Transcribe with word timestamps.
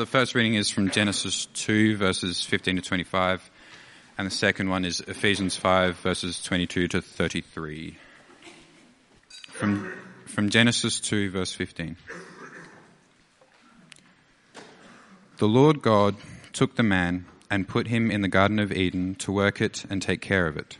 The 0.00 0.06
first 0.06 0.34
reading 0.34 0.54
is 0.54 0.70
from 0.70 0.88
Genesis 0.88 1.44
2, 1.52 1.98
verses 1.98 2.42
15 2.42 2.76
to 2.76 2.80
25, 2.80 3.50
and 4.16 4.26
the 4.26 4.30
second 4.30 4.70
one 4.70 4.86
is 4.86 5.00
Ephesians 5.00 5.56
5, 5.56 5.98
verses 5.98 6.42
22 6.42 6.88
to 6.88 7.02
33. 7.02 7.98
From, 9.50 9.92
from 10.24 10.48
Genesis 10.48 11.00
2, 11.00 11.28
verse 11.28 11.52
15. 11.52 11.98
The 15.36 15.46
Lord 15.46 15.82
God 15.82 16.16
took 16.54 16.76
the 16.76 16.82
man 16.82 17.26
and 17.50 17.68
put 17.68 17.88
him 17.88 18.10
in 18.10 18.22
the 18.22 18.28
Garden 18.28 18.58
of 18.58 18.72
Eden 18.72 19.16
to 19.16 19.30
work 19.30 19.60
it 19.60 19.84
and 19.90 20.00
take 20.00 20.22
care 20.22 20.46
of 20.46 20.56
it. 20.56 20.78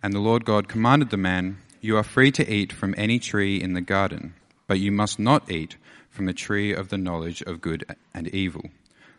And 0.00 0.12
the 0.12 0.20
Lord 0.20 0.44
God 0.44 0.68
commanded 0.68 1.10
the 1.10 1.16
man, 1.16 1.58
You 1.80 1.96
are 1.96 2.04
free 2.04 2.30
to 2.30 2.48
eat 2.48 2.72
from 2.72 2.94
any 2.96 3.18
tree 3.18 3.60
in 3.60 3.72
the 3.72 3.80
garden, 3.80 4.34
but 4.68 4.78
you 4.78 4.92
must 4.92 5.18
not 5.18 5.50
eat 5.50 5.74
from 6.10 6.26
the 6.26 6.32
tree 6.32 6.72
of 6.72 6.88
the 6.88 6.98
knowledge 6.98 7.42
of 7.42 7.60
good 7.60 7.84
and 8.14 8.28
evil, 8.28 8.70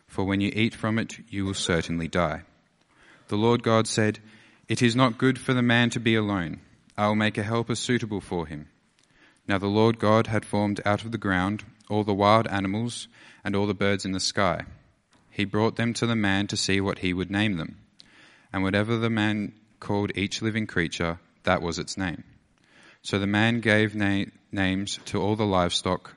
for 0.06 0.24
when 0.24 0.40
you 0.40 0.52
eat 0.54 0.74
from 0.74 0.98
it, 0.98 1.18
you 1.28 1.44
will 1.44 1.54
certainly 1.54 2.08
die. 2.08 2.42
The 3.28 3.36
Lord 3.36 3.62
God 3.62 3.86
said, 3.86 4.18
It 4.68 4.82
is 4.82 4.96
not 4.96 5.18
good 5.18 5.38
for 5.38 5.54
the 5.54 5.62
man 5.62 5.90
to 5.90 6.00
be 6.00 6.14
alone. 6.14 6.60
I 6.96 7.06
will 7.06 7.14
make 7.14 7.38
a 7.38 7.42
helper 7.42 7.74
suitable 7.74 8.20
for 8.20 8.46
him. 8.46 8.68
Now 9.46 9.58
the 9.58 9.66
Lord 9.66 9.98
God 9.98 10.26
had 10.26 10.44
formed 10.44 10.80
out 10.84 11.04
of 11.04 11.12
the 11.12 11.18
ground 11.18 11.64
all 11.88 12.04
the 12.04 12.14
wild 12.14 12.46
animals 12.48 13.08
and 13.44 13.56
all 13.56 13.66
the 13.66 13.74
birds 13.74 14.04
in 14.04 14.12
the 14.12 14.20
sky. 14.20 14.64
He 15.30 15.44
brought 15.44 15.76
them 15.76 15.94
to 15.94 16.06
the 16.06 16.16
man 16.16 16.46
to 16.48 16.56
see 16.56 16.80
what 16.80 16.98
he 16.98 17.12
would 17.12 17.30
name 17.30 17.56
them. 17.56 17.78
And 18.52 18.62
whatever 18.62 18.96
the 18.96 19.10
man 19.10 19.52
called 19.78 20.12
each 20.16 20.42
living 20.42 20.66
creature, 20.66 21.18
that 21.44 21.62
was 21.62 21.78
its 21.78 21.96
name. 21.96 22.24
So 23.02 23.18
the 23.18 23.26
man 23.26 23.60
gave 23.60 23.94
na- 23.94 24.26
names 24.52 24.98
to 25.06 25.20
all 25.20 25.36
the 25.36 25.46
livestock 25.46 26.16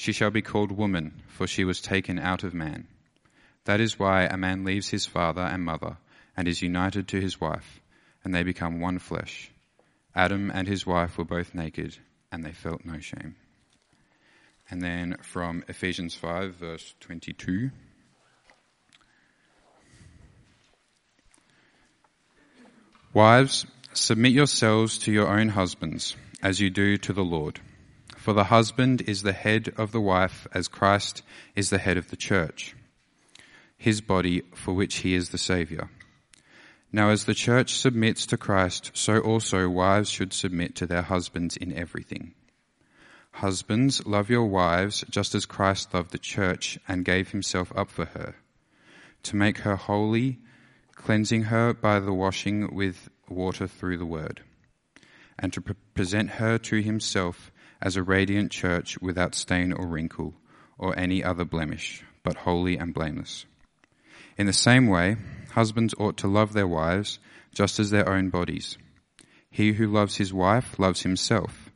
She 0.00 0.12
shall 0.12 0.30
be 0.30 0.40
called 0.40 0.72
woman, 0.72 1.20
for 1.28 1.46
she 1.46 1.62
was 1.62 1.82
taken 1.82 2.18
out 2.18 2.42
of 2.42 2.54
man. 2.54 2.86
That 3.66 3.80
is 3.80 3.98
why 3.98 4.22
a 4.22 4.38
man 4.38 4.64
leaves 4.64 4.88
his 4.88 5.04
father 5.04 5.42
and 5.42 5.62
mother 5.62 5.98
and 6.34 6.48
is 6.48 6.62
united 6.62 7.06
to 7.08 7.20
his 7.20 7.38
wife, 7.38 7.82
and 8.24 8.34
they 8.34 8.42
become 8.42 8.80
one 8.80 8.98
flesh. 8.98 9.50
Adam 10.14 10.50
and 10.54 10.66
his 10.66 10.86
wife 10.86 11.18
were 11.18 11.26
both 11.26 11.54
naked, 11.54 11.98
and 12.32 12.42
they 12.42 12.52
felt 12.52 12.86
no 12.86 12.98
shame. 12.98 13.36
And 14.70 14.80
then 14.80 15.18
from 15.20 15.64
Ephesians 15.68 16.14
5, 16.14 16.54
verse 16.54 16.94
22. 17.00 17.70
Wives, 23.12 23.66
submit 23.92 24.32
yourselves 24.32 24.96
to 25.00 25.12
your 25.12 25.28
own 25.28 25.50
husbands, 25.50 26.16
as 26.42 26.58
you 26.58 26.70
do 26.70 26.96
to 26.96 27.12
the 27.12 27.22
Lord. 27.22 27.60
For 28.20 28.34
the 28.34 28.44
husband 28.44 29.00
is 29.06 29.22
the 29.22 29.32
head 29.32 29.72
of 29.78 29.92
the 29.92 30.00
wife 30.00 30.46
as 30.52 30.68
Christ 30.68 31.22
is 31.56 31.70
the 31.70 31.78
head 31.78 31.96
of 31.96 32.10
the 32.10 32.18
church, 32.18 32.76
his 33.78 34.02
body 34.02 34.42
for 34.54 34.74
which 34.74 34.96
he 34.96 35.14
is 35.14 35.30
the 35.30 35.38
Saviour. 35.38 35.88
Now 36.92 37.08
as 37.08 37.24
the 37.24 37.32
church 37.32 37.78
submits 37.78 38.26
to 38.26 38.36
Christ, 38.36 38.90
so 38.92 39.20
also 39.20 39.70
wives 39.70 40.10
should 40.10 40.34
submit 40.34 40.74
to 40.74 40.86
their 40.86 41.00
husbands 41.00 41.56
in 41.56 41.72
everything. 41.72 42.34
Husbands, 43.32 44.04
love 44.04 44.28
your 44.28 44.44
wives 44.44 45.02
just 45.08 45.34
as 45.34 45.46
Christ 45.46 45.94
loved 45.94 46.12
the 46.12 46.18
church 46.18 46.78
and 46.86 47.06
gave 47.06 47.30
himself 47.30 47.72
up 47.74 47.90
for 47.90 48.04
her, 48.04 48.34
to 49.22 49.34
make 49.34 49.60
her 49.60 49.76
holy, 49.76 50.40
cleansing 50.94 51.44
her 51.44 51.72
by 51.72 52.00
the 52.00 52.12
washing 52.12 52.74
with 52.74 53.08
water 53.30 53.66
through 53.66 53.96
the 53.96 54.04
word, 54.04 54.42
and 55.38 55.54
to 55.54 55.62
pre- 55.62 55.74
present 55.94 56.32
her 56.32 56.58
to 56.58 56.82
himself 56.82 57.50
as 57.80 57.96
a 57.96 58.02
radiant 58.02 58.50
church 58.50 58.98
without 59.00 59.34
stain 59.34 59.72
or 59.72 59.86
wrinkle 59.86 60.34
or 60.78 60.98
any 60.98 61.22
other 61.22 61.44
blemish, 61.44 62.02
but 62.22 62.36
holy 62.38 62.76
and 62.76 62.94
blameless. 62.94 63.46
In 64.36 64.46
the 64.46 64.52
same 64.52 64.86
way, 64.86 65.16
husbands 65.52 65.94
ought 65.98 66.16
to 66.18 66.28
love 66.28 66.52
their 66.52 66.66
wives 66.66 67.18
just 67.52 67.78
as 67.78 67.90
their 67.90 68.08
own 68.08 68.30
bodies. 68.30 68.78
He 69.50 69.72
who 69.72 69.86
loves 69.86 70.16
his 70.16 70.32
wife 70.32 70.78
loves 70.78 71.02
himself. 71.02 71.70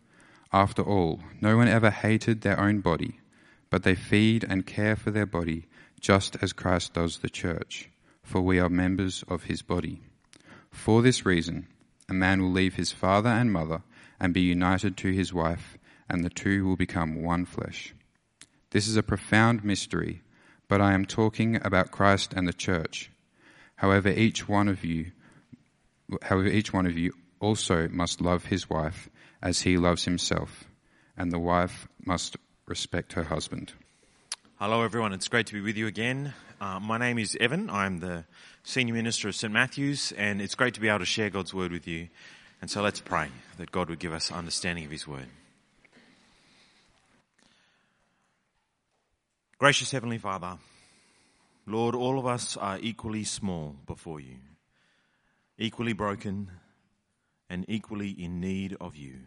After 0.53 0.83
all, 0.83 1.21
no 1.41 1.57
one 1.57 1.69
ever 1.69 1.91
hated 1.91 2.41
their 2.41 2.59
own 2.59 2.81
body, 2.81 3.21
but 3.71 3.83
they 3.83 3.97
feed 3.97 4.45
and 4.49 4.67
care 4.67 4.95
for 4.95 5.11
their 5.11 5.27
body 5.27 5.67
just 6.01 6.37
as 6.41 6.53
Christ 6.53 6.95
does 6.95 7.19
the 7.19 7.29
church, 7.31 7.91
for 8.23 8.41
we 8.41 8.61
are 8.61 8.69
members 8.69 9.25
of 9.27 9.45
his 9.45 9.63
body. 9.63 10.03
For 10.71 11.03
this 11.03 11.27
reason, 11.27 11.67
a 12.09 12.15
man 12.15 12.43
will 12.43 12.53
leave 12.53 12.75
his 12.75 12.93
father 12.93 13.31
and 13.31 13.53
mother 13.53 13.83
and 14.21 14.33
be 14.33 14.43
united 14.43 14.97
to 14.99 15.13
his 15.13 15.33
wife, 15.33 15.77
and 16.09 16.25
the 16.25 16.31
two 16.31 16.67
will 16.67 16.77
become 16.77 17.23
one 17.23 17.45
flesh. 17.45 17.95
This 18.71 18.89
is 18.89 18.97
a 18.97 19.03
profound 19.03 19.65
mystery, 19.65 20.23
but 20.69 20.81
I 20.81 20.95
am 20.95 21.05
talking 21.05 21.57
about 21.65 21.91
Christ 21.91 22.33
and 22.35 22.49
the 22.49 22.53
church. 22.53 23.11
However, 23.77 24.09
each 24.09 24.49
one 24.49 24.69
of 24.69 24.85
you, 24.85 25.13
however, 26.23 26.49
each 26.49 26.73
one 26.73 26.87
of 26.87 26.99
you 26.99 27.13
also 27.41 27.89
must 27.89 28.21
love 28.21 28.47
his 28.47 28.69
wife 28.71 29.09
as 29.43 29.61
he 29.61 29.77
loves 29.77 30.05
himself, 30.05 30.65
and 31.17 31.31
the 31.31 31.39
wife 31.39 31.87
must 32.05 32.37
respect 32.67 33.13
her 33.13 33.25
husband. 33.25 33.73
Hello, 34.59 34.83
everyone. 34.83 35.13
It's 35.13 35.29
great 35.29 35.47
to 35.49 35.55
be 35.55 35.61
with 35.61 35.77
you 35.77 35.87
again. 35.87 36.33
Uh, 36.61 36.81
my 36.81 36.97
name 36.97 37.19
is 37.19 37.37
Evan. 37.39 37.69
I'm 37.69 37.99
the 37.99 38.25
senior 38.63 38.95
minister 38.95 39.29
of 39.29 39.35
St. 39.35 39.53
Matthew's, 39.53 40.13
and 40.13 40.41
it's 40.41 40.55
great 40.55 40.75
to 40.75 40.81
be 40.81 40.89
able 40.89 41.01
to 41.01 41.05
share 41.05 41.29
God's 41.29 41.53
word 41.53 41.73
with 41.73 41.87
you. 41.87 42.09
And 42.63 42.71
so 42.71 42.81
let's 42.81 43.01
pray 43.01 43.29
that 43.59 43.71
God 43.71 43.91
would 43.91 43.99
give 43.99 44.13
us 44.13 44.33
understanding 44.33 44.87
of 44.87 44.91
his 44.91 45.07
word. 45.07 45.27
Gracious 49.57 49.93
Heavenly 49.93 50.19
Father, 50.19 50.59
Lord, 51.67 51.95
all 51.95 52.19
of 52.19 52.27
us 52.27 52.57
are 52.57 52.79
equally 52.81 53.23
small 53.23 53.77
before 53.87 54.19
you, 54.19 54.37
equally 55.57 55.93
broken, 55.93 56.51
and 57.49 57.65
equally 57.69 58.11
in 58.11 58.41
need 58.41 58.77
of 58.81 58.97
you. 58.97 59.21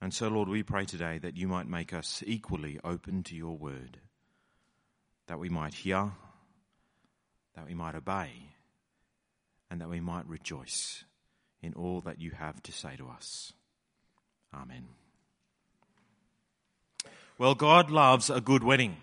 And 0.00 0.12
so, 0.12 0.26
Lord, 0.26 0.48
we 0.48 0.64
pray 0.64 0.84
today 0.84 1.18
that 1.18 1.36
you 1.36 1.46
might 1.46 1.68
make 1.68 1.92
us 1.92 2.24
equally 2.26 2.80
open 2.82 3.22
to 3.24 3.36
your 3.36 3.56
word, 3.56 3.98
that 5.28 5.38
we 5.38 5.48
might 5.48 5.74
hear, 5.74 6.10
that 7.54 7.68
we 7.68 7.74
might 7.74 7.94
obey, 7.94 8.30
and 9.70 9.80
that 9.80 9.90
we 9.90 10.00
might 10.00 10.26
rejoice 10.26 11.04
in 11.62 11.72
all 11.74 12.00
that 12.00 12.20
you 12.20 12.32
have 12.32 12.60
to 12.64 12.72
say 12.72 12.96
to 12.96 13.08
us. 13.08 13.52
Amen. 14.52 14.88
Well, 17.38 17.54
God 17.54 17.90
loves 17.90 18.28
a 18.28 18.40
good 18.40 18.62
wedding. 18.62 18.98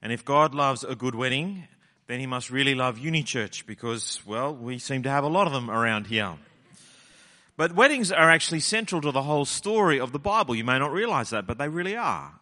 And 0.00 0.12
if 0.12 0.24
God 0.24 0.54
loves 0.54 0.84
a 0.84 0.94
good 0.94 1.14
wedding, 1.14 1.66
then 2.06 2.20
he 2.20 2.26
must 2.26 2.50
really 2.50 2.74
love 2.74 2.98
Uni 2.98 3.22
Church 3.24 3.66
because, 3.66 4.20
well, 4.24 4.54
we 4.54 4.78
seem 4.78 5.02
to 5.02 5.10
have 5.10 5.24
a 5.24 5.28
lot 5.28 5.48
of 5.48 5.52
them 5.52 5.68
around 5.68 6.06
here. 6.06 6.34
But 7.56 7.74
weddings 7.74 8.12
are 8.12 8.30
actually 8.30 8.60
central 8.60 9.00
to 9.00 9.10
the 9.10 9.22
whole 9.22 9.44
story 9.44 9.98
of 9.98 10.12
the 10.12 10.20
Bible. 10.20 10.54
You 10.54 10.62
may 10.62 10.78
not 10.78 10.92
realize 10.92 11.30
that, 11.30 11.48
but 11.48 11.58
they 11.58 11.68
really 11.68 11.96
are. 11.96 12.32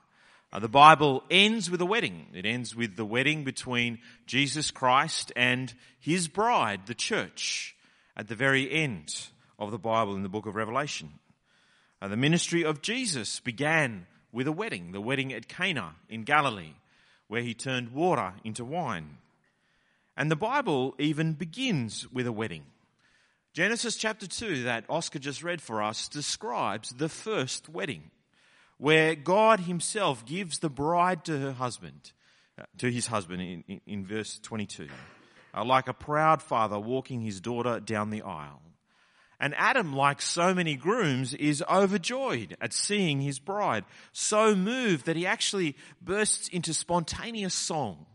Uh, 0.53 0.59
the 0.59 0.69
Bible 0.69 1.25
ends 1.31 1.71
with 1.71 1.81
a 1.81 1.87
wedding. 1.87 2.27
It 2.35 2.45
ends 2.45 2.77
with 2.77 2.97
the 2.97 3.05
wedding 3.07 3.43
between 3.43 3.99
Jesus 4.27 4.71
Christ 4.71 5.33
and 5.35 5.73
his 5.99 6.29
bride, 6.29 6.83
the 6.87 6.95
church, 6.95 7.75
at 8.15 8.29
the 8.29 8.35
very 8.35 8.71
end 8.71 9.29
of 9.59 9.71
the 9.71 9.79
Bible 9.79 10.15
in 10.15 10.23
the 10.23 10.29
book 10.29 10.45
of 10.45 10.55
Revelation. 10.55 11.15
Uh, 12.03 12.09
the 12.09 12.17
ministry 12.19 12.63
of 12.63 12.83
Jesus 12.83 13.41
began 13.41 14.07
with 14.37 14.47
a 14.47 14.53
wedding, 14.53 14.93
the 14.93 15.01
wedding 15.01 15.33
at 15.33 15.49
Cana 15.49 15.95
in 16.11 16.23
Galilee, 16.23 16.75
where 17.27 17.41
he 17.41 17.55
turned 17.55 17.93
water 17.93 18.35
into 18.45 18.67
wine. 18.67 19.17
And 20.15 20.31
the 20.31 20.37
Bible 20.37 20.95
even 20.99 21.33
begins 21.33 22.07
with 22.13 22.27
a 22.27 22.33
wedding. 22.33 22.67
Genesis 23.55 23.97
chapter 23.97 24.27
2, 24.27 24.65
that 24.65 24.85
Oscar 24.91 25.19
just 25.19 25.43
read 25.43 25.63
for 25.63 25.83
us, 25.83 26.09
describes 26.09 26.91
the 26.91 27.09
first 27.09 27.71
wedding, 27.71 28.11
where 28.77 29.15
God 29.15 29.61
himself 29.61 30.27
gives 30.27 30.59
the 30.59 30.69
bride 30.69 31.25
to 31.25 31.39
her 31.39 31.53
husband, 31.53 32.13
uh, 32.61 32.65
to 32.77 32.93
his 32.93 33.07
husband 33.07 33.41
in, 33.41 33.65
in, 33.67 33.81
in 33.87 34.05
verse 34.05 34.39
22, 34.43 34.89
uh, 35.55 35.65
like 35.65 35.89
a 35.89 35.95
proud 35.95 36.43
father 36.43 36.79
walking 36.79 37.23
his 37.23 37.41
daughter 37.41 37.81
down 37.81 38.11
the 38.11 38.21
aisle. 38.21 38.61
And 39.39 39.55
Adam, 39.57 39.95
like 39.95 40.23
so 40.23 40.55
many 40.55 40.77
grooms, 40.77 41.35
is 41.35 41.63
overjoyed 41.71 42.57
at 42.61 42.73
seeing 42.73 43.21
his 43.21 43.39
bride, 43.39 43.85
so 44.13 44.55
moved 44.55 45.07
that 45.07 45.17
he 45.17 45.27
actually 45.27 45.77
bursts 46.01 46.49
into 46.49 46.73
spontaneous 46.73 47.55
song. 47.55 48.07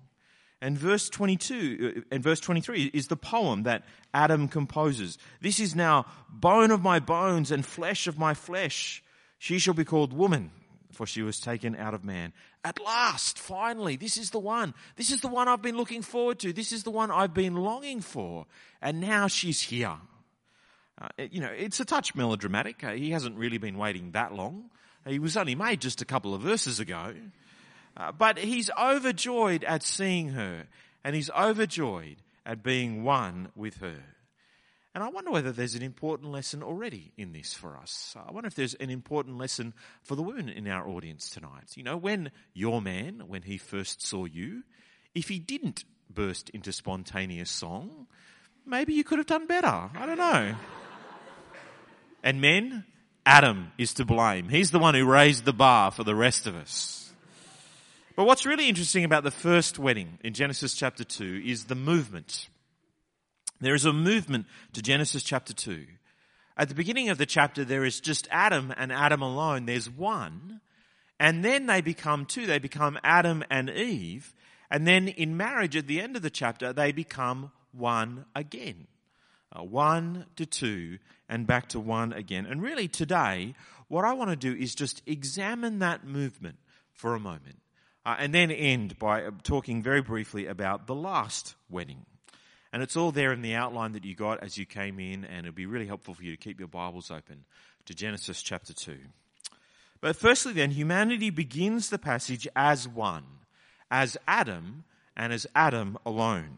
And 0.62 0.78
verse 0.78 1.10
22 1.10 1.94
uh, 1.98 2.02
and 2.12 2.24
verse 2.24 2.40
23 2.40 2.92
is 2.94 3.08
the 3.08 3.16
poem 3.16 3.64
that 3.64 3.84
Adam 4.14 4.48
composes. 4.48 5.18
This 5.42 5.60
is 5.60 5.76
now 5.76 6.06
bone 6.30 6.72
of 6.72 6.84
my 6.84 7.00
bones 7.00 7.52
and 7.52 7.66
flesh 7.66 8.08
of 8.08 8.18
my 8.18 8.34
flesh. 8.34 9.04
She 9.40 9.58
shall 9.58 9.74
be 9.74 9.86
called 9.86 10.14
woman, 10.14 10.52
for 10.92 11.08
she 11.08 11.24
was 11.24 11.40
taken 11.40 11.76
out 11.76 11.96
of 11.96 12.04
man. 12.04 12.32
At 12.64 12.80
last, 12.80 13.40
finally, 13.40 13.96
this 13.96 14.18
is 14.18 14.30
the 14.30 14.40
one. 14.40 14.76
This 14.96 15.12
is 15.12 15.22
the 15.22 15.28
one 15.28 15.48
I've 15.48 15.64
been 15.64 15.78
looking 15.78 16.04
forward 16.04 16.38
to. 16.40 16.54
This 16.54 16.72
is 16.72 16.84
the 16.84 16.92
one 16.92 17.10
I've 17.10 17.34
been 17.34 17.56
longing 17.56 18.02
for. 18.02 18.46
And 18.84 19.02
now 19.02 19.28
she's 19.28 19.62
here. 19.62 19.98
Uh, 21.02 21.08
you 21.32 21.42
know, 21.42 21.52
it's 21.52 21.80
a 21.80 21.86
touch 21.86 22.14
melodramatic. 22.14 22.84
Uh, 22.84 22.92
he 22.92 23.10
hasn't 23.12 23.38
really 23.38 23.58
been 23.58 23.78
waiting 23.78 24.12
that 24.12 24.34
long. 24.34 24.70
He 25.08 25.18
was 25.18 25.36
only 25.36 25.56
made 25.56 25.82
just 25.82 26.02
a 26.02 26.06
couple 26.06 26.36
of 26.36 26.42
verses 26.42 26.80
ago. 26.80 27.14
Uh, 27.98 28.12
but 28.12 28.38
he's 28.38 28.70
overjoyed 28.80 29.64
at 29.64 29.84
seeing 29.84 30.30
her, 30.30 30.68
and 31.04 31.16
he's 31.16 31.30
overjoyed 31.32 32.18
at 32.46 32.64
being 32.64 33.04
one 33.04 33.50
with 33.56 33.78
her. 33.78 33.98
And 34.94 35.04
I 35.04 35.10
wonder 35.10 35.32
whether 35.32 35.52
there's 35.52 35.76
an 35.76 35.84
important 35.84 36.32
lesson 36.32 36.62
already 36.62 37.14
in 37.18 37.32
this 37.32 37.54
for 37.54 37.78
us. 37.78 38.16
I 38.28 38.32
wonder 38.32 38.48
if 38.48 38.56
there's 38.56 38.74
an 38.76 38.90
important 38.90 39.38
lesson 39.38 39.74
for 40.04 40.16
the 40.16 40.22
women 40.22 40.50
in 40.50 40.68
our 40.68 40.88
audience 40.88 41.30
tonight. 41.30 41.76
You 41.76 41.84
know, 41.84 41.98
when 41.98 42.32
your 42.54 42.82
man, 42.82 43.24
when 43.28 43.44
he 43.44 43.58
first 43.58 44.06
saw 44.06 44.26
you, 44.26 44.64
if 45.16 45.30
he 45.30 45.40
didn't 45.40 45.86
burst 46.10 46.50
into 46.50 46.74
spontaneous 46.74 47.50
song, 47.50 48.08
maybe 48.66 48.94
you 48.94 49.06
could 49.06 49.18
have 49.18 49.28
done 49.28 49.48
better. 49.48 49.90
I 49.96 50.06
don't 50.06 50.18
know. 50.18 50.56
And 52.24 52.42
men, 52.42 52.86
Adam 53.26 53.72
is 53.78 53.94
to 53.96 54.06
blame. 54.06 54.50
He's 54.50 54.72
the 54.72 54.80
one 54.80 54.96
who 54.96 55.06
raised 55.06 55.46
the 55.46 55.54
bar 55.54 55.92
for 55.92 56.04
the 56.04 56.16
rest 56.16 56.48
of 56.48 56.56
us. 56.56 57.12
But 58.16 58.26
what's 58.26 58.46
really 58.46 58.68
interesting 58.68 59.04
about 59.04 59.24
the 59.24 59.32
first 59.32 59.80
wedding 59.80 60.20
in 60.24 60.34
Genesis 60.34 60.74
chapter 60.74 61.04
2 61.04 61.44
is 61.46 61.66
the 61.66 61.76
movement. 61.76 62.50
There 63.60 63.76
is 63.76 63.86
a 63.86 63.94
movement 63.94 64.48
to 64.74 64.82
Genesis 64.82 65.24
chapter 65.24 65.54
2. 65.54 65.86
At 66.58 66.68
the 66.68 66.76
beginning 66.76 67.10
of 67.10 67.18
the 67.18 67.26
chapter, 67.26 67.64
there 67.64 67.86
is 67.86 68.00
just 68.00 68.28
Adam 68.30 68.74
and 68.76 68.92
Adam 68.92 69.22
alone. 69.22 69.66
There's 69.66 69.90
one. 69.90 70.62
And 71.20 71.46
then 71.46 71.68
they 71.68 71.82
become 71.82 72.26
two. 72.26 72.46
They 72.46 72.60
become 72.60 73.00
Adam 73.04 73.44
and 73.50 73.70
Eve. 73.70 74.34
And 74.70 74.88
then 74.88 75.08
in 75.08 75.38
marriage, 75.38 75.76
at 75.76 75.88
the 75.88 76.02
end 76.02 76.16
of 76.16 76.22
the 76.22 76.30
chapter, 76.30 76.74
they 76.74 76.92
become 76.92 77.52
one 77.72 78.26
again. 78.36 78.88
Uh, 79.54 79.64
one 79.64 80.26
to 80.38 80.46
two 80.46 80.98
and 81.28 81.46
back 81.46 81.68
to 81.70 81.80
one 81.80 82.14
again. 82.14 82.46
And 82.46 82.62
really 82.62 82.88
today, 82.88 83.56
what 83.88 84.06
I 84.06 84.14
want 84.14 84.30
to 84.30 84.36
do 84.36 84.54
is 84.54 84.74
just 84.74 85.02
examine 85.06 85.80
that 85.80 86.06
movement 86.06 86.58
for 86.94 87.16
a 87.16 87.20
moment. 87.20 87.60
Uh, 88.06 88.16
and 88.18 88.34
then 88.34 88.50
end 88.50 88.98
by 88.98 89.24
uh, 89.24 89.32
talking 89.44 89.84
very 89.84 90.02
briefly 90.02 90.48
about 90.48 90.88
the 90.88 90.96
last 90.96 91.56
wedding. 91.70 92.06
And 92.74 92.82
it's 92.82 92.96
all 92.96 93.12
there 93.12 93.34
in 93.34 93.42
the 93.42 93.56
outline 93.56 93.92
that 93.92 94.06
you 94.06 94.16
got 94.16 94.42
as 94.42 94.58
you 94.58 94.66
came 94.66 95.00
in, 95.00 95.26
and 95.26 95.46
it'll 95.46 95.56
be 95.56 95.66
really 95.66 95.88
helpful 95.88 96.14
for 96.14 96.24
you 96.24 96.32
to 96.32 96.38
keep 96.38 96.58
your 96.58 96.70
Bibles 96.70 97.12
open 97.12 97.44
to 97.86 97.94
Genesis 97.94 98.42
chapter 98.42 98.74
2. 98.74 98.98
But 100.00 100.16
firstly, 100.16 100.54
then, 100.54 100.72
humanity 100.72 101.30
begins 101.30 101.90
the 101.90 102.00
passage 102.00 102.48
as 102.56 102.88
one, 102.88 103.26
as 103.92 104.18
Adam, 104.28 104.86
and 105.16 105.34
as 105.34 105.46
Adam 105.54 105.98
alone. 106.06 106.58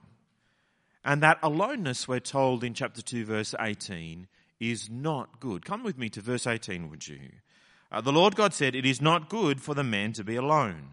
And 1.05 1.21
that 1.21 1.39
aloneness, 1.43 2.07
we're 2.07 2.19
told 2.19 2.63
in 2.63 2.73
chapter 2.73 3.01
2, 3.01 3.25
verse 3.25 3.53
18, 3.59 4.27
is 4.59 4.89
not 4.89 5.39
good. 5.39 5.65
Come 5.65 5.83
with 5.83 5.97
me 5.97 6.09
to 6.09 6.21
verse 6.21 6.47
18, 6.47 6.89
would 6.89 7.07
you? 7.07 7.19
Uh, 7.91 8.01
the 8.01 8.13
Lord 8.13 8.35
God 8.35 8.53
said, 8.53 8.75
It 8.75 8.85
is 8.85 9.01
not 9.01 9.29
good 9.29 9.61
for 9.61 9.73
the 9.73 9.83
man 9.83 10.13
to 10.13 10.23
be 10.23 10.35
alone. 10.35 10.89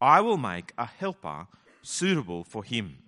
I 0.00 0.20
will 0.20 0.38
make 0.38 0.72
a 0.78 0.86
helper 0.86 1.46
suitable 1.82 2.44
for 2.44 2.62
him. 2.64 2.98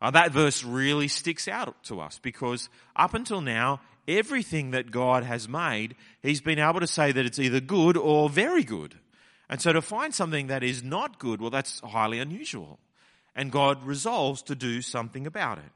Uh, 0.00 0.10
that 0.12 0.32
verse 0.32 0.64
really 0.64 1.08
sticks 1.08 1.48
out 1.48 1.82
to 1.84 2.00
us 2.00 2.18
because 2.22 2.68
up 2.96 3.14
until 3.14 3.40
now, 3.40 3.80
everything 4.06 4.70
that 4.70 4.90
God 4.90 5.24
has 5.24 5.48
made, 5.48 5.96
He's 6.22 6.40
been 6.40 6.58
able 6.58 6.80
to 6.80 6.86
say 6.86 7.12
that 7.12 7.26
it's 7.26 7.38
either 7.38 7.60
good 7.60 7.96
or 7.96 8.30
very 8.30 8.64
good. 8.64 8.94
And 9.50 9.60
so 9.60 9.72
to 9.72 9.82
find 9.82 10.14
something 10.14 10.48
that 10.48 10.62
is 10.62 10.82
not 10.82 11.18
good, 11.18 11.40
well, 11.40 11.50
that's 11.50 11.80
highly 11.80 12.18
unusual. 12.18 12.78
And 13.38 13.52
God 13.52 13.84
resolves 13.84 14.42
to 14.42 14.56
do 14.56 14.82
something 14.82 15.24
about 15.24 15.58
it, 15.58 15.70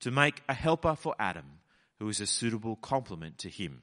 to 0.00 0.10
make 0.10 0.42
a 0.48 0.52
helper 0.52 0.96
for 0.96 1.14
Adam 1.16 1.44
who 2.00 2.08
is 2.08 2.20
a 2.20 2.26
suitable 2.26 2.74
complement 2.74 3.38
to 3.38 3.48
him. 3.48 3.82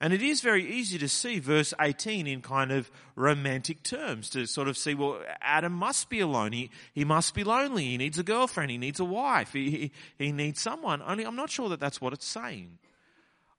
And 0.00 0.14
it 0.14 0.22
is 0.22 0.40
very 0.40 0.66
easy 0.66 0.96
to 0.96 1.10
see 1.10 1.40
verse 1.40 1.74
18 1.78 2.26
in 2.26 2.40
kind 2.40 2.72
of 2.72 2.90
romantic 3.16 3.82
terms 3.82 4.30
to 4.30 4.46
sort 4.46 4.66
of 4.66 4.78
see, 4.78 4.94
well, 4.94 5.20
Adam 5.42 5.74
must 5.74 6.08
be 6.08 6.20
alone. 6.20 6.52
He, 6.52 6.70
he 6.94 7.04
must 7.04 7.34
be 7.34 7.44
lonely. 7.44 7.84
He 7.84 7.98
needs 7.98 8.18
a 8.18 8.22
girlfriend. 8.22 8.70
He 8.70 8.78
needs 8.78 8.98
a 8.98 9.04
wife. 9.04 9.52
He, 9.52 9.70
he, 9.70 9.92
he 10.16 10.32
needs 10.32 10.58
someone. 10.58 11.02
Only 11.02 11.26
I'm 11.26 11.36
not 11.36 11.50
sure 11.50 11.68
that 11.68 11.80
that's 11.80 12.00
what 12.00 12.14
it's 12.14 12.26
saying. 12.26 12.78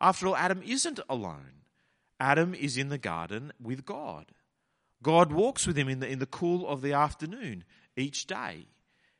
After 0.01 0.25
all, 0.25 0.35
Adam 0.35 0.63
isn't 0.65 0.99
alone. 1.07 1.61
Adam 2.19 2.55
is 2.55 2.75
in 2.75 2.89
the 2.89 2.97
garden 2.97 3.53
with 3.61 3.85
God. 3.85 4.25
God 5.03 5.31
walks 5.31 5.67
with 5.67 5.77
him 5.77 5.89
in 5.89 5.99
the, 5.99 6.07
in 6.07 6.17
the 6.17 6.25
cool 6.25 6.67
of 6.67 6.81
the 6.81 6.93
afternoon 6.93 7.65
each 7.95 8.27
day. 8.27 8.65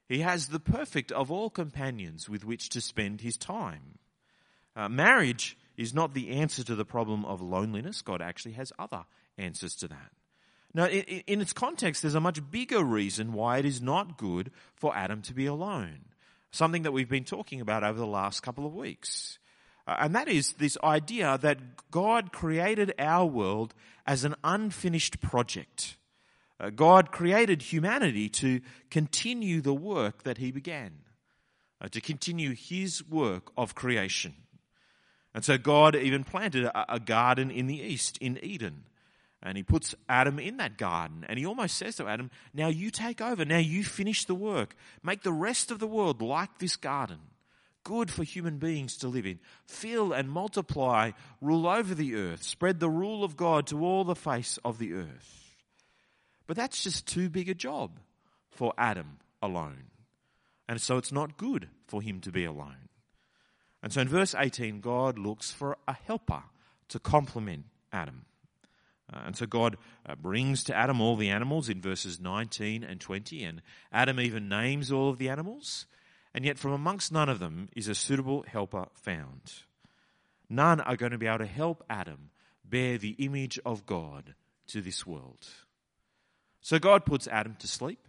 He 0.08 0.20
has 0.20 0.48
the 0.48 0.60
perfect 0.60 1.12
of 1.12 1.32
all 1.32 1.50
companions 1.50 2.28
with 2.28 2.44
which 2.44 2.70
to 2.70 2.82
spend 2.82 3.22
his 3.22 3.38
time. 3.38 4.00
Uh, 4.76 4.90
marriage 4.90 5.58
is 5.78 5.94
not 5.94 6.14
the 6.14 6.32
answer 6.32 6.64
to 6.64 6.76
the 6.76 6.86
problem 6.86 7.26
of 7.26 7.42
loneliness. 7.42 8.02
God 8.02 8.22
actually 8.22 8.54
has 8.54 8.74
other 8.78 9.06
answers 9.38 9.76
to 9.78 9.88
that. 9.88 10.12
Now, 10.74 10.88
in 10.88 11.42
its 11.42 11.54
context, 11.54 12.02
there's 12.02 12.16
a 12.16 12.22
much 12.22 12.40
bigger 12.50 12.84
reason 12.84 13.34
why 13.34 13.58
it 13.58 13.66
is 13.66 13.82
not 13.82 14.18
good 14.18 14.52
for 14.76 14.96
Adam 14.96 15.22
to 15.24 15.34
be 15.34 15.46
alone. 15.46 16.06
Something 16.52 16.84
that 16.84 16.94
we've 16.94 17.10
been 17.10 17.26
talking 17.26 17.60
about 17.60 17.84
over 17.84 18.00
the 18.00 18.06
last 18.06 18.42
couple 18.42 18.66
of 18.66 18.74
weeks. 18.74 19.40
Uh, 19.88 19.98
and 20.00 20.16
that 20.16 20.30
is 20.30 20.54
this 20.54 20.78
idea 20.84 21.38
that 21.42 21.92
God 21.92 22.32
created 22.32 22.94
our 23.00 23.26
world 23.26 23.74
as 24.06 24.24
an 24.24 24.36
unfinished 24.44 25.20
project. 25.20 25.98
Uh, 26.62 26.70
God 26.70 27.12
created 27.12 27.64
humanity 27.64 28.30
to 28.30 28.62
continue 28.92 29.62
the 29.62 29.74
work 29.74 30.24
that 30.24 30.38
He 30.38 30.52
began, 30.52 30.92
uh, 31.82 31.88
to 31.90 32.00
continue 32.00 32.54
His 32.54 33.04
work 33.08 33.52
of 33.58 33.74
creation. 33.74 34.36
And 35.34 35.44
so 35.44 35.58
God 35.58 35.96
even 35.96 36.24
planted 36.24 36.66
a, 36.66 36.96
a 36.96 37.00
garden 37.00 37.50
in 37.50 37.68
the 37.68 37.82
east, 37.82 38.18
in 38.20 38.40
Eden. 38.44 38.84
And 39.44 39.58
he 39.58 39.64
puts 39.64 39.96
Adam 40.08 40.38
in 40.38 40.58
that 40.58 40.78
garden. 40.78 41.26
And 41.28 41.40
he 41.40 41.48
almost 41.48 41.76
says 41.76 41.96
to 41.96 42.08
Adam, 42.08 42.30
Now 42.54 42.68
you 42.68 42.92
take 42.92 43.22
over. 43.22 43.44
Now 43.44 43.58
you 43.58 43.84
finish 43.84 44.26
the 44.26 44.36
work. 44.36 44.76
Make 45.02 45.24
the 45.24 45.32
rest 45.32 45.72
of 45.72 45.80
the 45.80 45.88
world 45.88 46.22
like 46.22 46.60
this 46.60 46.76
garden. 46.76 47.18
Good 47.84 48.12
for 48.12 48.24
human 48.24 48.58
beings 48.60 48.98
to 48.98 49.08
live 49.08 49.26
in. 49.26 49.40
Fill 49.66 50.14
and 50.14 50.30
multiply, 50.30 51.12
rule 51.42 51.68
over 51.68 51.96
the 51.96 52.14
earth, 52.14 52.44
spread 52.44 52.80
the 52.80 52.90
rule 52.90 53.24
of 53.24 53.36
God 53.36 53.66
to 53.68 53.84
all 53.84 54.04
the 54.04 54.14
face 54.14 54.60
of 54.64 54.78
the 54.78 54.94
earth. 54.94 55.41
But 56.52 56.58
that's 56.58 56.84
just 56.84 57.08
too 57.08 57.30
big 57.30 57.48
a 57.48 57.54
job 57.54 58.02
for 58.50 58.74
Adam 58.78 59.20
alone. 59.42 59.86
And 60.68 60.82
so 60.82 60.98
it's 60.98 61.14
not 61.14 61.38
good 61.38 61.70
for 61.88 62.02
him 62.02 62.20
to 62.20 62.30
be 62.30 62.44
alone. 62.44 62.90
And 63.82 63.94
so 63.94 64.02
in 64.02 64.10
verse 64.10 64.36
18, 64.38 64.82
God 64.82 65.18
looks 65.18 65.54
for 65.54 65.78
a 65.88 65.94
helper 65.94 66.44
to 66.90 67.00
complement 67.00 67.68
Adam. 67.94 68.26
Uh, 69.10 69.20
and 69.28 69.38
so 69.38 69.46
God 69.46 69.78
uh, 70.06 70.16
brings 70.16 70.66
to 70.66 70.76
Adam 70.76 71.00
all 71.00 71.16
the 71.16 71.30
animals 71.30 71.70
in 71.70 71.80
verses 71.80 72.20
19 72.20 72.84
and 72.84 73.00
20, 73.00 73.46
and 73.46 73.62
Adam 73.90 74.20
even 74.20 74.50
names 74.50 74.92
all 74.92 75.10
of 75.10 75.20
the 75.20 75.30
animals, 75.30 75.86
and 76.34 76.44
yet 76.44 76.58
from 76.58 76.74
amongst 76.74 77.14
none 77.14 77.30
of 77.30 77.40
them 77.40 77.70
is 77.78 77.88
a 77.88 77.96
suitable 77.96 78.44
helper 78.46 78.88
found. 78.94 79.54
None 80.50 80.82
are 80.82 80.98
going 80.98 81.14
to 81.14 81.18
be 81.18 81.28
able 81.28 81.38
to 81.38 81.46
help 81.46 81.82
Adam 81.90 82.30
bear 82.66 82.98
the 82.98 83.16
image 83.20 83.58
of 83.66 83.86
God 83.86 84.36
to 84.68 84.82
this 84.82 85.08
world. 85.08 85.48
So 86.62 86.78
God 86.78 87.06
puts 87.06 87.28
Adam 87.28 87.56
to 87.60 87.68
sleep, 87.68 88.08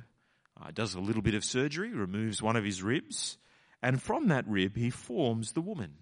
uh, 0.60 0.70
does 0.72 0.94
a 0.94 1.00
little 1.00 1.22
bit 1.22 1.34
of 1.34 1.44
surgery, 1.44 1.90
removes 1.92 2.42
one 2.42 2.56
of 2.56 2.64
his 2.64 2.82
ribs, 2.82 3.38
and 3.82 4.00
from 4.00 4.28
that 4.28 4.46
rib 4.46 4.76
he 4.76 4.90
forms 4.90 5.52
the 5.52 5.62
woman. 5.62 5.94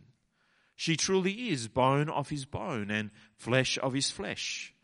She 0.75 0.97
truly 0.97 1.51
is 1.51 1.69
bone 1.69 2.09
of 2.09 2.29
his 2.31 2.45
bone 2.45 2.91
and 2.91 3.11
flesh 3.37 3.79
of 3.81 3.93
his 3.93 4.11
flesh. 4.11 4.75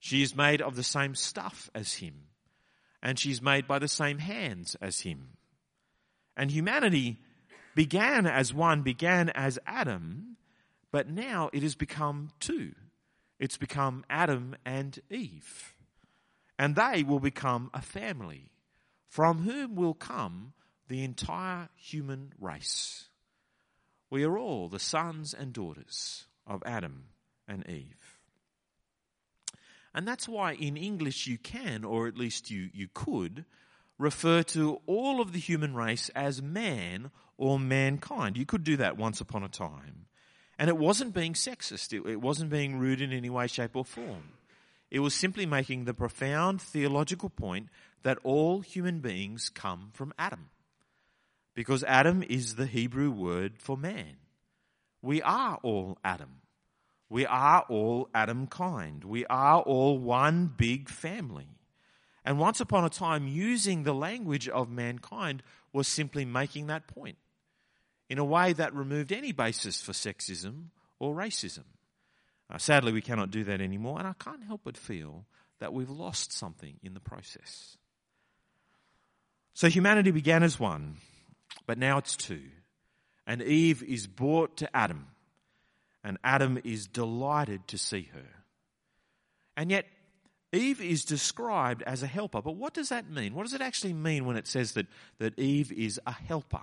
She 0.00 0.22
is 0.22 0.34
made 0.34 0.60
of 0.60 0.76
the 0.76 0.82
same 0.82 1.14
stuff 1.14 1.70
as 1.74 1.94
him, 1.94 2.28
and 3.02 3.18
she's 3.18 3.40
made 3.40 3.68
by 3.68 3.78
the 3.78 3.88
same 3.88 4.18
hands 4.18 4.76
as 4.80 5.00
him. 5.00 5.36
And 6.36 6.50
humanity 6.50 7.18
began 7.74 8.26
as 8.26 8.52
one, 8.52 8.82
began 8.82 9.28
as 9.30 9.58
Adam, 9.64 10.36
but 10.90 11.08
now 11.08 11.50
it 11.52 11.62
has 11.62 11.76
become 11.76 12.30
two. 12.40 12.72
It's 13.38 13.58
become 13.58 14.04
Adam 14.10 14.56
and 14.64 14.98
Eve. 15.10 15.75
And 16.58 16.74
they 16.74 17.02
will 17.02 17.20
become 17.20 17.70
a 17.74 17.82
family 17.82 18.50
from 19.08 19.42
whom 19.42 19.74
will 19.74 19.94
come 19.94 20.52
the 20.88 21.02
entire 21.02 21.68
human 21.74 22.32
race. 22.40 23.08
We 24.10 24.24
are 24.24 24.38
all 24.38 24.68
the 24.68 24.78
sons 24.78 25.34
and 25.34 25.52
daughters 25.52 26.26
of 26.46 26.62
Adam 26.64 27.06
and 27.48 27.68
Eve. 27.68 28.18
And 29.94 30.06
that's 30.06 30.28
why 30.28 30.52
in 30.52 30.76
English 30.76 31.26
you 31.26 31.38
can, 31.38 31.84
or 31.84 32.06
at 32.06 32.18
least 32.18 32.50
you, 32.50 32.68
you 32.72 32.88
could, 32.92 33.44
refer 33.98 34.42
to 34.42 34.80
all 34.86 35.20
of 35.20 35.32
the 35.32 35.38
human 35.38 35.74
race 35.74 36.10
as 36.10 36.42
man 36.42 37.10
or 37.38 37.58
mankind. 37.58 38.36
You 38.36 38.46
could 38.46 38.62
do 38.62 38.76
that 38.76 38.96
once 38.96 39.20
upon 39.20 39.42
a 39.42 39.48
time. 39.48 40.06
And 40.58 40.68
it 40.68 40.76
wasn't 40.76 41.14
being 41.14 41.34
sexist, 41.34 41.92
it, 41.92 42.08
it 42.08 42.20
wasn't 42.20 42.50
being 42.50 42.78
rude 42.78 43.00
in 43.00 43.12
any 43.12 43.30
way, 43.30 43.46
shape, 43.46 43.76
or 43.76 43.84
form. 43.84 44.32
It 44.90 45.00
was 45.00 45.14
simply 45.14 45.46
making 45.46 45.84
the 45.84 45.94
profound 45.94 46.62
theological 46.62 47.30
point 47.30 47.68
that 48.02 48.18
all 48.22 48.60
human 48.60 49.00
beings 49.00 49.48
come 49.48 49.90
from 49.92 50.14
Adam. 50.18 50.50
Because 51.54 51.82
Adam 51.84 52.22
is 52.22 52.54
the 52.54 52.66
Hebrew 52.66 53.10
word 53.10 53.58
for 53.58 53.76
man. 53.76 54.16
We 55.02 55.22
are 55.22 55.58
all 55.62 55.98
Adam. 56.04 56.42
We 57.08 57.26
are 57.26 57.64
all 57.68 58.08
Adam 58.14 58.46
kind. 58.46 59.04
We 59.04 59.26
are 59.26 59.60
all 59.60 59.98
one 59.98 60.52
big 60.56 60.88
family. 60.88 61.48
And 62.24 62.38
once 62.38 62.60
upon 62.60 62.84
a 62.84 62.90
time, 62.90 63.28
using 63.28 63.84
the 63.84 63.94
language 63.94 64.48
of 64.48 64.68
mankind 64.68 65.42
was 65.72 65.86
simply 65.86 66.24
making 66.24 66.66
that 66.66 66.88
point 66.88 67.16
in 68.08 68.18
a 68.18 68.24
way 68.24 68.52
that 68.52 68.74
removed 68.74 69.12
any 69.12 69.32
basis 69.32 69.80
for 69.80 69.92
sexism 69.92 70.66
or 70.98 71.14
racism. 71.14 71.64
Uh, 72.50 72.58
sadly, 72.58 72.92
we 72.92 73.00
cannot 73.00 73.30
do 73.30 73.44
that 73.44 73.60
anymore, 73.60 73.98
and 73.98 74.06
I 74.06 74.14
can't 74.18 74.44
help 74.44 74.62
but 74.64 74.76
feel 74.76 75.24
that 75.58 75.72
we've 75.72 75.90
lost 75.90 76.32
something 76.32 76.74
in 76.82 76.94
the 76.94 77.00
process. 77.00 77.76
So 79.54 79.68
humanity 79.68 80.10
began 80.10 80.42
as 80.42 80.60
one, 80.60 80.96
but 81.66 81.78
now 81.78 81.98
it's 81.98 82.16
two. 82.16 82.42
And 83.26 83.42
Eve 83.42 83.82
is 83.82 84.06
brought 84.06 84.58
to 84.58 84.76
Adam, 84.76 85.06
and 86.04 86.18
Adam 86.22 86.60
is 86.62 86.86
delighted 86.86 87.66
to 87.68 87.78
see 87.78 88.10
her. 88.12 88.28
And 89.56 89.70
yet, 89.70 89.86
Eve 90.52 90.80
is 90.80 91.04
described 91.04 91.82
as 91.82 92.02
a 92.02 92.06
helper. 92.06 92.40
But 92.42 92.56
what 92.56 92.74
does 92.74 92.90
that 92.90 93.10
mean? 93.10 93.34
What 93.34 93.42
does 93.44 93.54
it 93.54 93.60
actually 93.60 93.94
mean 93.94 94.26
when 94.26 94.36
it 94.36 94.46
says 94.46 94.72
that, 94.72 94.86
that 95.18 95.38
Eve 95.38 95.72
is 95.72 96.00
a 96.06 96.12
helper? 96.12 96.60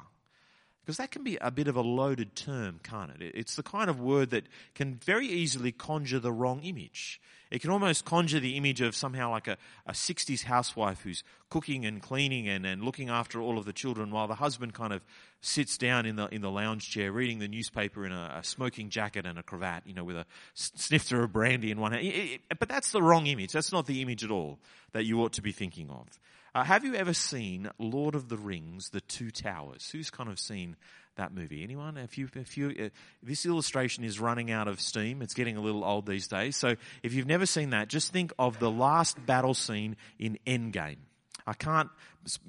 Because 0.83 0.97
that 0.97 1.11
can 1.11 1.23
be 1.23 1.37
a 1.39 1.49
bit 1.49 1.69
of 1.69 1.77
a 1.77 1.81
loaded 1.81 2.35
term, 2.35 2.81
can't 2.83 3.11
it? 3.11 3.31
It's 3.33 3.55
the 3.55 3.63
kind 3.63 3.89
of 3.89 4.01
word 4.01 4.31
that 4.31 4.43
can 4.75 4.95
very 4.95 5.27
easily 5.27 5.71
conjure 5.71 6.19
the 6.19 6.31
wrong 6.31 6.61
image. 6.63 7.21
It 7.49 7.61
can 7.61 7.69
almost 7.69 8.03
conjure 8.03 8.39
the 8.39 8.57
image 8.57 8.81
of 8.81 8.93
somehow 8.93 9.29
like 9.31 9.47
a, 9.47 9.57
a 9.85 9.93
60s 9.93 10.43
housewife 10.43 11.01
who's 11.01 11.23
cooking 11.49 11.85
and 11.85 12.01
cleaning 12.01 12.49
and, 12.49 12.65
and 12.65 12.83
looking 12.83 13.09
after 13.09 13.39
all 13.39 13.57
of 13.57 13.65
the 13.65 13.71
children 13.71 14.11
while 14.11 14.27
the 14.27 14.35
husband 14.35 14.73
kind 14.73 14.91
of 14.91 15.03
sits 15.39 15.77
down 15.77 16.05
in 16.05 16.15
the, 16.17 16.25
in 16.33 16.41
the 16.41 16.49
lounge 16.49 16.89
chair 16.89 17.11
reading 17.11 17.39
the 17.39 17.47
newspaper 17.47 18.05
in 18.05 18.11
a, 18.11 18.39
a 18.39 18.43
smoking 18.43 18.89
jacket 18.89 19.25
and 19.25 19.37
a 19.37 19.43
cravat, 19.43 19.83
you 19.85 19.93
know, 19.93 20.03
with 20.03 20.17
a 20.17 20.25
snifter 20.55 21.23
of 21.23 21.31
brandy 21.31 21.71
in 21.71 21.79
one 21.79 21.93
hand. 21.93 22.05
It, 22.05 22.41
it, 22.49 22.59
but 22.59 22.67
that's 22.67 22.91
the 22.91 23.01
wrong 23.01 23.27
image. 23.27 23.53
That's 23.53 23.71
not 23.71 23.85
the 23.85 24.01
image 24.01 24.23
at 24.23 24.31
all 24.31 24.59
that 24.91 25.05
you 25.05 25.21
ought 25.21 25.33
to 25.33 25.41
be 25.41 25.51
thinking 25.51 25.89
of. 25.91 26.07
Uh, 26.55 26.63
have 26.63 26.86
you 26.86 26.93
ever 26.93 27.13
seen 27.13 27.69
Lord 27.79 28.13
of 28.13 28.29
the 28.29 28.38
Rings, 28.38 28.89
The 28.89 29.01
Two 29.01 29.31
Towers? 29.31 29.89
Who's 29.89 30.12
kind 30.12 30.29
of 30.29 30.38
seen 30.38 30.75
that 31.15 31.33
movie? 31.33 31.63
Anyone? 31.63 31.98
If 31.98 32.17
you, 32.19 32.29
if 32.36 32.57
you, 32.57 32.75
uh, 32.79 32.89
this 33.24 33.48
illustration 33.48 34.03
is 34.03 34.19
running 34.19 34.51
out 34.51 34.67
of 34.67 34.79
steam. 34.79 35.24
It's 35.24 35.33
getting 35.33 35.57
a 35.57 35.62
little 35.62 35.83
old 35.83 36.05
these 36.05 36.27
days. 36.27 36.55
So 36.55 36.75
if 37.01 37.13
you've 37.13 37.25
never 37.25 37.48
seen 37.48 37.72
that, 37.72 37.88
just 37.88 38.13
think 38.13 38.31
of 38.38 38.60
the 38.60 38.69
last 38.69 39.24
battle 39.25 39.55
scene 39.55 39.95
in 40.19 40.38
Endgame. 40.45 40.98
I 41.48 41.53
can't 41.53 41.89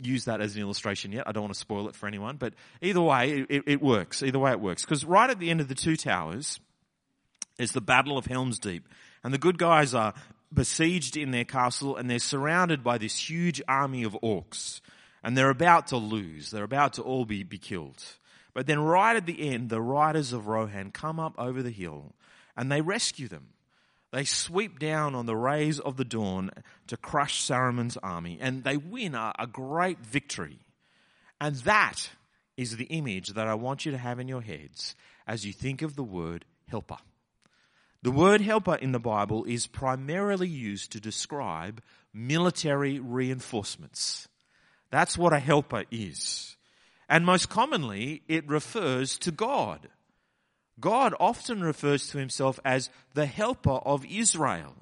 use 0.02 0.26
that 0.26 0.42
as 0.42 0.54
an 0.54 0.61
illustration 0.61 1.11
yet. 1.11 1.26
I 1.26 1.32
don't 1.32 1.44
want 1.44 1.54
to 1.54 1.61
spoil 1.61 1.88
it 1.88 1.96
for 1.96 2.06
anyone, 2.06 2.37
but 2.37 2.52
either 2.82 3.00
way, 3.00 3.46
it, 3.49 3.64
it 3.66 3.82
works. 3.82 4.23
Either 4.23 4.38
way, 4.38 4.52
it 4.52 4.61
works. 4.61 4.84
Because 4.84 5.04
right 5.04 5.30
at 5.30 5.38
the 5.38 5.50
end 5.50 5.62
of 5.62 5.68
the 5.68 5.75
Two 5.75 5.96
Towers 5.96 6.61
is 7.58 7.73
the 7.73 7.80
Battle 7.80 8.18
of 8.18 8.26
Helm's 8.26 8.58
Deep. 8.58 8.87
And 9.25 9.32
the 9.32 9.38
good 9.38 9.56
guys 9.56 9.94
are 9.94 10.12
besieged 10.54 11.16
in 11.16 11.30
their 11.30 11.44
castle 11.44 11.96
and 11.96 12.08
they're 12.08 12.18
surrounded 12.18 12.84
by 12.84 12.99
this 12.99 13.28
huge 13.28 13.61
army 13.68 14.04
of 14.04 14.16
orcs. 14.23 14.80
And 15.23 15.37
they're 15.37 15.50
about 15.50 15.88
to 15.88 15.96
lose. 15.96 16.50
They're 16.50 16.64
about 16.64 16.94
to 16.94 17.02
all 17.02 17.25
be, 17.25 17.42
be 17.42 17.58
killed. 17.58 18.02
But 18.52 18.66
then 18.66 18.78
right 18.78 19.16
at 19.16 19.26
the 19.26 19.49
end, 19.49 19.70
the 19.70 19.80
riders 19.80 20.32
of 20.32 20.46
Rohan 20.46 20.90
come 20.90 21.18
up 21.18 21.34
over 21.38 21.62
the 21.62 21.70
hill 21.70 22.14
and 22.56 22.70
they 22.70 22.80
rescue 22.80 23.26
them. 23.26 23.49
They 24.12 24.25
sweep 24.25 24.78
down 24.78 25.14
on 25.14 25.26
the 25.26 25.34
rays 25.34 25.80
of 25.80 25.96
the 25.96 26.04
dawn 26.04 26.50
to 26.87 26.96
crush 26.96 27.42
Saruman's 27.42 27.96
army 27.96 28.38
and 28.40 28.62
they 28.62 28.76
win 28.76 29.14
a, 29.14 29.32
a 29.38 29.46
great 29.46 29.99
victory. 29.99 30.61
And 31.40 31.56
that 31.56 32.11
is 32.56 32.76
the 32.76 32.84
image 32.84 33.30
that 33.30 33.49
I 33.49 33.54
want 33.54 33.84
you 33.84 33.92
to 33.92 33.99
have 33.99 34.20
in 34.20 34.28
your 34.28 34.42
heads 34.42 34.94
as 35.26 35.44
you 35.44 35.52
think 35.52 35.82
of 35.82 35.96
the 35.96 36.04
word 36.04 36.44
helper. 36.68 36.99
The 38.04 38.11
word 38.11 38.42
helper 38.42 38.75
in 38.75 38.92
the 38.92 39.00
Bible 39.00 39.46
is 39.46 39.66
primarily 39.66 40.46
used 40.46 40.92
to 40.92 41.00
describe 41.00 41.82
military 42.12 43.00
reinforcements. 43.00 44.28
That's 44.90 45.16
what 45.16 45.32
a 45.32 45.38
helper 45.38 45.84
is. 45.90 46.54
And 47.08 47.25
most 47.25 47.49
commonly, 47.49 48.20
it 48.28 48.46
refers 48.46 49.16
to 49.20 49.30
God. 49.30 49.88
God 50.78 51.14
often 51.18 51.62
refers 51.62 52.08
to 52.08 52.18
himself 52.18 52.61
as 52.62 52.90
the 53.14 53.25
helper 53.25 53.70
of 53.70 54.04
Israel 54.04 54.75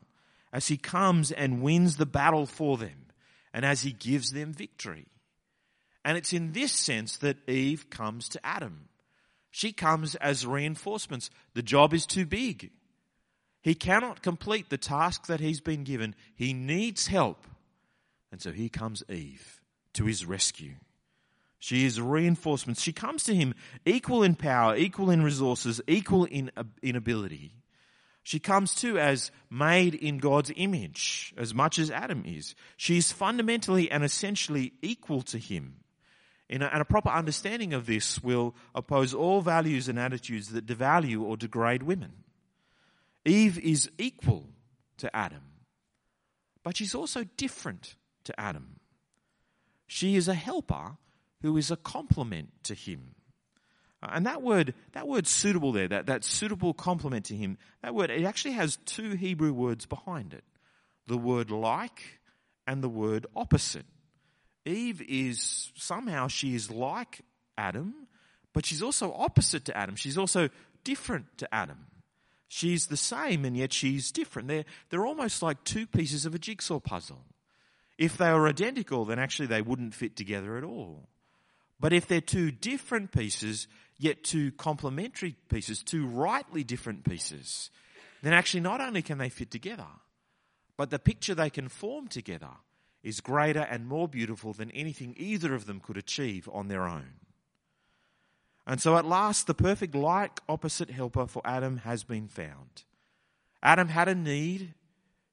as 0.53 0.67
he 0.67 0.77
comes 0.77 1.31
and 1.31 1.63
wins 1.63 1.99
the 1.99 2.07
battle 2.07 2.45
for 2.45 2.77
them 2.77 3.07
and 3.55 3.65
as 3.65 3.83
he 3.83 3.93
gives 3.93 4.33
them 4.33 4.53
victory. 4.53 5.07
And 6.05 6.19
it's 6.19 6.33
in 6.33 6.51
this 6.51 6.73
sense 6.73 7.19
that 7.19 7.49
Eve 7.49 7.89
comes 7.89 8.29
to 8.31 8.45
Adam. 8.45 8.89
She 9.53 9.71
comes 9.71 10.17
as 10.17 10.45
reinforcements. 10.45 11.31
The 11.55 11.63
job 11.63 11.95
is 11.95 12.05
too 12.05 12.27
big. 12.27 12.73
He 13.63 13.75
cannot 13.75 14.23
complete 14.23 14.69
the 14.69 14.79
task 14.79 15.27
that 15.27 15.41
he's 15.41 15.61
been 15.61 15.85
given. 15.85 16.15
He 16.35 16.53
needs 16.53 17.07
help. 17.07 17.47
And 18.33 18.41
so 18.41 18.51
here 18.51 18.69
comes 18.69 19.05
Eve 19.09 19.63
to 19.95 20.05
his 20.05 20.27
rescue. 20.27 20.75
She 21.59 21.87
is 21.87 22.01
reinforcement. 22.01 22.79
She 22.79 22.93
comes 22.93 23.23
to 23.25 23.35
him 23.35 23.55
equal 23.87 24.25
in 24.25 24.35
power, 24.35 24.75
equal 24.75 25.11
in 25.11 25.23
resources, 25.23 25.81
equal 25.87 26.25
in, 26.25 26.51
in 26.83 26.97
ability. 26.97 27.53
She 28.25 28.41
comes 28.41 28.75
too 28.75 28.99
as 28.99 29.31
made 29.49 29.95
in 29.95 30.19
God's 30.19 30.51
image, 30.57 31.33
as 31.37 31.55
much 31.55 31.79
as 31.79 31.91
Adam 31.91 32.25
is. 32.27 32.57
She 32.77 32.97
is 32.97 33.13
fundamentally 33.13 33.91
and 33.91 34.03
essentially 34.03 34.73
equal 34.83 35.23
to 35.23 35.39
him. 35.39 35.77
And 36.51 36.65
a, 36.65 36.73
and 36.73 36.83
a 36.83 36.85
proper 36.85 37.11
understanding 37.11 37.75
of 37.75 37.87
this 37.87 38.23
will 38.23 38.55
oppose 38.75 39.15
all 39.15 39.41
values 39.41 39.89
and 39.89 39.99
attitudes 39.99 40.49
that 40.49 40.67
devalue 40.67 41.23
or 41.23 41.37
degrade 41.37 41.85
women. 41.85 42.13
Eve 43.25 43.59
is 43.59 43.91
equal 43.99 44.49
to 44.99 45.15
Adam, 45.15 45.43
but 46.63 46.77
she's 46.77 46.95
also 46.95 47.25
different 47.37 47.97
to 48.25 48.39
Adam. 48.39 48.81
She 49.87 50.17
is 50.17 50.29
a 50.29 50.35
helper 50.35 50.97
who 51.43 51.57
is 51.57 51.71
a 51.71 51.77
complement 51.77 52.51
to 52.65 52.75
him. 52.75 53.15
Uh, 54.03 54.11
and 54.13 54.27
that 54.27 54.43
word, 54.43 54.75
that 54.93 55.07
word 55.07 55.27
suitable 55.27 55.73
there, 55.73 55.89
that, 55.89 56.07
that 56.07 56.25
suitable 56.25 56.73
complement 56.73 57.27
to 57.27 57.37
him, 57.37 57.59
that 57.83 57.95
word, 57.95 58.11
it 58.11 58.25
actually 58.25 58.53
has 58.53 58.79
two 58.85 59.11
Hebrew 59.13 59.53
words 59.53 59.87
behind 59.87 60.35
it. 60.35 60.45
The 61.07 61.19
word 61.19 61.51
like 61.51 62.21
and 62.67 62.83
the 62.83 62.89
word 62.89 63.27
opposite. 63.37 63.87
Eve 64.65 65.03
is, 65.03 65.73
somehow 65.77 66.29
she 66.29 66.55
is 66.55 66.71
like 66.71 67.21
Adam, 67.59 67.95
but 68.53 68.65
she's 68.65 68.83
also 68.83 69.13
opposite 69.13 69.65
to 69.67 69.77
Adam. 69.77 69.97
She's 69.97 70.19
also 70.19 70.49
different 70.85 71.27
to 71.39 71.53
Adam. 71.55 71.87
She's 72.55 72.89
the 72.89 72.99
same 72.99 73.47
and 73.47 73.57
yet 73.57 73.73
she's 73.73 74.13
different. 74.13 74.47
They're, 74.47 74.67
they're 74.91 75.07
almost 75.07 75.41
like 75.41 75.65
two 75.65 75.87
pieces 75.87 76.27
of 76.27 76.35
a 76.35 76.39
jigsaw 76.39 76.81
puzzle. 76.81 77.25
If 77.97 78.19
they 78.19 78.31
were 78.31 78.47
identical, 78.47 79.07
then 79.07 79.19
actually 79.19 79.47
they 79.47 79.63
wouldn't 79.63 79.95
fit 79.95 80.17
together 80.17 80.59
at 80.59 80.63
all. 80.63 81.09
But 81.81 81.95
if 81.95 82.07
they're 82.07 82.21
two 82.21 82.51
different 82.51 83.11
pieces, 83.11 83.69
yet 83.97 84.23
two 84.23 84.53
complementary 84.53 85.35
pieces, 85.49 85.83
two 85.83 86.07
rightly 86.07 86.63
different 86.63 87.09
pieces, 87.09 87.71
then 88.23 88.35
actually 88.35 88.61
not 88.61 88.83
only 88.83 89.01
can 89.01 89.17
they 89.17 89.31
fit 89.31 89.51
together, 89.51 89.89
but 90.77 90.91
the 90.91 90.99
picture 90.99 91.35
they 91.35 91.49
can 91.49 91.71
form 91.71 92.07
together 92.07 92.51
is 93.03 93.23
greater 93.23 93.61
and 93.61 93.87
more 93.87 94.09
beautiful 94.09 94.53
than 94.53 94.71
anything 94.73 95.15
either 95.17 95.55
of 95.55 95.65
them 95.65 95.81
could 95.81 95.97
achieve 95.97 96.51
on 96.53 96.69
their 96.69 96.87
own. 96.87 97.15
And 98.73 98.81
so 98.81 98.97
at 98.97 99.05
last, 99.05 99.47
the 99.47 99.53
perfect 99.53 99.95
like 99.95 100.41
opposite 100.49 100.89
helper 100.89 101.27
for 101.27 101.43
Adam 101.45 101.77
has 101.85 102.05
been 102.05 102.27
found. 102.27 102.85
Adam 103.63 103.89
had 103.89 104.09
a 104.09 104.15
need. 104.15 104.73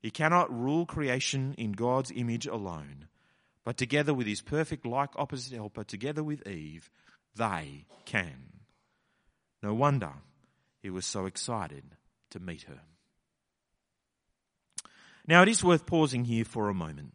He 0.01 0.11
cannot 0.11 0.53
rule 0.53 0.85
creation 0.85 1.55
in 1.57 1.71
God's 1.71 2.11
image 2.13 2.47
alone. 2.47 3.07
But 3.63 3.77
together 3.77 4.13
with 4.13 4.27
his 4.27 4.41
perfect 4.41 4.85
like 4.85 5.11
opposite 5.15 5.53
helper, 5.53 5.85
together 5.85 6.21
with 6.21 6.45
Eve, 6.45 6.91
they 7.33 7.85
can. 8.03 8.59
No 9.63 9.73
wonder 9.73 10.11
he 10.81 10.89
was 10.89 11.05
so 11.05 11.25
excited 11.25 11.95
to 12.31 12.41
meet 12.41 12.63
her. 12.63 12.81
Now 15.25 15.43
it 15.43 15.47
is 15.47 15.63
worth 15.63 15.85
pausing 15.85 16.25
here 16.25 16.43
for 16.43 16.67
a 16.67 16.73
moment 16.73 17.13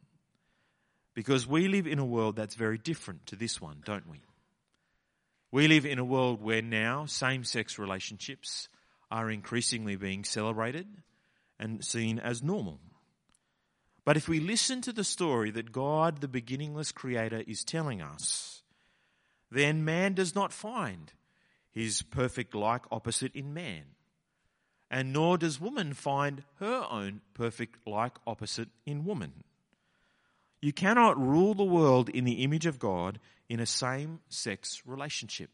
because 1.12 1.46
we 1.46 1.68
live 1.68 1.86
in 1.86 1.98
a 1.98 2.06
world 2.06 2.34
that's 2.34 2.54
very 2.54 2.78
different 2.78 3.26
to 3.26 3.36
this 3.36 3.60
one, 3.60 3.82
don't 3.84 4.08
we? 4.08 4.22
We 5.54 5.68
live 5.68 5.86
in 5.86 6.00
a 6.00 6.04
world 6.04 6.42
where 6.42 6.62
now 6.62 7.06
same 7.06 7.44
sex 7.44 7.78
relationships 7.78 8.68
are 9.08 9.30
increasingly 9.30 9.94
being 9.94 10.24
celebrated 10.24 10.88
and 11.60 11.84
seen 11.84 12.18
as 12.18 12.42
normal. 12.42 12.80
But 14.04 14.16
if 14.16 14.28
we 14.28 14.40
listen 14.40 14.80
to 14.80 14.92
the 14.92 15.04
story 15.04 15.52
that 15.52 15.70
God, 15.70 16.20
the 16.20 16.26
beginningless 16.26 16.90
creator, 16.90 17.44
is 17.46 17.62
telling 17.62 18.02
us, 18.02 18.64
then 19.48 19.84
man 19.84 20.14
does 20.14 20.34
not 20.34 20.52
find 20.52 21.12
his 21.70 22.02
perfect 22.02 22.56
like 22.56 22.82
opposite 22.90 23.36
in 23.36 23.54
man. 23.54 23.84
And 24.90 25.12
nor 25.12 25.38
does 25.38 25.60
woman 25.60 25.94
find 25.94 26.42
her 26.58 26.84
own 26.90 27.20
perfect 27.32 27.78
like 27.86 28.16
opposite 28.26 28.70
in 28.86 29.04
woman. 29.04 29.44
You 30.64 30.72
cannot 30.72 31.20
rule 31.20 31.52
the 31.52 31.62
world 31.62 32.08
in 32.08 32.24
the 32.24 32.42
image 32.42 32.64
of 32.64 32.78
God 32.78 33.20
in 33.50 33.60
a 33.60 33.66
same 33.66 34.20
sex 34.30 34.80
relationship, 34.86 35.50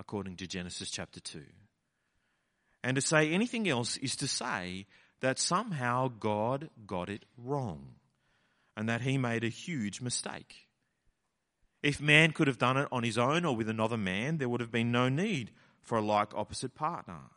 according 0.00 0.34
to 0.38 0.48
Genesis 0.48 0.90
chapter 0.90 1.20
2. 1.20 1.44
And 2.82 2.96
to 2.96 3.00
say 3.00 3.30
anything 3.30 3.68
else 3.68 3.96
is 3.98 4.16
to 4.16 4.26
say 4.26 4.86
that 5.20 5.38
somehow 5.38 6.08
God 6.08 6.70
got 6.88 7.08
it 7.08 7.24
wrong 7.38 7.94
and 8.76 8.88
that 8.88 9.02
he 9.02 9.16
made 9.16 9.44
a 9.44 9.48
huge 9.48 10.00
mistake. 10.00 10.66
If 11.80 12.00
man 12.00 12.32
could 12.32 12.48
have 12.48 12.58
done 12.58 12.78
it 12.78 12.88
on 12.90 13.04
his 13.04 13.18
own 13.18 13.44
or 13.44 13.54
with 13.54 13.68
another 13.68 13.96
man, 13.96 14.38
there 14.38 14.48
would 14.48 14.60
have 14.60 14.72
been 14.72 14.90
no 14.90 15.08
need 15.08 15.52
for 15.82 15.98
a 15.98 16.02
like 16.02 16.34
opposite 16.34 16.74
partner. 16.74 17.30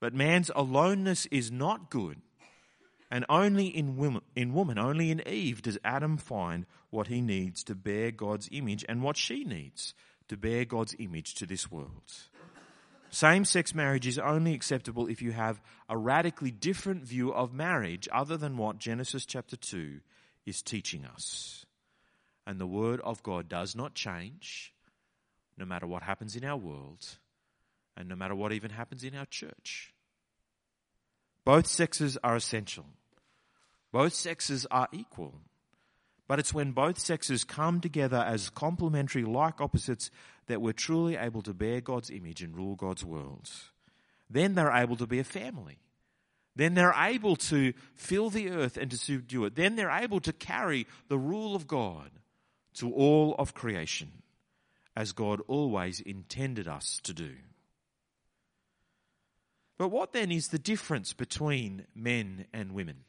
But 0.00 0.14
man's 0.14 0.50
aloneness 0.56 1.26
is 1.26 1.52
not 1.52 1.90
good. 1.90 2.22
And 3.10 3.24
only 3.28 3.66
in 3.66 3.96
woman, 3.96 4.22
in 4.36 4.54
woman, 4.54 4.78
only 4.78 5.10
in 5.10 5.26
Eve 5.26 5.62
does 5.62 5.78
Adam 5.84 6.16
find 6.16 6.64
what 6.90 7.08
he 7.08 7.20
needs 7.20 7.64
to 7.64 7.74
bear 7.74 8.12
God's 8.12 8.48
image 8.52 8.84
and 8.88 9.02
what 9.02 9.16
she 9.16 9.44
needs 9.44 9.94
to 10.28 10.36
bear 10.36 10.64
God's 10.64 10.94
image 10.98 11.34
to 11.36 11.46
this 11.46 11.70
world. 11.70 12.12
Same 13.10 13.44
sex 13.44 13.74
marriage 13.74 14.06
is 14.06 14.20
only 14.20 14.54
acceptable 14.54 15.08
if 15.08 15.20
you 15.20 15.32
have 15.32 15.60
a 15.88 15.98
radically 15.98 16.52
different 16.52 17.02
view 17.02 17.32
of 17.32 17.52
marriage 17.52 18.08
other 18.12 18.36
than 18.36 18.56
what 18.56 18.78
Genesis 18.78 19.26
chapter 19.26 19.56
2 19.56 19.98
is 20.46 20.62
teaching 20.62 21.04
us. 21.04 21.66
And 22.46 22.60
the 22.60 22.66
Word 22.66 23.00
of 23.00 23.24
God 23.24 23.48
does 23.48 23.74
not 23.74 23.94
change 23.94 24.72
no 25.58 25.64
matter 25.64 25.88
what 25.88 26.04
happens 26.04 26.36
in 26.36 26.44
our 26.44 26.56
world 26.56 27.18
and 27.96 28.08
no 28.08 28.14
matter 28.14 28.36
what 28.36 28.52
even 28.52 28.70
happens 28.70 29.02
in 29.02 29.16
our 29.16 29.26
church. 29.26 29.92
Both 31.44 31.66
sexes 31.66 32.16
are 32.22 32.36
essential. 32.36 32.86
Both 33.92 34.14
sexes 34.14 34.66
are 34.70 34.88
equal. 34.92 35.34
But 36.28 36.38
it's 36.38 36.54
when 36.54 36.72
both 36.72 36.98
sexes 36.98 37.42
come 37.42 37.80
together 37.80 38.18
as 38.18 38.50
complementary, 38.50 39.24
like 39.24 39.60
opposites, 39.60 40.10
that 40.46 40.62
we're 40.62 40.72
truly 40.72 41.16
able 41.16 41.42
to 41.42 41.52
bear 41.52 41.80
God's 41.80 42.10
image 42.10 42.42
and 42.42 42.56
rule 42.56 42.76
God's 42.76 43.04
world. 43.04 43.50
Then 44.28 44.54
they're 44.54 44.72
able 44.72 44.96
to 44.96 45.08
be 45.08 45.18
a 45.18 45.24
family. 45.24 45.78
Then 46.54 46.74
they're 46.74 46.94
able 46.96 47.36
to 47.36 47.72
fill 47.94 48.30
the 48.30 48.50
earth 48.50 48.76
and 48.76 48.90
to 48.90 48.96
subdue 48.96 49.44
it. 49.44 49.56
Then 49.56 49.74
they're 49.74 49.90
able 49.90 50.20
to 50.20 50.32
carry 50.32 50.86
the 51.08 51.18
rule 51.18 51.56
of 51.56 51.66
God 51.66 52.10
to 52.74 52.92
all 52.92 53.34
of 53.38 53.54
creation, 53.54 54.22
as 54.96 55.10
God 55.12 55.40
always 55.48 56.00
intended 56.00 56.68
us 56.68 57.00
to 57.04 57.12
do. 57.12 57.32
But 59.78 59.88
what 59.88 60.12
then 60.12 60.30
is 60.30 60.48
the 60.48 60.58
difference 60.58 61.12
between 61.12 61.86
men 61.94 62.46
and 62.52 62.72
women? 62.72 63.04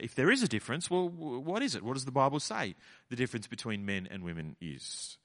If 0.00 0.14
there 0.14 0.30
is 0.30 0.42
a 0.42 0.48
difference, 0.48 0.90
well, 0.90 1.08
what 1.08 1.62
is 1.62 1.74
it? 1.74 1.82
What 1.82 1.94
does 1.94 2.04
the 2.04 2.12
Bible 2.12 2.40
say 2.40 2.74
the 3.08 3.16
difference 3.16 3.46
between 3.46 3.86
men 3.86 4.06
and 4.10 4.22
women 4.22 4.56
is? 4.60 5.16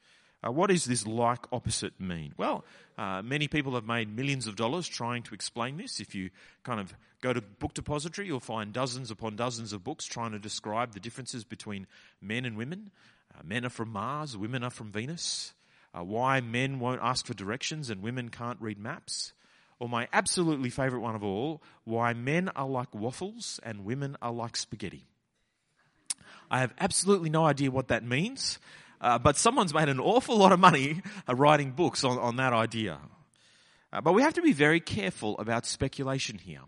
Uh, 0.46 0.52
what 0.52 0.70
does 0.70 0.86
this 0.86 1.08
like 1.08 1.46
opposite 1.52 2.00
mean? 2.00 2.34
Well, 2.38 2.66
uh, 2.98 3.22
many 3.22 3.48
people 3.48 3.76
have 3.76 3.86
made 3.86 4.14
millions 4.14 4.46
of 4.48 4.56
dollars 4.56 4.88
trying 4.88 5.24
to 5.24 5.34
explain 5.34 5.78
this. 5.78 6.00
If 6.00 6.16
you 6.16 6.30
kind 6.64 6.80
of 6.80 6.94
go 7.22 7.34
to 7.34 7.42
Book 7.42 7.74
Depository, 7.74 8.28
you'll 8.28 8.42
find 8.42 8.74
dozens 8.74 9.10
upon 9.10 9.36
dozens 9.36 9.72
of 9.74 9.84
books 9.84 10.06
trying 10.06 10.32
to 10.32 10.40
describe 10.40 10.94
the 10.94 11.00
differences 11.00 11.44
between 11.44 11.88
men 12.22 12.46
and 12.46 12.58
women. 12.58 12.92
Uh, 13.34 13.42
men 13.46 13.66
are 13.66 13.70
from 13.70 13.90
Mars, 13.90 14.38
women 14.38 14.64
are 14.64 14.70
from 14.70 14.92
Venus. 14.92 15.54
Uh, 15.98 16.04
why 16.04 16.42
men 16.42 16.80
won't 16.80 17.02
ask 17.02 17.26
for 17.26 17.34
directions 17.34 17.90
and 17.90 18.02
women 18.02 18.30
can't 18.30 18.60
read 18.60 18.78
maps 18.78 19.34
or 19.84 19.90
my 19.90 20.08
absolutely 20.14 20.70
favourite 20.70 21.04
one 21.04 21.14
of 21.14 21.26
all, 21.26 21.62
why 21.84 22.14
men 22.14 22.48
are 22.56 22.70
like 22.70 22.96
waffles 22.96 23.60
and 23.64 23.84
women 23.84 24.16
are 24.22 24.32
like 24.32 24.56
spaghetti. 24.56 25.04
I 26.50 26.62
have 26.62 26.74
absolutely 26.80 27.30
no 27.30 27.44
idea 27.44 27.70
what 27.70 27.90
that 27.90 28.02
means, 28.02 28.60
uh, 29.02 29.20
but 29.20 29.36
someone's 29.36 29.74
made 29.74 29.90
an 29.90 30.00
awful 30.00 30.38
lot 30.38 30.54
of 30.54 30.60
money 30.62 31.02
uh, 31.28 31.36
writing 31.36 31.72
books 31.72 32.06
on, 32.06 32.18
on 32.18 32.38
that 32.38 32.54
idea. 32.54 32.98
Uh, 33.92 34.00
but 34.00 34.14
we 34.14 34.22
have 34.22 34.34
to 34.36 34.42
be 34.42 34.54
very 34.54 34.80
careful 34.80 35.38
about 35.38 35.66
speculation 35.66 36.38
here. 36.38 36.62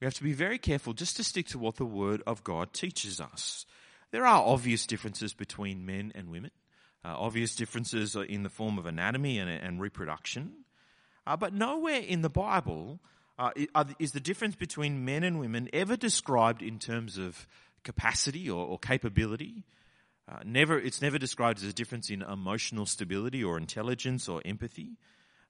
We 0.00 0.06
have 0.06 0.14
to 0.14 0.24
be 0.24 0.32
very 0.32 0.58
careful 0.58 0.92
just 0.92 1.16
to 1.18 1.22
stick 1.22 1.46
to 1.48 1.58
what 1.60 1.76
the 1.76 1.86
Word 1.86 2.20
of 2.26 2.42
God 2.42 2.72
teaches 2.72 3.20
us. 3.20 3.64
There 4.10 4.26
are 4.26 4.42
obvious 4.42 4.86
differences 4.86 5.34
between 5.34 5.86
men 5.86 6.10
and 6.16 6.28
women, 6.28 6.50
uh, 7.04 7.14
obvious 7.16 7.54
differences 7.54 8.16
in 8.16 8.42
the 8.42 8.50
form 8.50 8.76
of 8.76 8.86
anatomy 8.86 9.38
and, 9.38 9.48
and 9.48 9.80
reproduction. 9.80 10.64
Uh, 11.30 11.36
but 11.36 11.54
nowhere 11.54 12.00
in 12.00 12.22
the 12.22 12.28
Bible 12.28 12.98
uh, 13.38 13.52
is 14.00 14.10
the 14.10 14.18
difference 14.18 14.56
between 14.56 15.04
men 15.04 15.22
and 15.22 15.38
women 15.38 15.68
ever 15.72 15.96
described 15.96 16.60
in 16.60 16.80
terms 16.80 17.18
of 17.18 17.46
capacity 17.84 18.50
or, 18.50 18.66
or 18.66 18.80
capability. 18.80 19.62
Uh, 20.28 20.40
never, 20.44 20.76
it's 20.76 21.00
never 21.00 21.18
described 21.18 21.58
as 21.58 21.68
a 21.68 21.72
difference 21.72 22.10
in 22.10 22.22
emotional 22.22 22.84
stability 22.84 23.44
or 23.44 23.56
intelligence 23.56 24.28
or 24.28 24.42
empathy. 24.44 24.98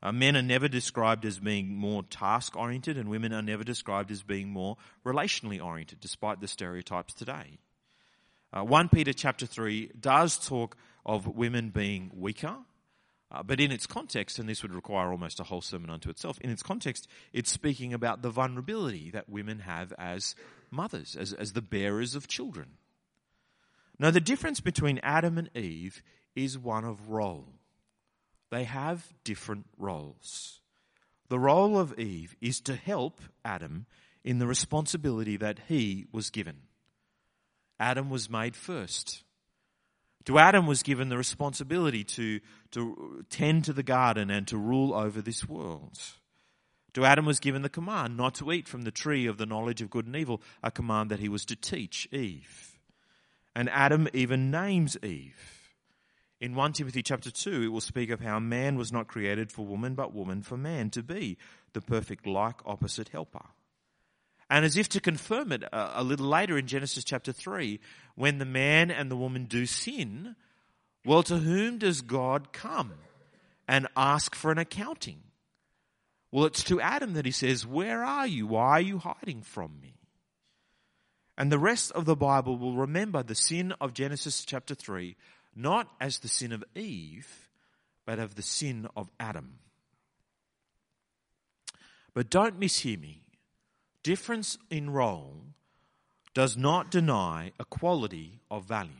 Uh, 0.02 0.12
men 0.12 0.36
are 0.36 0.42
never 0.42 0.68
described 0.68 1.24
as 1.24 1.38
being 1.38 1.74
more 1.74 2.02
task 2.02 2.56
oriented, 2.56 2.98
and 2.98 3.08
women 3.08 3.32
are 3.32 3.40
never 3.40 3.64
described 3.64 4.10
as 4.10 4.22
being 4.22 4.50
more 4.50 4.76
relationally 5.02 5.64
oriented, 5.64 5.98
despite 5.98 6.42
the 6.42 6.48
stereotypes 6.48 7.14
today. 7.14 7.56
Uh, 8.52 8.62
1 8.64 8.90
Peter 8.90 9.14
chapter 9.14 9.46
3 9.46 9.92
does 9.98 10.46
talk 10.46 10.76
of 11.06 11.26
women 11.26 11.70
being 11.70 12.10
weaker 12.14 12.58
uh, 13.32 13.42
but 13.42 13.60
in 13.60 13.70
its 13.70 13.86
context, 13.86 14.38
and 14.38 14.48
this 14.48 14.62
would 14.62 14.74
require 14.74 15.10
almost 15.10 15.38
a 15.38 15.44
whole 15.44 15.60
sermon 15.60 15.90
unto 15.90 16.10
itself, 16.10 16.38
in 16.40 16.50
its 16.50 16.62
context, 16.62 17.06
it's 17.32 17.50
speaking 17.50 17.94
about 17.94 18.22
the 18.22 18.30
vulnerability 18.30 19.10
that 19.10 19.28
women 19.28 19.60
have 19.60 19.92
as 19.98 20.34
mothers, 20.70 21.16
as, 21.16 21.32
as 21.32 21.52
the 21.52 21.62
bearers 21.62 22.14
of 22.14 22.26
children. 22.26 22.70
Now, 23.98 24.10
the 24.10 24.20
difference 24.20 24.60
between 24.60 24.98
Adam 25.02 25.38
and 25.38 25.50
Eve 25.54 26.02
is 26.34 26.58
one 26.58 26.84
of 26.84 27.10
role. 27.10 27.46
They 28.50 28.64
have 28.64 29.12
different 29.22 29.66
roles. 29.78 30.60
The 31.28 31.38
role 31.38 31.78
of 31.78 31.96
Eve 31.98 32.34
is 32.40 32.60
to 32.62 32.74
help 32.74 33.20
Adam 33.44 33.86
in 34.24 34.38
the 34.40 34.46
responsibility 34.46 35.36
that 35.36 35.60
he 35.68 36.06
was 36.10 36.30
given. 36.30 36.62
Adam 37.78 38.10
was 38.10 38.28
made 38.28 38.56
first. 38.56 39.22
To 40.26 40.38
Adam 40.38 40.66
was 40.66 40.82
given 40.82 41.08
the 41.08 41.16
responsibility 41.16 42.04
to, 42.04 42.40
to 42.72 43.24
tend 43.30 43.64
to 43.64 43.72
the 43.72 43.82
garden 43.82 44.30
and 44.30 44.46
to 44.48 44.58
rule 44.58 44.94
over 44.94 45.22
this 45.22 45.48
world. 45.48 45.98
To 46.94 47.04
Adam 47.04 47.24
was 47.24 47.40
given 47.40 47.62
the 47.62 47.68
command 47.68 48.16
not 48.16 48.34
to 48.36 48.52
eat 48.52 48.68
from 48.68 48.82
the 48.82 48.90
tree 48.90 49.26
of 49.26 49.38
the 49.38 49.46
knowledge 49.46 49.80
of 49.80 49.90
good 49.90 50.06
and 50.06 50.16
evil, 50.16 50.42
a 50.62 50.70
command 50.70 51.10
that 51.10 51.20
he 51.20 51.28
was 51.28 51.44
to 51.46 51.56
teach 51.56 52.08
Eve. 52.12 52.78
And 53.54 53.70
Adam 53.70 54.08
even 54.12 54.50
names 54.50 54.96
Eve. 55.02 55.60
In 56.40 56.54
1 56.54 56.72
Timothy 56.72 57.02
chapter 57.02 57.30
2, 57.30 57.64
it 57.64 57.68
will 57.68 57.80
speak 57.80 58.10
of 58.10 58.20
how 58.20 58.38
man 58.38 58.76
was 58.76 58.92
not 58.92 59.08
created 59.08 59.52
for 59.52 59.66
woman, 59.66 59.94
but 59.94 60.14
woman 60.14 60.42
for 60.42 60.56
man 60.56 60.90
to 60.90 61.02
be 61.02 61.36
the 61.72 61.80
perfect 61.80 62.26
like 62.26 62.56
opposite 62.64 63.10
helper. 63.10 63.44
And 64.50 64.64
as 64.64 64.76
if 64.76 64.88
to 64.90 65.00
confirm 65.00 65.52
it 65.52 65.62
uh, 65.72 65.92
a, 65.94 66.02
little 66.02 66.26
later 66.26 66.58
in 66.58 66.66
Genesis 66.66 67.04
chapter 67.04 67.32
3, 67.32 67.78
when 68.16 68.38
the 68.38 68.44
man 68.44 68.90
and 68.90 69.08
the 69.08 69.16
woman 69.16 69.44
do 69.44 69.64
sin, 69.64 70.34
well, 71.04 71.22
to 71.22 71.38
whom 71.38 71.78
does 71.78 72.00
God 72.00 72.52
come 72.52 72.94
and 73.68 73.86
ask 73.96 74.34
for 74.34 74.50
an 74.50 74.58
accounting? 74.58 75.20
Well, 76.32 76.46
it's 76.46 76.64
to 76.64 76.80
Adam 76.80 77.14
that 77.14 77.24
he 77.24 77.30
says, 77.30 77.64
Where 77.64 78.02
are 78.02 78.26
you? 78.26 78.48
Why 78.48 78.70
are 78.70 78.80
you 78.80 78.98
hiding 78.98 79.42
from 79.42 79.80
me? 79.80 79.94
And 81.38 81.50
the 81.50 81.58
rest 81.58 81.92
of 81.92 82.04
the 82.04 82.16
Bible 82.16 82.58
will 82.58 82.74
remember 82.74 83.22
the 83.22 83.36
sin 83.36 83.72
of 83.80 83.94
Genesis 83.94 84.44
chapter 84.44 84.74
3, 84.74 85.16
not 85.54 85.88
as 86.00 86.18
the 86.18 86.28
sin 86.28 86.52
of 86.52 86.64
Eve, 86.74 87.48
but 88.04 88.18
of 88.18 88.34
the 88.34 88.42
sin 88.42 88.88
of 88.96 89.10
Adam. 89.18 89.60
But 92.14 92.30
don't 92.30 92.58
mishear 92.58 93.00
me. 93.00 93.19
Difference 94.02 94.56
in 94.70 94.90
role 94.90 95.42
does 96.32 96.56
not 96.56 96.90
deny 96.90 97.52
equality 97.60 98.40
of 98.50 98.64
value. 98.64 98.90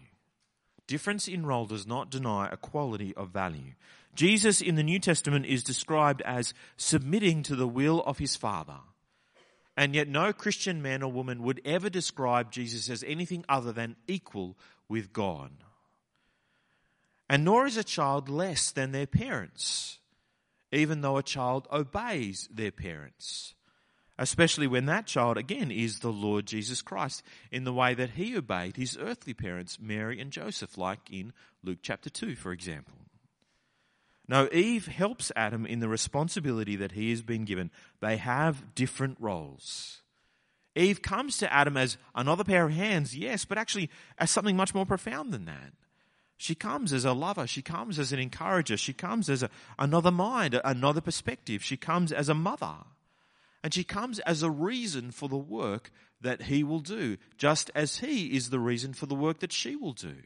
Difference 0.87 1.29
in 1.29 1.47
role 1.47 1.67
does 1.67 1.87
not 1.87 2.11
deny 2.11 2.49
equality 2.53 3.15
of 3.17 3.31
value. 3.31 3.75
Jesus 4.15 4.61
in 4.61 4.75
the 4.75 4.83
New 4.83 4.99
Testament 4.99 5.47
is 5.47 5.63
described 5.63 6.21
as 6.23 6.53
submitting 6.77 7.43
to 7.45 7.55
the 7.55 7.69
will 7.69 8.03
of 8.03 8.19
his 8.19 8.37
Father. 8.37 8.79
And 9.77 9.95
yet 9.95 10.09
no 10.09 10.33
Christian 10.33 10.83
man 10.83 11.03
or 11.03 11.11
woman 11.11 11.43
would 11.45 11.61
ever 11.65 11.89
describe 11.89 12.51
Jesus 12.51 12.91
as 12.91 13.05
anything 13.07 13.45
other 13.49 13.73
than 13.73 13.97
equal 14.09 14.59
with 14.89 15.13
God. 15.13 15.53
And 17.29 17.45
nor 17.45 17.67
is 17.67 17.77
a 17.77 17.85
child 17.85 18.29
less 18.29 18.73
than 18.73 18.91
their 18.91 19.07
parents, 19.07 20.01
even 20.73 21.01
though 21.01 21.17
a 21.17 21.23
child 21.23 21.69
obeys 21.73 22.49
their 22.53 22.73
parents. 22.73 23.55
Especially 24.21 24.67
when 24.67 24.85
that 24.85 25.07
child, 25.07 25.39
again, 25.39 25.71
is 25.71 25.99
the 25.99 26.13
Lord 26.13 26.45
Jesus 26.45 26.83
Christ 26.83 27.23
in 27.51 27.65
the 27.65 27.73
way 27.73 27.95
that 27.95 28.11
he 28.11 28.37
obeyed 28.37 28.77
his 28.77 28.99
earthly 29.01 29.33
parents, 29.33 29.79
Mary 29.81 30.21
and 30.21 30.31
Joseph, 30.31 30.77
like 30.77 31.11
in 31.11 31.33
Luke 31.65 31.79
chapter 31.83 32.11
2, 32.11 32.37
for 32.37 32.53
example. 32.53 32.95
No, 34.29 34.47
Eve 34.53 34.87
helps 34.87 35.33
Adam 35.35 35.65
in 35.65 35.81
the 35.81 35.89
responsibility 35.89 36.77
that 36.77 36.93
he 36.93 37.09
has 37.11 37.23
been 37.23 37.47
given. 37.47 37.71
They 38.01 38.19
have 38.19 38.75
different 38.75 39.17
roles. 39.19 40.03
Eve 40.77 41.01
comes 41.01 41.39
to 41.39 41.53
Adam 41.53 41.79
as 41.79 41.97
another 42.15 42.45
pair 42.45 42.67
of 42.67 42.73
hands, 42.73 43.17
yes, 43.17 43.47
but 43.47 43.57
actually 43.57 43.89
as 44.19 44.31
something 44.31 44.55
much 44.55 44.75
more 44.75 44.87
profound 44.87 45.33
than 45.33 45.47
that. 45.47 45.73
She 46.37 46.55
comes 46.55 46.93
as 46.93 47.07
a 47.07 47.15
lover. 47.15 47.47
She 47.47 47.63
comes 47.63 47.99
as 47.99 48.13
an 48.13 48.19
encourager. 48.19 48.77
She 48.77 48.93
comes 48.93 49.31
as 49.31 49.43
a, 49.43 49.51
another 49.79 50.11
mind, 50.11 50.61
another 50.63 51.01
perspective. 51.01 51.65
She 51.65 51.77
comes 51.79 52.13
as 52.13 52.29
a 52.29 52.35
mother. 52.35 52.77
And 53.63 53.75
she 53.75 53.85
comes 53.85 54.19
as 54.21 54.43
a 54.43 54.51
reason 54.51 55.11
for 55.11 55.29
the 55.29 55.37
work 55.37 55.91
that 56.21 56.43
he 56.43 56.65
will 56.65 56.81
do, 56.81 57.17
just 57.37 57.71
as 57.75 57.99
he 57.99 58.35
is 58.35 58.51
the 58.51 58.61
reason 58.61 58.93
for 58.95 59.07
the 59.07 59.15
work 59.15 59.41
that 59.41 59.53
she 59.53 59.77
will 59.77 59.93
do. 59.93 60.17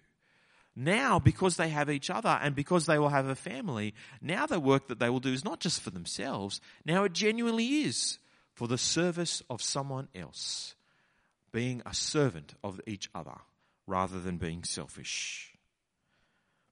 Now, 0.76 1.18
because 1.18 1.56
they 1.56 1.68
have 1.68 1.88
each 1.88 2.10
other 2.10 2.38
and 2.40 2.54
because 2.54 2.86
they 2.86 2.98
will 2.98 3.08
have 3.08 3.28
a 3.28 3.36
family, 3.36 3.94
now 4.20 4.46
the 4.46 4.58
work 4.58 4.88
that 4.88 4.98
they 4.98 5.08
will 5.08 5.20
do 5.20 5.32
is 5.32 5.44
not 5.44 5.60
just 5.60 5.80
for 5.80 5.90
themselves. 5.90 6.60
Now 6.84 7.04
it 7.04 7.12
genuinely 7.12 7.82
is 7.82 8.18
for 8.52 8.66
the 8.66 8.78
service 8.78 9.42
of 9.48 9.62
someone 9.62 10.08
else, 10.14 10.74
being 11.52 11.82
a 11.86 11.94
servant 11.94 12.54
of 12.64 12.80
each 12.86 13.08
other 13.14 13.38
rather 13.86 14.20
than 14.20 14.36
being 14.38 14.64
selfish 14.64 15.54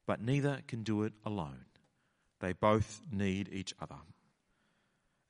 but 0.06 0.20
neither 0.20 0.60
can 0.66 0.82
do 0.82 1.02
it 1.02 1.12
alone. 1.24 1.64
They 2.40 2.52
both 2.52 3.00
need 3.10 3.48
each 3.52 3.74
other. 3.80 3.96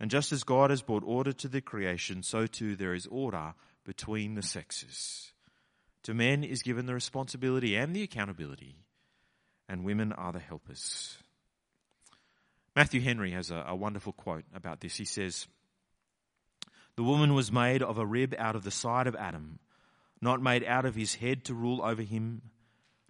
And 0.03 0.11
just 0.11 0.33
as 0.33 0.43
God 0.43 0.71
has 0.71 0.83
brought 0.83 1.05
order 1.07 1.33
to 1.33 1.49
the 1.49 1.61
creation, 1.61 2.25
so 2.25 2.49
too 2.49 2.75
there 2.75 2.93
is 2.93 3.07
order 3.07 3.55
between 3.85 4.35
the 4.35 4.43
sexes. 4.43 5.31
To 6.03 6.13
men 6.13 6.43
is 6.43 6.65
given 6.65 6.87
the 6.87 6.95
responsibility 6.95 7.77
and 7.77 7.95
the 7.95 8.03
accountability, 8.03 8.75
and 9.69 9.85
women 9.85 10.13
are 10.13 10.33
the 10.33 10.41
helpers. 10.41 11.19
Matthew 12.75 13.01
Henry 13.01 13.31
has 13.31 13.53
a, 13.53 13.65
a 13.69 13.77
wonderful 13.77 14.13
quote 14.13 14.43
about 14.53 14.81
this. 14.81 14.97
He 14.97 15.05
says, 15.05 15.47
The 16.97 17.05
woman 17.05 17.33
was 17.35 17.53
made 17.53 17.81
of 17.81 17.97
a 17.97 18.05
rib 18.05 18.35
out 18.37 18.57
of 18.57 18.65
the 18.65 18.73
side 18.73 19.07
of 19.07 19.15
Adam, 19.15 19.61
not 20.21 20.43
made 20.43 20.65
out 20.65 20.85
of 20.85 20.97
his 20.97 21.15
head 21.15 21.45
to 21.45 21.55
rule 21.55 21.81
over 21.81 22.03
him, 22.03 22.43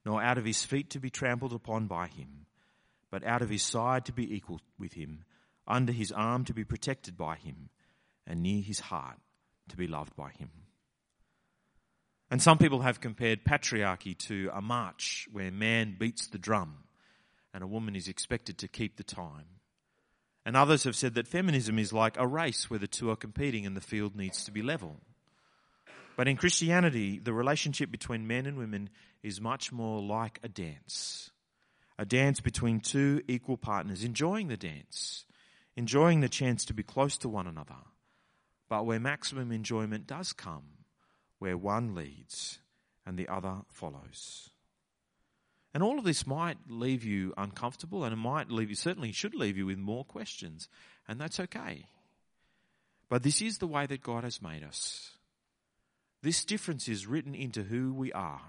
nor 0.05 0.23
out 0.23 0.37
of 0.37 0.45
his 0.45 0.63
feet 0.63 0.91
to 0.91 1.01
be 1.01 1.09
trampled 1.09 1.55
upon 1.55 1.87
by 1.87 2.09
him, 2.09 2.45
but 3.11 3.25
out 3.25 3.41
of 3.41 3.49
his 3.49 3.63
side 3.63 4.05
to 4.05 4.13
be 4.13 4.37
equal 4.37 4.61
with 4.79 4.93
him, 4.93 5.25
under 5.73 5.93
his 5.93 6.13
arm 6.13 6.45
to 6.45 6.55
be 6.55 6.65
protected 6.65 7.17
by 7.17 7.37
him, 7.37 7.71
and 8.27 8.43
near 8.43 8.63
his 8.63 8.79
heart 8.79 9.19
to 9.69 9.77
be 9.77 9.89
loved 9.89 10.15
by 10.15 10.31
him. 10.31 10.51
And 12.31 12.41
some 12.41 12.59
people 12.59 12.81
have 12.81 13.01
compared 13.01 13.45
patriarchy 13.45 14.17
to 14.29 14.51
a 14.55 14.63
march 14.63 15.29
where 15.33 15.51
man 15.51 15.97
beats 15.99 16.29
the 16.29 16.39
drum 16.39 16.85
and 17.53 17.63
a 17.63 17.67
woman 17.67 17.95
is 17.95 18.09
expected 18.09 18.59
to 18.59 18.69
keep 18.69 18.97
the 18.97 19.03
time. 19.03 19.45
And 20.45 20.57
others 20.57 20.85
have 20.85 20.97
said 20.97 21.15
that 21.15 21.29
feminism 21.29 21.79
is 21.79 21.93
like 21.93 22.17
a 22.19 22.27
race 22.27 22.71
where 22.71 22.79
the 22.79 22.87
two 22.87 23.11
are 23.11 23.17
competing 23.17 23.67
and 23.67 23.77
the 23.77 23.81
field 23.81 24.17
needs 24.17 24.45
to 24.45 24.51
be 24.51 24.63
level. 24.63 24.97
But 26.17 26.27
in 26.27 26.37
Christianity, 26.37 27.19
the 27.19 27.33
relationship 27.33 27.91
between 27.91 28.27
men 28.27 28.47
and 28.47 28.57
women 28.57 28.91
is 29.23 29.41
much 29.41 29.71
more 29.71 30.03
like 30.03 30.41
a 30.43 30.49
dance. 30.49 31.31
A 31.99 32.05
dance 32.05 32.41
between 32.41 32.81
two 32.81 33.23
equal 33.29 33.57
partners, 33.57 34.05
enjoying 34.05 34.49
the 34.49 34.57
dance, 34.57 35.27
enjoying 35.77 36.21
the 36.21 36.29
chance 36.29 36.65
to 36.65 36.75
be 36.75 36.83
close 36.83 37.17
to 37.19 37.29
one 37.29 37.47
another, 37.47 37.77
but 38.69 38.87
where 38.87 39.01
maximum 39.01 39.53
enjoyment 39.53 40.07
does 40.07 40.33
come, 40.33 40.65
where 41.39 41.57
one 41.57 41.95
leads 41.95 42.59
and 43.07 43.19
the 43.19 43.29
other 43.29 43.63
follows. 43.69 44.51
And 45.75 45.83
all 45.83 45.99
of 45.99 46.05
this 46.05 46.27
might 46.27 46.59
leave 46.69 47.05
you 47.05 47.33
uncomfortable 47.37 48.05
and 48.05 48.13
it 48.13 48.17
might 48.17 48.51
leave 48.51 48.69
you, 48.69 48.77
certainly 48.77 49.13
should 49.13 49.35
leave 49.35 49.57
you 49.57 49.67
with 49.67 49.79
more 49.79 50.05
questions, 50.05 50.69
and 51.09 51.21
that's 51.21 51.41
okay. 51.41 51.87
But 53.09 53.23
this 53.23 53.43
is 53.43 53.59
the 53.59 53.67
way 53.67 53.87
that 53.87 54.03
God 54.03 54.25
has 54.25 54.41
made 54.41 54.63
us. 54.63 55.11
This 56.23 56.45
difference 56.45 56.89
is 56.89 57.07
written 57.07 57.35
into 57.35 57.63
who 57.63 57.93
we 57.93 58.13
are. 58.13 58.41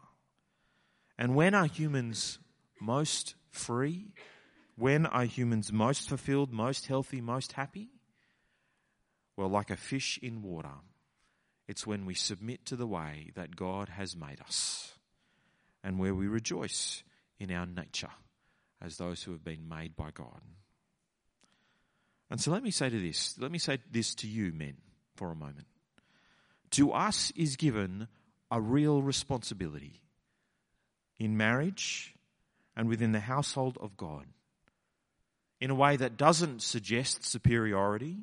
And 1.18 1.36
when 1.36 1.54
are 1.54 1.66
humans 1.66 2.40
most 2.80 3.36
free? 3.50 4.14
When 4.76 5.06
are 5.06 5.26
humans 5.26 5.72
most 5.72 6.10
fulfilled, 6.10 6.52
most 6.52 6.88
healthy, 6.88 7.22
most 7.22 7.54
happy? 7.54 7.90
Well, 9.38 9.50
like 9.50 9.70
a 9.70 9.78
fish 9.78 10.20
in 10.22 10.42
water, 10.42 10.76
it's 11.68 11.88
when 11.88 12.06
we 12.06 12.14
submit 12.14 12.66
to 12.68 12.76
the 12.76 12.88
way 12.88 13.32
that 13.36 13.56
God 13.56 13.90
has 13.90 14.16
made 14.16 14.42
us 14.42 14.94
and 15.84 16.00
where 16.00 16.14
we 16.14 16.28
rejoice 16.28 17.04
in 17.40 17.52
our 17.52 17.66
nature 17.66 18.12
as 18.82 18.98
those 18.98 19.24
who 19.24 19.32
have 19.32 19.44
been 19.44 19.68
made 19.68 19.96
by 19.96 20.12
God. 20.12 20.42
And 22.30 22.42
so 22.42 22.52
let 22.52 22.64
me 22.64 22.72
say 22.72 22.90
to 22.90 23.00
this, 23.00 23.36
let 23.40 23.52
me 23.52 23.60
say 23.60 23.78
this 23.92 24.16
to 24.16 24.28
you 24.28 24.52
men 24.52 24.78
for 25.16 25.32
a 25.32 25.36
moment 25.36 25.68
to 26.74 26.92
us 26.92 27.32
is 27.36 27.56
given 27.56 28.08
a 28.50 28.60
real 28.60 29.02
responsibility 29.02 30.02
in 31.20 31.38
marriage 31.38 32.16
and 32.76 32.90
within 32.90 33.12
the 33.12 33.20
household 33.20 33.78
of 33.80 33.96
God 33.96 34.26
in 35.64 35.72
a 35.72 35.76
way 35.76 35.96
that 35.96 36.18
doesn't 36.18 36.62
suggest 36.62 37.24
superiority 37.26 38.18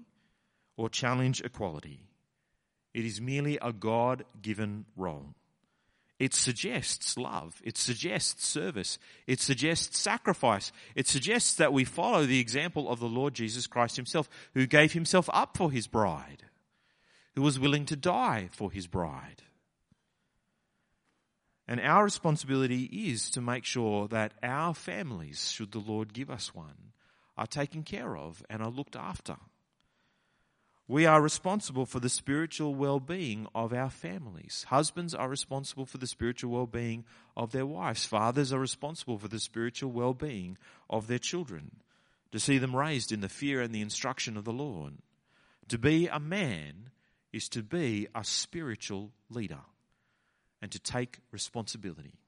or 0.76 0.90
challenge 0.90 1.40
equality. 1.40 2.02
It 2.92 3.06
is 3.06 3.18
merely 3.20 3.58
a 3.62 3.72
God 3.72 4.24
given 4.42 4.84
role. 4.94 5.34
It 6.18 6.34
suggests 6.34 7.16
love. 7.16 7.62
It 7.64 7.78
suggests 7.78 8.46
service. 8.46 8.98
It 9.26 9.40
suggests 9.40 9.98
sacrifice. 9.98 10.70
It 10.94 11.08
suggests 11.08 11.54
that 11.54 11.72
we 11.72 11.84
follow 11.84 12.26
the 12.26 12.40
example 12.40 12.90
of 12.90 13.00
the 13.00 13.08
Lord 13.08 13.32
Jesus 13.32 13.66
Christ 13.66 13.96
himself, 13.96 14.28
who 14.52 14.66
gave 14.66 14.92
himself 14.92 15.30
up 15.32 15.56
for 15.56 15.72
his 15.72 15.86
bride 15.86 16.44
who 17.34 17.42
was 17.42 17.58
willing 17.58 17.86
to 17.86 17.96
die 17.96 18.48
for 18.52 18.70
his 18.70 18.86
bride. 18.86 19.42
And 21.66 21.80
our 21.80 22.04
responsibility 22.04 22.82
is 22.84 23.30
to 23.30 23.40
make 23.40 23.64
sure 23.64 24.08
that 24.08 24.34
our 24.42 24.74
families, 24.74 25.50
should 25.50 25.72
the 25.72 25.78
Lord 25.78 26.12
give 26.12 26.28
us 26.28 26.54
one, 26.54 26.92
are 27.36 27.46
taken 27.46 27.82
care 27.82 28.16
of 28.16 28.42
and 28.50 28.62
are 28.62 28.70
looked 28.70 28.96
after. 28.96 29.36
We 30.88 31.06
are 31.06 31.22
responsible 31.22 31.86
for 31.86 32.00
the 32.00 32.08
spiritual 32.08 32.74
well-being 32.74 33.46
of 33.54 33.72
our 33.72 33.90
families. 33.90 34.66
Husbands 34.70 35.14
are 35.14 35.28
responsible 35.28 35.86
for 35.86 35.98
the 35.98 36.06
spiritual 36.08 36.50
well-being 36.50 37.04
of 37.36 37.52
their 37.52 37.64
wives. 37.64 38.04
Fathers 38.04 38.52
are 38.52 38.58
responsible 38.58 39.16
for 39.16 39.28
the 39.28 39.38
spiritual 39.38 39.92
well-being 39.92 40.58
of 40.88 41.06
their 41.06 41.20
children. 41.20 41.76
To 42.32 42.40
see 42.40 42.58
them 42.58 42.74
raised 42.74 43.12
in 43.12 43.20
the 43.20 43.28
fear 43.28 43.60
and 43.60 43.72
the 43.72 43.82
instruction 43.82 44.36
of 44.36 44.44
the 44.44 44.52
Lord. 44.52 44.94
To 45.68 45.78
be 45.78 46.08
a 46.08 46.18
man 46.18 46.90
is 47.32 47.48
to 47.50 47.62
be 47.62 48.08
a 48.12 48.24
spiritual 48.24 49.12
leader 49.28 49.60
and 50.60 50.72
to 50.72 50.80
take 50.80 51.18
responsibility. 51.30 52.19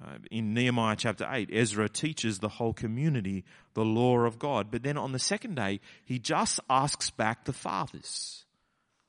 Uh, 0.00 0.18
in 0.30 0.52
Nehemiah 0.52 0.96
chapter 0.96 1.26
8, 1.30 1.48
Ezra 1.50 1.88
teaches 1.88 2.38
the 2.38 2.48
whole 2.48 2.74
community 2.74 3.44
the 3.72 3.84
law 3.84 4.18
of 4.20 4.38
God. 4.38 4.70
But 4.70 4.82
then 4.82 4.98
on 4.98 5.12
the 5.12 5.18
second 5.18 5.54
day, 5.54 5.80
he 6.04 6.18
just 6.18 6.60
asks 6.68 7.10
back 7.10 7.44
the 7.44 7.54
fathers. 7.54 8.44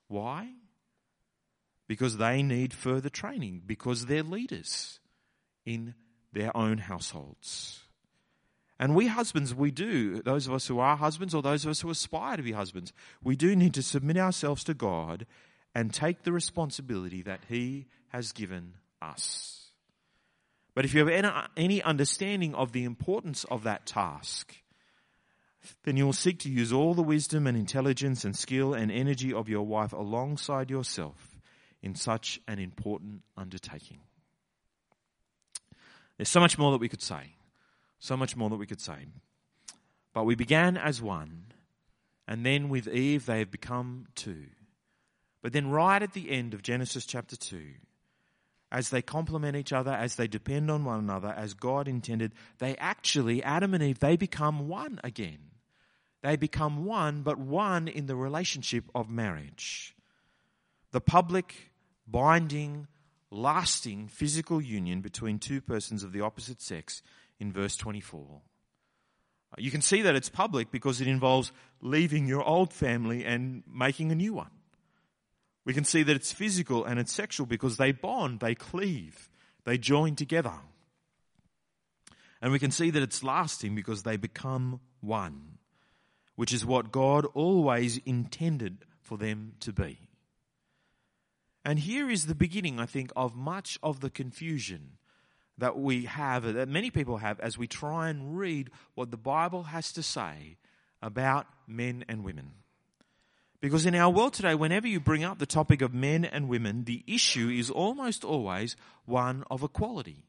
Why? 0.08 0.50
Because 1.88 2.18
they 2.18 2.42
need 2.42 2.74
further 2.74 3.10
training, 3.10 3.64
because 3.66 4.06
they're 4.06 4.24
leaders 4.24 5.00
in 5.66 5.94
their 6.32 6.56
own 6.56 6.78
households. 6.78 7.82
And 8.80 8.96
we 8.96 9.08
husbands, 9.08 9.54
we 9.56 9.72
do, 9.72 10.22
those 10.22 10.48
of 10.48 10.54
us 10.54 10.68
who 10.68 10.80
are 10.80 10.96
husbands 10.96 11.34
or 11.34 11.42
those 11.42 11.66
of 11.66 11.72
us 11.72 11.82
who 11.82 11.90
aspire 11.90 12.38
to 12.38 12.44
be 12.44 12.52
husbands, 12.52 12.94
we 13.24 13.36
do 13.36 13.56
need 13.56 13.74
to 13.74 13.82
submit 13.82 14.18
ourselves 14.18 14.64
to 14.66 14.74
God 14.74 15.26
and 15.74 15.94
take 15.94 16.24
the 16.24 16.32
responsibility 16.32 17.22
that 17.24 17.42
He 17.50 17.88
has 18.10 18.32
given 18.32 18.76
us. 19.02 19.67
But 20.78 20.86
if 20.86 20.94
you 20.94 21.04
have 21.04 21.48
any 21.58 21.82
understanding 21.82 22.54
of 22.54 22.72
the 22.72 22.84
importance 22.84 23.46
of 23.46 23.64
that 23.64 23.88
task, 23.88 24.58
then 25.86 25.98
you 25.98 26.06
will 26.06 26.14
seek 26.14 26.38
to 26.42 26.52
use 26.52 26.72
all 26.72 26.94
the 26.94 27.02
wisdom 27.02 27.48
and 27.48 27.58
intelligence 27.58 28.24
and 28.24 28.36
skill 28.36 28.76
and 28.76 28.92
energy 28.92 29.34
of 29.34 29.50
your 29.50 29.64
wife 29.64 29.92
alongside 29.92 30.70
yourself 30.70 31.40
in 31.82 31.96
such 31.96 32.40
an 32.48 32.60
important 32.60 33.24
undertaking. 33.36 34.02
There's 36.16 36.30
so 36.30 36.42
much 36.42 36.60
more 36.60 36.72
that 36.74 36.78
we 36.78 36.90
could 36.90 37.02
say. 37.02 37.34
So 37.98 38.16
much 38.16 38.36
more 38.36 38.52
that 38.52 38.58
we 38.58 38.68
could 38.68 38.80
say. 38.80 39.08
But 40.14 40.26
we 40.26 40.36
began 40.36 40.78
as 40.78 41.02
one, 41.02 41.46
and 42.28 42.46
then 42.46 42.70
with 42.70 42.88
Eve 42.88 43.26
they 43.26 43.40
have 43.40 43.50
become 43.50 44.06
two. 44.14 44.46
But 45.42 45.54
then, 45.54 45.72
right 45.72 46.04
at 46.04 46.14
the 46.14 46.30
end 46.30 46.54
of 46.54 46.62
Genesis 46.62 47.08
chapter 47.08 47.36
2, 47.36 47.64
as 48.72 48.90
they 48.90 49.02
complement 49.02 49.56
each 49.56 49.72
other, 49.72 49.92
as 49.92 50.16
they 50.16 50.28
depend 50.28 50.70
on 50.70 50.84
one 50.84 51.00
another, 51.00 51.34
as 51.36 51.54
God 51.54 51.88
intended, 51.88 52.34
they 52.60 52.76
actually, 52.78 53.42
Adam 53.44 53.74
and 53.74 53.84
Eve, 53.84 54.00
they 54.00 54.18
become 54.18 54.68
one 54.68 55.00
again. 55.04 55.40
They 56.22 56.36
become 56.36 56.86
one, 56.86 57.22
but 57.22 57.38
one 57.38 57.88
in 57.88 58.08
the 58.08 58.16
relationship 58.16 58.86
of 58.94 59.10
marriage. 59.10 59.96
The 60.92 61.00
public, 61.00 61.72
binding, 62.08 62.88
lasting 63.32 64.08
physical 64.08 64.62
union 64.62 65.02
between 65.02 65.40
two 65.40 65.62
persons 65.62 66.04
of 66.04 66.12
the 66.12 66.22
opposite 66.22 66.62
sex 66.62 67.02
in 67.40 67.52
verse 67.52 67.78
24. 67.78 68.42
You 69.58 69.72
can 69.72 69.82
see 69.82 70.02
that 70.02 70.16
it's 70.16 70.30
public 70.30 70.72
because 70.72 71.00
it 71.00 71.08
involves 71.08 71.52
leaving 71.82 72.28
your 72.28 72.44
old 72.44 72.74
family 72.74 73.24
and 73.24 73.64
making 73.72 74.12
a 74.12 74.16
new 74.16 74.34
one. 74.34 74.52
We 75.68 75.74
can 75.74 75.84
see 75.84 76.02
that 76.02 76.16
it's 76.16 76.32
physical 76.32 76.86
and 76.86 76.98
it's 76.98 77.12
sexual 77.12 77.46
because 77.46 77.76
they 77.76 77.92
bond, 77.92 78.40
they 78.40 78.56
cleave, 78.56 79.30
they 79.66 79.78
join 79.78 80.16
together. 80.16 80.54
And 82.42 82.54
we 82.54 82.60
can 82.60 82.72
see 82.72 82.90
that 82.90 83.04
it's 83.04 83.22
lasting 83.22 83.76
because 83.76 84.04
they 84.04 84.16
become 84.16 84.80
one, 85.02 85.58
which 86.38 86.54
is 86.54 86.66
what 86.66 86.94
God 86.94 87.26
always 87.34 87.98
intended 88.06 88.86
for 89.02 89.18
them 89.18 89.56
to 89.60 89.74
be. 89.74 90.08
And 91.66 91.80
here 91.80 92.10
is 92.10 92.28
the 92.28 92.34
beginning, 92.34 92.80
I 92.80 92.86
think, 92.86 93.12
of 93.18 93.36
much 93.36 93.78
of 93.84 94.00
the 94.00 94.10
confusion 94.10 94.92
that 95.58 95.78
we 95.78 96.06
have, 96.06 96.44
that 96.44 96.70
many 96.70 96.92
people 96.92 97.18
have, 97.18 97.42
as 97.42 97.58
we 97.58 97.68
try 97.68 98.08
and 98.08 98.38
read 98.38 98.70
what 98.96 99.12
the 99.12 99.18
Bible 99.18 99.64
has 99.64 99.92
to 99.92 100.02
say 100.02 100.56
about 101.02 101.46
men 101.68 102.06
and 102.08 102.24
women. 102.24 102.54
Because 103.60 103.86
in 103.86 103.96
our 103.96 104.12
world 104.12 104.34
today, 104.34 104.54
whenever 104.54 104.88
you 104.88 105.00
bring 105.00 105.24
up 105.24 105.40
the 105.40 105.48
topic 105.48 105.82
of 105.82 105.94
men 105.94 106.24
and 106.24 106.48
women, 106.48 106.84
the 106.84 107.04
issue 107.08 107.50
is 107.50 107.72
almost 107.72 108.24
always 108.24 108.76
one 109.06 109.44
of 109.50 109.64
equality. 109.64 110.26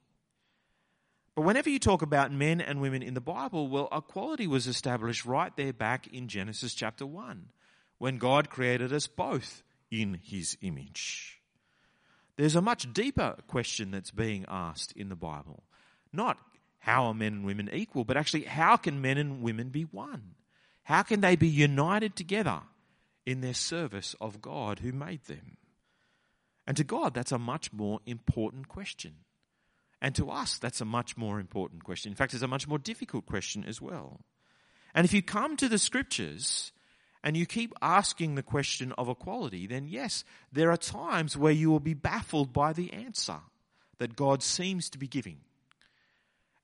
But 1.35 1.43
whenever 1.43 1.69
you 1.69 1.79
talk 1.79 2.03
about 2.03 2.33
men 2.33 2.61
and 2.61 2.81
women 2.81 3.03
in 3.03 3.15
the 3.15 3.21
Bible, 3.21 3.69
well, 3.69 3.89
equality 3.93 4.47
was 4.47 4.67
established 4.67 5.27
right 5.27 5.55
there 5.57 5.75
back 5.75 6.07
in 6.07 6.29
Genesis 6.29 6.75
chapter 6.75 7.07
1, 7.07 7.51
when 7.99 8.17
God 8.17 8.49
created 8.49 8.93
us 8.93 9.07
both 9.07 9.63
in 9.91 10.19
his 10.23 10.57
image. 10.63 11.41
There's 12.37 12.57
a 12.57 12.63
much 12.63 12.93
deeper 12.93 13.37
question 13.47 13.91
that's 13.91 14.11
being 14.11 14.47
asked 14.49 14.93
in 14.93 15.11
the 15.11 15.17
Bible. 15.17 15.65
Not 16.13 16.39
how 16.79 17.05
are 17.05 17.15
men 17.15 17.35
and 17.35 17.45
women 17.45 17.69
equal, 17.73 18.05
but 18.05 18.17
actually 18.17 18.45
how 18.45 18.77
can 18.77 19.03
men 19.03 19.19
and 19.19 19.43
women 19.43 19.69
be 19.69 19.83
one? 19.83 20.35
How 20.85 21.03
can 21.03 21.21
they 21.21 21.37
be 21.37 21.49
united 21.49 22.17
together 22.17 22.63
in 23.29 23.43
their 23.43 23.53
service 23.53 24.17
of 24.23 24.41
God 24.41 24.79
who 24.79 24.91
made 24.91 25.25
them? 25.25 25.59
And 26.67 26.79
to 26.79 26.85
God, 26.85 27.13
that's 27.13 27.31
a 27.31 27.39
much 27.39 27.75
more 27.75 28.01
important 28.07 28.69
question. 28.69 29.17
And 30.01 30.15
to 30.15 30.31
us, 30.31 30.57
that's 30.57 30.81
a 30.81 30.87
much 30.87 31.15
more 31.15 31.39
important 31.39 31.85
question. 31.85 32.11
In 32.11 32.17
fact, 32.17 32.33
it's 32.33 32.43
a 32.43 32.49
much 32.49 32.67
more 32.67 32.79
difficult 32.79 33.27
question 33.27 33.65
as 33.67 33.83
well. 33.83 34.21
And 34.95 35.05
if 35.05 35.13
you 35.13 35.21
come 35.21 35.59
to 35.59 35.69
the 35.69 35.79
scriptures 35.79 36.73
and 37.23 37.37
you 37.37 37.45
keep 37.45 37.75
asking 37.83 38.35
the 38.35 38.43
question 38.43 38.93
of 38.97 39.11
equality, 39.11 39.67
then 39.67 39.89
yes, 39.89 40.25
there 40.51 40.71
are 40.71 40.79
times 40.79 41.37
where 41.37 41.53
you 41.53 41.71
will 41.71 41.81
be 41.81 41.93
baffled 41.93 42.55
by 42.55 42.73
the 42.73 42.95
answer 42.95 43.41
that 43.99 44.17
God 44.17 44.43
seems 44.43 44.89
to 44.91 44.99
be 44.99 45.07
giving. 45.07 45.41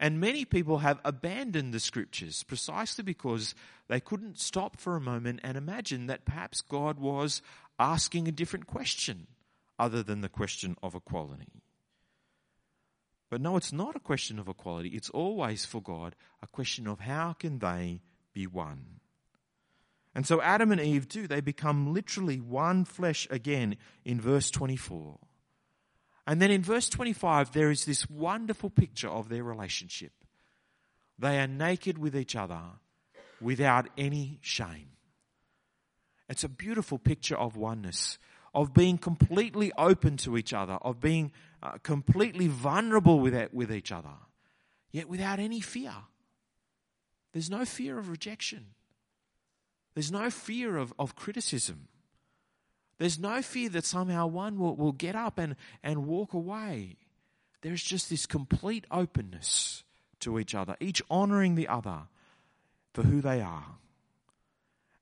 And 0.00 0.20
many 0.20 0.44
people 0.44 0.78
have 0.78 1.00
abandoned 1.04 1.72
the 1.72 1.80
scriptures 1.80 2.42
precisely 2.42 3.04
because 3.04 3.54
they 3.88 4.00
couldn't 4.00 4.38
stop 4.38 4.80
for 4.80 4.96
a 4.96 5.00
moment 5.00 5.40
and 5.42 5.56
imagine 5.56 6.06
that 6.06 6.24
perhaps 6.24 6.60
God 6.60 6.98
was 6.98 7.42
asking 7.78 8.26
a 8.26 8.32
different 8.32 8.66
question 8.66 9.26
other 9.78 10.02
than 10.02 10.20
the 10.20 10.28
question 10.28 10.76
of 10.82 10.94
equality. 10.94 11.62
But 13.30 13.40
no, 13.40 13.56
it's 13.56 13.72
not 13.72 13.96
a 13.96 14.00
question 14.00 14.38
of 14.38 14.48
equality. 14.48 14.90
It's 14.90 15.10
always 15.10 15.64
for 15.64 15.80
God 15.80 16.14
a 16.42 16.46
question 16.46 16.86
of 16.86 17.00
how 17.00 17.32
can 17.32 17.58
they 17.58 18.00
be 18.32 18.46
one. 18.46 19.00
And 20.14 20.26
so 20.26 20.40
Adam 20.40 20.70
and 20.70 20.80
Eve 20.80 21.08
do. 21.08 21.26
They 21.26 21.40
become 21.40 21.92
literally 21.92 22.38
one 22.38 22.84
flesh 22.84 23.26
again 23.30 23.76
in 24.04 24.20
verse 24.20 24.50
24. 24.50 25.18
And 26.26 26.40
then 26.40 26.50
in 26.50 26.62
verse 26.62 26.88
25, 26.88 27.52
there 27.52 27.70
is 27.70 27.84
this 27.84 28.08
wonderful 28.08 28.70
picture 28.70 29.08
of 29.08 29.28
their 29.28 29.44
relationship. 29.44 30.12
They 31.18 31.38
are 31.38 31.46
naked 31.46 31.98
with 31.98 32.16
each 32.16 32.34
other 32.34 32.60
without 33.40 33.88
any 33.98 34.38
shame. 34.40 34.88
It's 36.28 36.44
a 36.44 36.48
beautiful 36.48 36.98
picture 36.98 37.36
of 37.36 37.56
oneness, 37.56 38.18
of 38.54 38.72
being 38.72 38.96
completely 38.96 39.70
open 39.76 40.16
to 40.18 40.38
each 40.38 40.52
other, 40.52 40.74
of 40.74 41.00
being 41.00 41.32
uh, 41.62 41.72
completely 41.82 42.46
vulnerable 42.46 43.20
with, 43.20 43.34
it, 43.34 43.52
with 43.52 43.70
each 43.70 43.92
other, 43.92 44.14
yet 44.90 45.08
without 45.08 45.38
any 45.38 45.60
fear. 45.60 45.94
There's 47.32 47.50
no 47.50 47.64
fear 47.64 47.98
of 47.98 48.08
rejection. 48.08 48.66
There's 49.94 50.10
no 50.10 50.30
fear 50.30 50.76
of, 50.76 50.94
of 50.98 51.14
criticism. 51.14 51.88
There's 52.98 53.18
no 53.18 53.42
fear 53.42 53.68
that 53.70 53.84
somehow 53.84 54.26
one 54.26 54.58
will, 54.58 54.76
will 54.76 54.92
get 54.92 55.14
up 55.14 55.38
and, 55.38 55.56
and 55.82 56.06
walk 56.06 56.32
away. 56.32 56.96
There's 57.62 57.82
just 57.82 58.10
this 58.10 58.26
complete 58.26 58.86
openness 58.90 59.84
to 60.20 60.38
each 60.38 60.54
other, 60.54 60.76
each 60.80 61.02
honoring 61.10 61.54
the 61.54 61.68
other 61.68 62.02
for 62.92 63.02
who 63.02 63.20
they 63.20 63.40
are. 63.40 63.76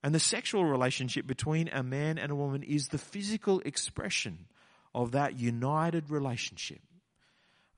And 0.03 0.15
the 0.15 0.21
sexual 0.21 0.65
relationship 0.65 1.27
between 1.27 1.69
a 1.69 1.83
man 1.83 2.19
and 2.19 2.33
a 2.33 2.37
woman 2.37 2.63
is 2.63 2.89
the 2.89 2.99
physical 2.99 3.61
expression 3.61 4.47
of 4.95 5.13
that 5.13 5.39
united 5.39 6.11
relationship. 6.11 6.81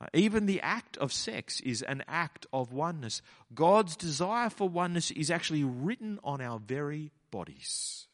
Uh, 0.00 0.07
even 0.12 0.46
the 0.46 0.61
act 0.61 0.96
of 0.96 1.12
sex 1.12 1.61
is 1.61 1.83
an 1.83 2.03
act 2.09 2.46
of 2.53 2.72
oneness. 2.72 3.22
God's 3.55 3.96
desire 3.96 4.50
for 4.50 4.68
oneness 4.68 5.11
is 5.11 5.31
actually 5.31 5.64
written 5.64 6.18
on 6.24 6.40
our 6.40 6.59
very 6.59 7.12
bodies. 7.31 8.07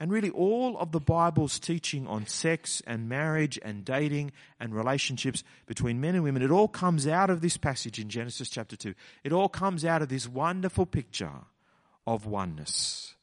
And 0.00 0.12
really, 0.12 0.30
all 0.30 0.78
of 0.78 0.92
the 0.92 1.00
Bible's 1.00 1.58
teaching 1.58 2.06
on 2.06 2.26
sex 2.26 2.80
and 2.86 3.08
marriage 3.08 3.58
and 3.62 3.84
dating 3.84 4.30
and 4.60 4.72
relationships 4.72 5.42
between 5.66 6.00
men 6.00 6.14
and 6.14 6.22
women, 6.22 6.42
it 6.42 6.52
all 6.52 6.68
comes 6.68 7.06
out 7.08 7.30
of 7.30 7.40
this 7.40 7.56
passage 7.56 7.98
in 7.98 8.08
Genesis 8.08 8.48
chapter 8.48 8.76
2. 8.76 8.94
It 9.24 9.32
all 9.32 9.48
comes 9.48 9.84
out 9.84 10.00
of 10.00 10.08
this 10.08 10.28
wonderful 10.28 10.86
picture 10.86 11.32
of 12.06 12.26
oneness. 12.26 13.16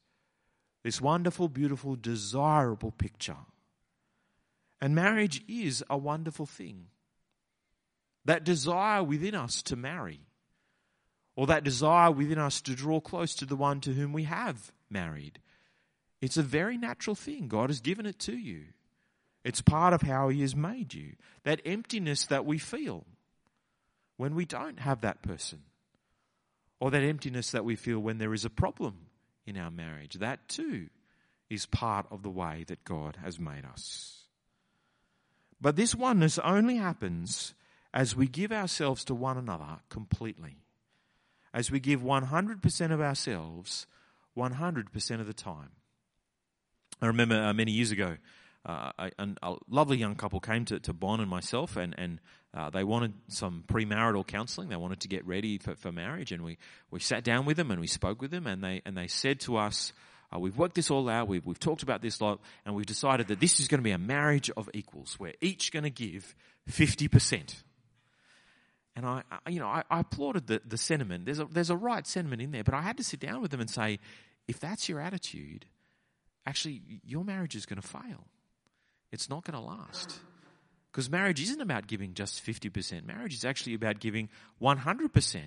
This 0.83 0.99
wonderful, 0.99 1.47
beautiful, 1.47 1.95
desirable 1.95 2.91
picture. 2.91 3.37
And 4.81 4.93
marriage 4.93 5.43
is 5.47 5.81
a 5.89 5.97
wonderful 5.97 6.45
thing 6.45 6.87
that 8.25 8.43
desire 8.43 9.01
within 9.03 9.33
us 9.33 9.61
to 9.63 9.75
marry, 9.75 10.19
or 11.37 11.47
that 11.47 11.63
desire 11.63 12.11
within 12.11 12.37
us 12.37 12.59
to 12.61 12.75
draw 12.75 12.99
close 12.99 13.33
to 13.35 13.45
the 13.45 13.55
one 13.55 13.79
to 13.81 13.93
whom 13.93 14.11
we 14.11 14.23
have 14.23 14.73
married. 14.89 15.39
It's 16.21 16.37
a 16.37 16.43
very 16.43 16.77
natural 16.77 17.15
thing. 17.15 17.47
God 17.47 17.69
has 17.69 17.81
given 17.81 18.05
it 18.05 18.19
to 18.19 18.35
you. 18.35 18.65
It's 19.43 19.61
part 19.61 19.93
of 19.93 20.01
how 20.01 20.29
He 20.29 20.41
has 20.41 20.55
made 20.55 20.93
you. 20.93 21.13
That 21.43 21.61
emptiness 21.65 22.25
that 22.27 22.45
we 22.45 22.57
feel 22.57 23.05
when 24.17 24.33
we 24.33 24.45
don't 24.45 24.79
have 24.79 25.01
that 25.01 25.21
person, 25.21 25.61
or 26.79 26.89
that 26.91 27.03
emptiness 27.03 27.51
that 27.51 27.65
we 27.65 27.75
feel 27.75 27.99
when 27.99 28.17
there 28.17 28.33
is 28.33 28.45
a 28.45 28.49
problem 28.49 29.07
in 29.45 29.57
our 29.57 29.69
marriage, 29.69 30.15
that 30.15 30.47
too 30.47 30.87
is 31.49 31.65
part 31.65 32.05
of 32.09 32.23
the 32.23 32.29
way 32.29 32.63
that 32.67 32.83
God 32.83 33.17
has 33.21 33.39
made 33.39 33.65
us. 33.65 34.23
But 35.59 35.75
this 35.75 35.93
oneness 35.93 36.39
only 36.39 36.77
happens 36.77 37.53
as 37.93 38.15
we 38.15 38.27
give 38.27 38.51
ourselves 38.51 39.03
to 39.05 39.15
one 39.15 39.37
another 39.37 39.79
completely, 39.89 40.57
as 41.53 41.71
we 41.71 41.79
give 41.79 42.01
100% 42.01 42.91
of 42.91 43.01
ourselves 43.01 43.87
100% 44.37 45.19
of 45.19 45.27
the 45.27 45.33
time. 45.33 45.71
I 47.01 47.07
remember 47.07 47.35
uh, 47.35 47.53
many 47.53 47.71
years 47.71 47.91
ago, 47.91 48.17
uh, 48.65 48.91
a, 48.97 49.11
a, 49.43 49.55
lovely 49.69 49.97
young 49.97 50.15
couple 50.15 50.39
came 50.39 50.65
to, 50.65 50.79
to 50.79 50.93
Bon 50.93 51.19
and 51.19 51.29
myself, 51.29 51.75
and, 51.75 51.93
and 51.97 52.19
uh, 52.53 52.69
they 52.69 52.83
wanted 52.83 53.13
some 53.27 53.63
premarital 53.67 54.25
counselling. 54.25 54.69
They 54.69 54.75
wanted 54.75 55.01
to 55.01 55.07
get 55.07 55.25
ready 55.27 55.57
for, 55.57 55.75
for 55.75 55.91
marriage, 55.91 56.31
and 56.31 56.43
we, 56.43 56.57
we 56.89 56.99
sat 56.99 57.23
down 57.23 57.45
with 57.45 57.57
them 57.57 57.69
and 57.69 57.79
we 57.79 57.87
spoke 57.87 58.21
with 58.21 58.31
them, 58.31 58.47
and 58.47 58.63
they 58.63 58.81
and 58.85 58.97
they 58.97 59.07
said 59.07 59.39
to 59.41 59.57
us, 59.57 59.93
uh, 60.33 60.39
"We've 60.39 60.57
worked 60.57 60.75
this 60.75 60.89
all 60.89 61.07
out. 61.09 61.27
We've 61.27 61.45
we've 61.45 61.59
talked 61.59 61.83
about 61.83 62.01
this 62.01 62.21
lot, 62.21 62.39
and 62.65 62.73
we've 62.73 62.85
decided 62.85 63.27
that 63.27 63.39
this 63.39 63.59
is 63.59 63.67
going 63.67 63.79
to 63.79 63.83
be 63.83 63.91
a 63.91 63.99
marriage 63.99 64.49
of 64.57 64.69
equals. 64.73 65.17
We're 65.19 65.33
each 65.41 65.71
going 65.71 65.83
to 65.83 65.89
give 65.89 66.33
fifty 66.65 67.07
percent." 67.07 67.63
And 68.95 69.05
I, 69.05 69.23
I 69.45 69.49
you 69.49 69.59
know, 69.59 69.67
I, 69.67 69.83
I, 69.91 69.99
applauded 69.99 70.47
the, 70.47 70.61
the 70.65 70.77
sentiment. 70.77 71.25
There's 71.25 71.39
a, 71.39 71.45
there's 71.45 71.69
a 71.69 71.75
right 71.75 72.07
sentiment 72.07 72.41
in 72.41 72.51
there, 72.51 72.63
but 72.63 72.73
I 72.73 72.81
had 72.81 72.95
to 72.97 73.03
sit 73.03 73.19
down 73.19 73.41
with 73.41 73.51
them 73.51 73.59
and 73.59 73.69
say, 73.69 73.99
if 74.47 74.57
that's 74.57 74.87
your 74.87 75.01
attitude, 75.01 75.65
actually, 76.45 76.81
your 77.05 77.23
marriage 77.23 77.55
is 77.55 77.65
going 77.65 77.81
to 77.81 77.87
fail. 77.87 78.27
It's 79.11 79.29
not 79.29 79.43
going 79.43 79.57
to 79.57 79.65
last. 79.65 80.19
Because 80.91 81.09
marriage 81.09 81.41
isn't 81.41 81.61
about 81.61 81.87
giving 81.87 82.13
just 82.13 82.45
50%. 82.45 83.05
Marriage 83.05 83.33
is 83.33 83.43
actually 83.45 83.73
about 83.73 83.99
giving 83.99 84.29
100%. 84.61 85.41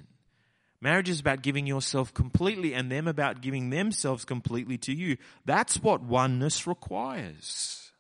Marriage 0.81 1.09
is 1.09 1.21
about 1.21 1.43
giving 1.43 1.67
yourself 1.67 2.15
completely 2.15 2.73
and 2.75 2.91
them 2.91 3.09
about 3.09 3.41
giving 3.41 3.71
themselves 3.71 4.25
completely 4.25 4.79
to 4.79 4.93
you. 4.93 5.17
That's 5.45 5.83
what 5.83 6.03
oneness 6.03 6.67
requires. 6.67 7.91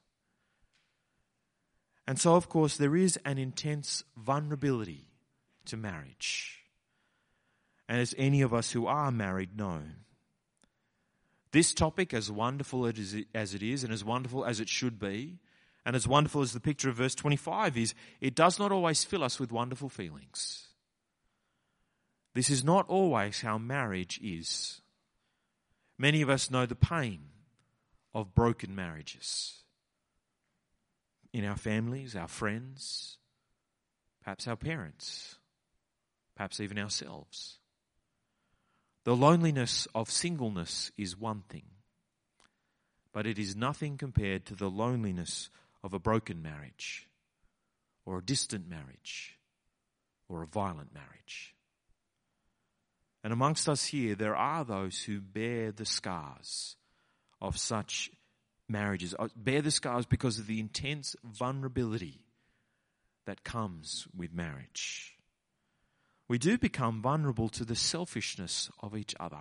And 2.07 2.19
so, 2.19 2.37
of 2.37 2.49
course, 2.49 2.77
there 2.77 2.97
is 2.97 3.19
an 3.25 3.39
intense 3.39 4.05
vulnerability 4.17 5.07
to 5.67 5.77
marriage. 5.77 6.59
and 7.89 8.01
as 8.01 8.15
any 8.19 8.43
of 8.43 8.53
us 8.53 8.73
who 8.73 8.87
are 8.87 9.11
married 9.11 9.57
know. 9.57 9.81
This 11.51 11.73
topic, 11.73 12.13
as 12.13 12.31
wonderful 12.31 12.87
as 12.87 13.55
it 13.55 13.63
is, 13.63 13.85
and 13.85 13.93
as 13.93 14.05
wonderful 14.05 14.45
as 14.45 14.61
it 14.61 14.69
should 14.69 14.99
be, 14.99 15.39
and 15.87 15.97
as 15.97 16.07
wonderful 16.07 16.43
as 16.43 16.53
the 16.53 16.61
picture 16.61 16.91
of 16.91 16.97
verse 16.97 17.15
25 17.15 17.77
is, 17.79 17.95
it 18.21 18.35
does 18.35 18.59
not 18.59 18.71
always 18.73 19.05
fill 19.05 19.25
us 19.25 19.41
with 19.41 19.51
wonderful 19.51 19.89
feelings. 19.89 20.67
This 22.35 22.51
is 22.51 22.63
not 22.63 22.89
always 22.89 23.41
how 23.41 23.57
marriage 23.57 24.21
is. 24.23 24.83
Many 25.97 26.21
of 26.21 26.29
us 26.29 26.51
know 26.51 26.67
the 26.67 26.75
pain 26.75 27.21
of 28.15 28.35
broken 28.35 28.75
marriages 28.75 29.63
in 31.33 31.45
our 31.45 31.57
families, 31.57 32.15
our 32.15 32.29
friends, 32.29 33.17
perhaps 34.23 34.47
our 34.47 34.57
parents, 34.57 35.37
perhaps 36.37 36.61
even 36.61 36.79
ourselves. 36.79 37.59
The 39.09 39.16
loneliness 39.16 39.88
of 39.94 40.11
singleness 40.11 40.92
is 40.99 41.16
one 41.18 41.42
thing, 41.49 41.64
but 43.11 43.27
it 43.27 43.38
is 43.38 43.57
nothing 43.57 43.97
compared 43.97 44.44
to 44.44 44.55
the 44.55 44.68
loneliness 44.68 45.49
of 45.83 45.94
a 45.94 45.99
broken 45.99 46.42
marriage, 46.42 47.09
or 48.05 48.18
a 48.18 48.23
distant 48.23 48.68
marriage, 48.68 49.38
or 50.29 50.42
a 50.42 50.47
violent 50.47 50.92
marriage. 50.92 51.55
And 53.25 53.33
amongst 53.33 53.66
us 53.66 53.87
here, 53.87 54.14
there 54.14 54.37
are 54.37 54.62
those 54.62 55.01
who 55.01 55.23
bear 55.23 55.73
the 55.73 55.87
scars 55.87 56.77
of 57.40 57.57
such 57.57 58.11
marriages, 58.68 59.14
uh, 59.18 59.29
bear 59.35 59.62
the 59.62 59.71
scars 59.71 60.05
because 60.05 60.38
of 60.38 60.47
the 60.47 60.61
intense 60.61 61.16
vulnerability 61.25 62.21
that 63.25 63.42
comes 63.42 64.07
with 64.14 64.35
marriage 64.35 65.18
we 66.29 66.38
do 66.38 66.59
become 66.59 67.01
vulnerable 67.01 67.49
to 67.49 67.64
the 67.64 67.75
selfishness 67.75 68.71
of 68.81 68.95
each 68.95 69.14
other. 69.19 69.41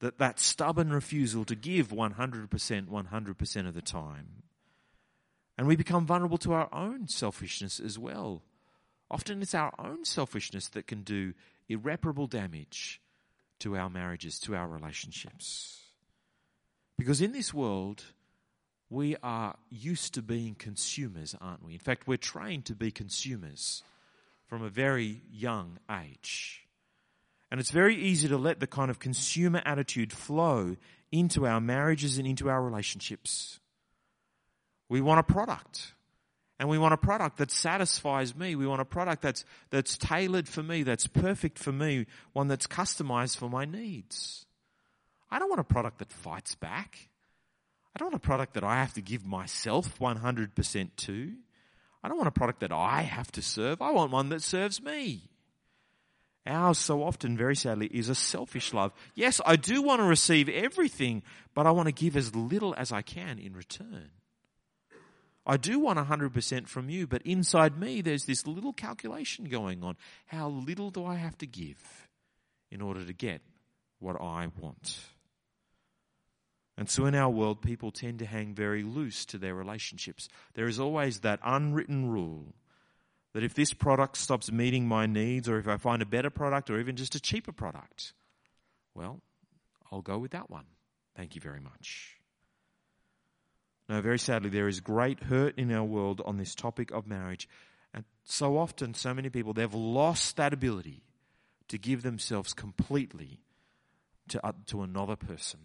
That, 0.00 0.18
that 0.18 0.40
stubborn 0.40 0.90
refusal 0.90 1.44
to 1.44 1.54
give 1.54 1.88
100%, 1.88 2.48
100% 2.48 3.68
of 3.68 3.74
the 3.74 3.82
time. 3.82 4.42
And 5.58 5.66
we 5.66 5.76
become 5.76 6.06
vulnerable 6.06 6.38
to 6.38 6.52
our 6.52 6.72
own 6.72 7.08
selfishness 7.08 7.80
as 7.80 7.98
well. 7.98 8.42
Often 9.10 9.42
it's 9.42 9.54
our 9.54 9.72
own 9.78 10.04
selfishness 10.04 10.68
that 10.68 10.86
can 10.86 11.02
do 11.02 11.34
irreparable 11.68 12.26
damage 12.26 13.00
to 13.60 13.76
our 13.76 13.88
marriages, 13.88 14.38
to 14.40 14.54
our 14.54 14.68
relationships. 14.68 15.80
Because 16.98 17.20
in 17.20 17.32
this 17.32 17.54
world, 17.54 18.04
we 18.90 19.16
are 19.22 19.56
used 19.70 20.14
to 20.14 20.22
being 20.22 20.54
consumers, 20.54 21.34
aren't 21.40 21.64
we? 21.64 21.74
In 21.74 21.78
fact, 21.78 22.06
we're 22.06 22.16
trained 22.16 22.66
to 22.66 22.74
be 22.74 22.90
consumers 22.90 23.82
from 24.46 24.62
a 24.62 24.68
very 24.68 25.22
young 25.30 25.78
age. 25.90 26.66
And 27.50 27.60
it's 27.60 27.70
very 27.70 27.96
easy 27.96 28.28
to 28.28 28.36
let 28.36 28.60
the 28.60 28.66
kind 28.66 28.90
of 28.90 28.98
consumer 28.98 29.62
attitude 29.64 30.12
flow 30.12 30.76
into 31.12 31.46
our 31.46 31.60
marriages 31.60 32.18
and 32.18 32.26
into 32.26 32.48
our 32.48 32.62
relationships. 32.62 33.60
We 34.88 35.00
want 35.00 35.20
a 35.20 35.22
product. 35.22 35.92
And 36.58 36.68
we 36.68 36.78
want 36.78 36.94
a 36.94 36.98
product 36.98 37.36
that 37.36 37.50
satisfies 37.50 38.34
me. 38.34 38.56
We 38.56 38.66
want 38.66 38.80
a 38.80 38.86
product 38.86 39.22
that's, 39.22 39.44
that's 39.70 39.98
tailored 39.98 40.48
for 40.48 40.62
me, 40.62 40.84
that's 40.84 41.06
perfect 41.06 41.58
for 41.58 41.70
me, 41.70 42.06
one 42.32 42.48
that's 42.48 42.66
customized 42.66 43.36
for 43.36 43.50
my 43.50 43.66
needs. 43.66 44.46
I 45.30 45.38
don't 45.38 45.50
want 45.50 45.60
a 45.60 45.64
product 45.64 45.98
that 45.98 46.10
fights 46.10 46.54
back. 46.54 47.10
I 47.94 47.98
don't 47.98 48.12
want 48.12 48.24
a 48.24 48.26
product 48.26 48.54
that 48.54 48.64
I 48.64 48.76
have 48.76 48.94
to 48.94 49.02
give 49.02 49.26
myself 49.26 49.98
100% 49.98 50.88
to. 50.96 51.32
I 52.06 52.08
don't 52.08 52.18
want 52.18 52.28
a 52.28 52.30
product 52.30 52.60
that 52.60 52.70
I 52.70 53.02
have 53.02 53.32
to 53.32 53.42
serve. 53.42 53.82
I 53.82 53.90
want 53.90 54.12
one 54.12 54.28
that 54.28 54.40
serves 54.40 54.80
me. 54.80 55.22
Ours, 56.46 56.78
so 56.78 57.02
often, 57.02 57.36
very 57.36 57.56
sadly, 57.56 57.88
is 57.88 58.08
a 58.08 58.14
selfish 58.14 58.72
love. 58.72 58.92
Yes, 59.16 59.40
I 59.44 59.56
do 59.56 59.82
want 59.82 60.00
to 60.00 60.04
receive 60.04 60.48
everything, 60.48 61.24
but 61.52 61.66
I 61.66 61.72
want 61.72 61.86
to 61.86 61.92
give 61.92 62.16
as 62.16 62.32
little 62.32 62.76
as 62.78 62.92
I 62.92 63.02
can 63.02 63.40
in 63.40 63.54
return. 63.54 64.10
I 65.44 65.56
do 65.56 65.80
want 65.80 65.98
100% 65.98 66.68
from 66.68 66.88
you, 66.88 67.08
but 67.08 67.22
inside 67.22 67.76
me, 67.76 68.02
there's 68.02 68.24
this 68.24 68.46
little 68.46 68.72
calculation 68.72 69.46
going 69.46 69.82
on. 69.82 69.96
How 70.26 70.48
little 70.48 70.92
do 70.92 71.04
I 71.04 71.16
have 71.16 71.36
to 71.38 71.46
give 71.48 72.06
in 72.70 72.80
order 72.80 73.04
to 73.04 73.12
get 73.12 73.40
what 73.98 74.14
I 74.14 74.46
want? 74.60 75.00
And 76.78 76.90
so 76.90 77.06
in 77.06 77.14
our 77.14 77.30
world, 77.30 77.62
people 77.62 77.90
tend 77.90 78.18
to 78.18 78.26
hang 78.26 78.54
very 78.54 78.82
loose 78.82 79.24
to 79.26 79.38
their 79.38 79.54
relationships. 79.54 80.28
There 80.54 80.68
is 80.68 80.78
always 80.78 81.20
that 81.20 81.40
unwritten 81.42 82.10
rule 82.10 82.54
that 83.32 83.44
if 83.44 83.54
this 83.54 83.72
product 83.72 84.16
stops 84.16 84.52
meeting 84.52 84.86
my 84.86 85.06
needs, 85.06 85.48
or 85.48 85.58
if 85.58 85.68
I 85.68 85.76
find 85.76 86.02
a 86.02 86.06
better 86.06 86.30
product, 86.30 86.70
or 86.70 86.78
even 86.78 86.96
just 86.96 87.14
a 87.14 87.20
cheaper 87.20 87.52
product, 87.52 88.12
well, 88.94 89.20
I'll 89.90 90.02
go 90.02 90.18
with 90.18 90.32
that 90.32 90.50
one. 90.50 90.64
Thank 91.16 91.34
you 91.34 91.40
very 91.40 91.60
much. 91.60 92.16
Now, 93.88 94.00
very 94.00 94.18
sadly, 94.18 94.50
there 94.50 94.68
is 94.68 94.80
great 94.80 95.24
hurt 95.24 95.58
in 95.58 95.70
our 95.72 95.84
world 95.84 96.20
on 96.24 96.38
this 96.38 96.54
topic 96.54 96.90
of 96.90 97.06
marriage. 97.06 97.48
And 97.94 98.04
so 98.24 98.58
often, 98.58 98.94
so 98.94 99.14
many 99.14 99.28
people, 99.28 99.52
they've 99.52 99.72
lost 99.72 100.36
that 100.36 100.52
ability 100.52 101.02
to 101.68 101.78
give 101.78 102.02
themselves 102.02 102.52
completely 102.52 103.40
to, 104.28 104.44
uh, 104.44 104.52
to 104.66 104.82
another 104.82 105.16
person. 105.16 105.60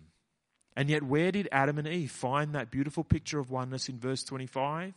And 0.76 0.90
yet, 0.90 1.04
where 1.04 1.32
did 1.32 1.50
Adam 1.52 1.78
and 1.78 1.88
Eve 1.88 2.12
find 2.12 2.56
that 2.56 2.72
beautiful 2.72 3.04
picture 3.04 3.40
of 3.40 3.52
oneness 3.52 3.90
in 3.90 4.00
verse 4.00 4.24
25? 4.24 4.94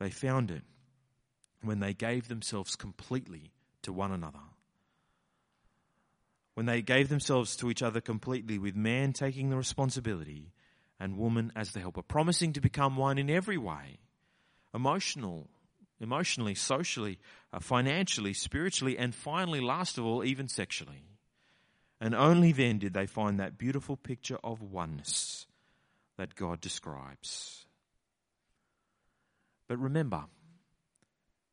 They 0.00 0.10
found 0.10 0.50
it 0.50 0.62
when 1.62 1.80
they 1.80 1.94
gave 1.94 2.28
themselves 2.28 2.74
completely 2.74 3.52
to 3.82 3.92
one 3.92 4.12
another. 4.12 4.38
When 6.54 6.66
they 6.66 6.82
gave 6.82 7.08
themselves 7.08 7.54
to 7.56 7.70
each 7.70 7.82
other 7.82 8.00
completely, 8.00 8.58
with 8.58 8.74
man 8.74 9.12
taking 9.12 9.50
the 9.50 9.56
responsibility 9.56 10.52
and 10.98 11.16
woman 11.16 11.52
as 11.54 11.72
the 11.72 11.80
helper, 11.80 12.02
promising 12.02 12.52
to 12.54 12.60
become 12.60 12.96
one 12.96 13.18
in 13.18 13.30
every 13.30 13.56
way 13.56 13.98
emotional, 14.74 15.48
emotionally, 16.00 16.54
socially, 16.54 17.18
uh, 17.52 17.58
financially, 17.58 18.32
spiritually, 18.32 18.96
and 18.96 19.14
finally, 19.14 19.60
last 19.60 19.98
of 19.98 20.04
all, 20.04 20.24
even 20.24 20.48
sexually. 20.48 21.09
And 22.00 22.14
only 22.14 22.52
then 22.52 22.78
did 22.78 22.94
they 22.94 23.06
find 23.06 23.38
that 23.38 23.58
beautiful 23.58 23.96
picture 23.96 24.38
of 24.42 24.62
oneness 24.62 25.46
that 26.16 26.34
God 26.34 26.60
describes. 26.60 27.66
But 29.68 29.78
remember, 29.78 30.24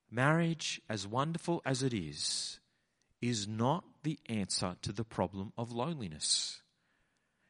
marriage, 0.10 0.82
as 0.90 1.06
wonderful 1.06 1.62
as 1.66 1.84
it 1.84 1.94
is, 1.94 2.60
is 3.22 3.48
not 3.48 3.84
the 4.04 4.20
answer 4.28 4.76
to 4.82 4.92
the 4.92 5.04
problem 5.04 5.52
of 5.58 5.72
loneliness. 5.72 6.62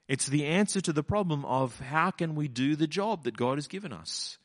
It's 0.07 0.25
the 0.25 0.45
answer 0.45 0.81
to 0.81 0.93
the 0.93 1.03
problem 1.03 1.45
of 1.45 1.79
how 1.79 2.11
can 2.11 2.35
we 2.35 2.47
do 2.47 2.75
the 2.75 2.87
job 2.87 3.23
that 3.23 3.37
God 3.37 3.57
has 3.57 3.67
given 3.67 3.91
us? 3.91 4.37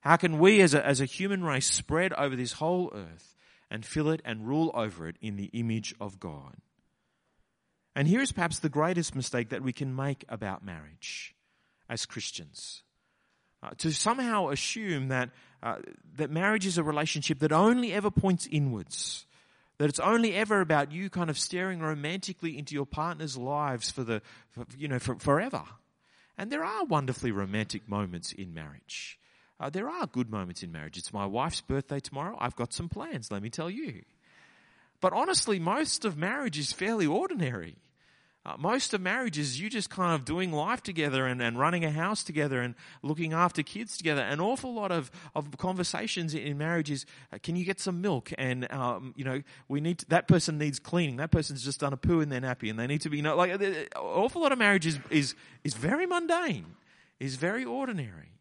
How 0.00 0.16
can 0.16 0.38
we 0.38 0.60
as 0.60 0.74
a, 0.74 0.84
as 0.84 1.00
a 1.00 1.06
human 1.06 1.44
race 1.44 1.70
spread 1.70 2.12
over 2.14 2.36
this 2.36 2.52
whole 2.52 2.92
earth 2.94 3.34
and 3.70 3.86
fill 3.86 4.10
it 4.10 4.20
and 4.24 4.46
rule 4.46 4.70
over 4.74 5.08
it 5.08 5.16
in 5.20 5.36
the 5.36 5.50
image 5.52 5.94
of 6.00 6.20
God? 6.20 6.56
And 7.94 8.08
here 8.08 8.20
is 8.20 8.32
perhaps 8.32 8.58
the 8.58 8.68
greatest 8.68 9.14
mistake 9.14 9.50
that 9.50 9.62
we 9.62 9.72
can 9.72 9.94
make 9.94 10.24
about 10.28 10.64
marriage 10.64 11.34
as 11.88 12.06
Christians. 12.06 12.82
Uh, 13.62 13.70
to 13.78 13.92
somehow 13.92 14.48
assume 14.50 15.08
that, 15.08 15.30
uh, 15.62 15.76
that 16.16 16.30
marriage 16.30 16.66
is 16.66 16.76
a 16.76 16.82
relationship 16.82 17.38
that 17.38 17.52
only 17.52 17.92
ever 17.92 18.10
points 18.10 18.48
inwards. 18.50 19.26
That 19.78 19.88
it's 19.88 20.00
only 20.00 20.34
ever 20.34 20.60
about 20.60 20.92
you 20.92 21.08
kind 21.08 21.30
of 21.30 21.38
staring 21.38 21.80
romantically 21.80 22.58
into 22.58 22.74
your 22.74 22.86
partner's 22.86 23.36
lives 23.36 23.90
for 23.90 24.04
the, 24.04 24.22
for, 24.50 24.66
you 24.76 24.86
know, 24.86 24.98
for, 24.98 25.18
forever. 25.18 25.62
And 26.36 26.50
there 26.50 26.64
are 26.64 26.84
wonderfully 26.84 27.32
romantic 27.32 27.88
moments 27.88 28.32
in 28.32 28.52
marriage. 28.52 29.18
Uh, 29.58 29.70
there 29.70 29.88
are 29.88 30.06
good 30.06 30.30
moments 30.30 30.62
in 30.62 30.72
marriage. 30.72 30.98
It's 30.98 31.12
my 31.12 31.26
wife's 31.26 31.60
birthday 31.60 32.00
tomorrow. 32.00 32.36
I've 32.40 32.56
got 32.56 32.72
some 32.72 32.88
plans, 32.88 33.30
let 33.30 33.42
me 33.42 33.50
tell 33.50 33.70
you. 33.70 34.02
But 35.04 35.12
honestly, 35.12 35.58
most 35.58 36.06
of 36.06 36.16
marriage 36.16 36.58
is 36.58 36.72
fairly 36.72 37.06
ordinary. 37.06 37.76
Uh, 38.46 38.54
most 38.56 38.94
of 38.94 39.02
marriages, 39.02 39.60
you 39.60 39.68
just 39.68 39.90
kind 39.90 40.14
of 40.14 40.24
doing 40.24 40.50
life 40.50 40.82
together 40.82 41.26
and, 41.26 41.42
and 41.42 41.58
running 41.58 41.84
a 41.84 41.90
house 41.90 42.24
together 42.24 42.62
and 42.62 42.74
looking 43.02 43.34
after 43.34 43.62
kids 43.62 43.98
together. 43.98 44.22
An 44.22 44.40
awful 44.40 44.72
lot 44.72 44.90
of, 44.90 45.10
of 45.34 45.58
conversations 45.58 46.32
in 46.32 46.56
marriage 46.56 46.90
is, 46.90 47.04
uh, 47.34 47.36
can 47.42 47.54
you 47.54 47.66
get 47.66 47.80
some 47.80 48.00
milk? 48.00 48.32
And, 48.38 48.72
um, 48.72 49.12
you 49.14 49.26
know, 49.26 49.42
we 49.68 49.82
need, 49.82 49.98
to, 49.98 50.06
that 50.08 50.26
person 50.26 50.56
needs 50.56 50.78
cleaning. 50.78 51.16
That 51.16 51.30
person's 51.30 51.62
just 51.62 51.80
done 51.80 51.92
a 51.92 51.98
poo 51.98 52.20
in 52.20 52.30
their 52.30 52.40
nappy 52.40 52.70
and 52.70 52.78
they 52.78 52.86
need 52.86 53.02
to 53.02 53.10
be, 53.10 53.18
you 53.18 53.22
know, 53.22 53.36
like, 53.36 53.52
uh, 53.52 53.62
an 53.62 53.86
awful 53.98 54.40
lot 54.40 54.52
of 54.52 54.58
marriage 54.58 54.86
is, 54.86 54.98
is, 55.10 55.34
is 55.64 55.74
very 55.74 56.06
mundane, 56.06 56.76
is 57.20 57.36
very 57.36 57.66
ordinary. 57.66 58.32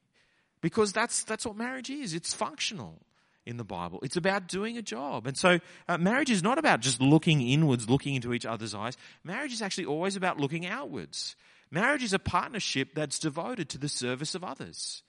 Because 0.61 0.93
that's, 0.93 1.25
that's 1.25 1.45
what 1.45 1.57
marriage 1.57 1.89
is. 1.89 2.13
It's 2.13 2.33
functional 2.33 3.01
in 3.45 3.57
the 3.57 3.63
Bible. 3.63 3.99
It's 4.03 4.15
about 4.15 4.47
doing 4.47 4.77
a 4.77 4.81
job. 4.81 5.27
And 5.27 5.37
so 5.37 5.59
uh, 5.87 5.97
marriage 5.97 6.31
is 6.31 6.41
not 6.41 6.57
about 6.57 6.79
just 6.79 7.01
looking 7.01 7.41
inwards, 7.41 7.89
looking 7.89 8.15
into 8.15 8.33
each 8.33 8.45
other's 8.45 8.73
eyes. 8.73 8.97
Marriage 9.23 9.53
is 9.53 9.61
actually 9.61 9.85
always 9.85 10.15
about 10.15 10.39
looking 10.39 10.65
outwards. 10.65 11.35
Marriage 11.69 12.03
is 12.03 12.13
a 12.13 12.19
partnership 12.19 12.93
that's 12.93 13.19
devoted 13.19 13.67
to 13.69 13.77
the 13.77 13.89
service 13.89 14.35
of 14.35 14.43
others, 14.43 15.03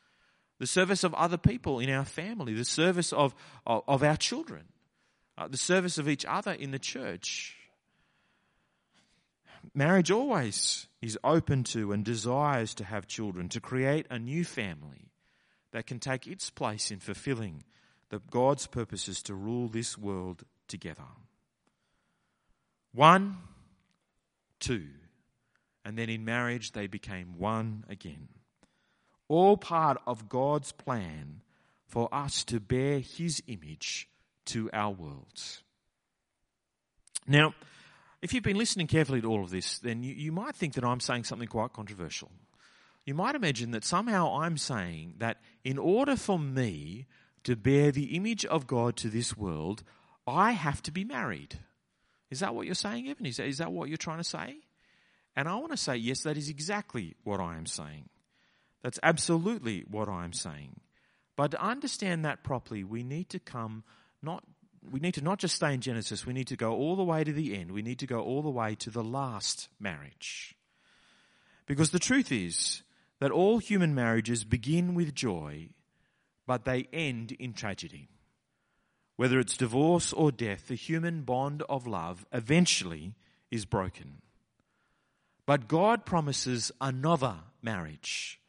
the 0.59 0.67
service 0.67 1.05
of 1.05 1.15
other 1.15 1.37
people 1.37 1.79
in 1.79 1.91
our 1.91 2.05
family, 2.05 2.55
the 2.55 2.65
service 2.65 3.13
of, 3.13 3.35
of, 3.67 3.83
of 3.87 4.03
our 4.03 4.17
children. 4.17 4.65
uh, 5.37 5.49
the 5.49 5.57
service 5.57 5.99
of 5.99 6.09
each 6.09 6.25
other 6.25 6.53
in 6.53 6.71
the 6.71 6.79
church. 6.79 7.57
Marriage 9.75 10.11
always 10.11 10.87
is 11.01 11.19
open 11.25 11.65
to 11.65 11.93
and 11.93 12.05
desires 12.05 12.75
to 12.75 12.85
have 12.85 13.07
children, 13.07 13.49
to 13.49 13.61
create 13.61 14.07
a 14.11 14.19
new 14.19 14.45
family 14.45 15.11
that 15.73 15.87
can 15.87 15.99
take 15.99 16.27
its 16.27 16.51
place 16.51 16.91
in 16.91 17.01
fulfilling 17.01 17.65
the 18.15 18.21
God's 18.31 18.69
is 19.09 19.23
to 19.25 19.35
rule 19.35 19.67
this 19.67 19.99
world 19.99 20.45
together. 20.69 21.03
One, 22.93 23.39
two, 24.61 24.87
and 25.85 25.99
then 25.99 26.09
in 26.09 26.25
marriage 26.25 26.71
they 26.71 26.87
became 26.87 27.39
one 27.39 27.85
again. 27.89 28.29
All 29.27 29.57
part 29.57 30.01
of 30.07 30.29
God's 30.29 30.71
plan 30.71 31.41
for 31.89 32.09
us 32.15 32.45
to 32.45 32.61
bear 32.61 33.01
His 33.01 33.43
image 33.49 34.09
to 34.47 34.71
our 34.73 34.93
worlds. 34.93 35.65
Now, 37.27 37.53
if 38.23 38.33
you've 38.33 38.45
been 38.45 38.59
listening 38.59 38.87
carefully 38.87 39.23
to 39.23 39.29
all 39.29 39.43
of 39.43 39.51
this, 39.51 39.81
then 39.81 40.05
you, 40.05 40.15
you 40.15 40.31
might 40.31 40.55
think 40.55 40.75
that 40.75 40.85
I'm 40.85 41.01
saying 41.01 41.25
something 41.25 41.49
quite 41.49 41.73
controversial. 41.73 42.31
You 43.07 43.15
might 43.15 43.35
imagine 43.35 43.73
that 43.73 43.85
somehow 43.85 44.39
I'm 44.41 44.57
saying 44.57 45.15
that 45.19 45.39
in 45.65 45.79
order 45.79 46.15
for 46.15 46.39
me 46.39 47.07
to 47.45 47.57
bear 47.57 47.91
the 47.91 48.17
image 48.17 48.45
of 48.45 48.67
God 48.67 48.97
to 48.97 49.09
this 49.09 49.37
world, 49.37 49.83
I 50.27 50.53
have 50.53 50.83
to 50.83 50.91
be 50.91 51.05
married. 51.05 51.59
Is 52.31 52.41
that 52.41 52.55
what 52.55 52.67
you're 52.67 52.75
saying, 52.75 53.09
Evan? 53.09 53.27
Is 53.27 53.37
that, 53.37 53.47
is 53.47 53.59
that 53.59 53.73
what 53.73 53.89
you're 53.89 53.97
trying 53.97 54.19
to 54.19 54.25
say? 54.25 54.57
And 55.37 55.49
I 55.49 55.57
want 55.57 55.73
to 55.73 55.77
say, 55.77 55.97
yes, 55.97 56.23
that 56.23 56.37
is 56.37 56.49
exactly 56.49 57.15
what 57.25 57.41
I 57.41 57.57
am 57.57 57.67
saying. 57.67 58.09
That's 58.83 58.99
absolutely 59.03 59.85
what 59.91 60.09
I 60.09 60.25
am 60.25 60.33
saying. 60.33 60.81
But 61.37 61.53
to 61.53 61.63
understand 61.63 62.25
that 62.25 62.45
properly, 62.45 62.85
we 62.85 63.03
need 63.03 63.31
to 63.31 63.39
come 63.39 63.85
not 64.23 64.45
we 64.91 65.01
need 65.01 65.15
to 65.15 65.25
not 65.25 65.39
just 65.39 65.55
stay 65.55 65.73
in 65.73 65.81
Genesis, 65.81 66.27
we 66.27 66.35
need 66.35 66.49
to 66.49 66.57
go 66.57 66.73
all 66.73 66.95
the 66.95 67.05
way 67.05 67.25
to 67.25 67.33
the 67.33 67.57
end. 67.57 67.73
We 67.73 67.83
need 67.83 67.99
to 68.01 68.07
go 68.07 68.21
all 68.21 68.43
the 68.43 68.51
way 68.51 68.75
to 68.77 68.91
the 68.91 69.03
last 69.03 69.69
marriage. 69.81 70.55
Because 71.67 71.91
the 71.91 71.99
truth 71.99 72.31
is 72.31 72.83
that 73.19 73.31
all 73.31 73.59
human 73.59 73.95
marriages 73.95 74.45
begin 74.45 74.95
with 74.95 75.15
joy, 75.15 75.71
but 76.47 76.65
they 76.65 76.89
end 76.93 77.33
in 77.33 77.53
tragedy. 77.53 78.09
Whether 79.17 79.39
it's 79.39 79.57
divorce 79.57 80.13
or 80.13 80.33
death, 80.33 80.69
the 80.69 80.75
human 80.75 81.23
bond 81.23 81.63
of 81.69 81.87
love 81.87 82.27
eventually 82.33 83.15
is 83.51 83.65
broken. 83.65 84.23
But 85.47 85.69
God 85.69 86.05
promises 86.05 86.73
another 86.81 87.37
marriage. 87.63 88.41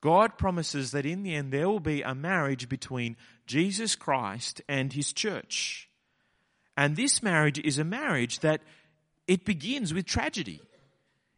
God 0.00 0.38
promises 0.38 0.92
that 0.92 1.06
in 1.06 1.22
the 1.22 1.34
end 1.34 1.52
there 1.52 1.68
will 1.68 1.80
be 1.80 2.02
a 2.02 2.14
marriage 2.14 2.68
between 2.68 3.16
Jesus 3.46 3.96
Christ 3.96 4.62
and 4.68 4.92
his 4.92 5.12
church. 5.12 5.88
And 6.76 6.94
this 6.94 7.22
marriage 7.22 7.58
is 7.58 7.78
a 7.78 7.84
marriage 7.84 8.38
that 8.40 8.60
it 9.26 9.44
begins 9.44 9.92
with 9.92 10.06
tragedy. 10.06 10.60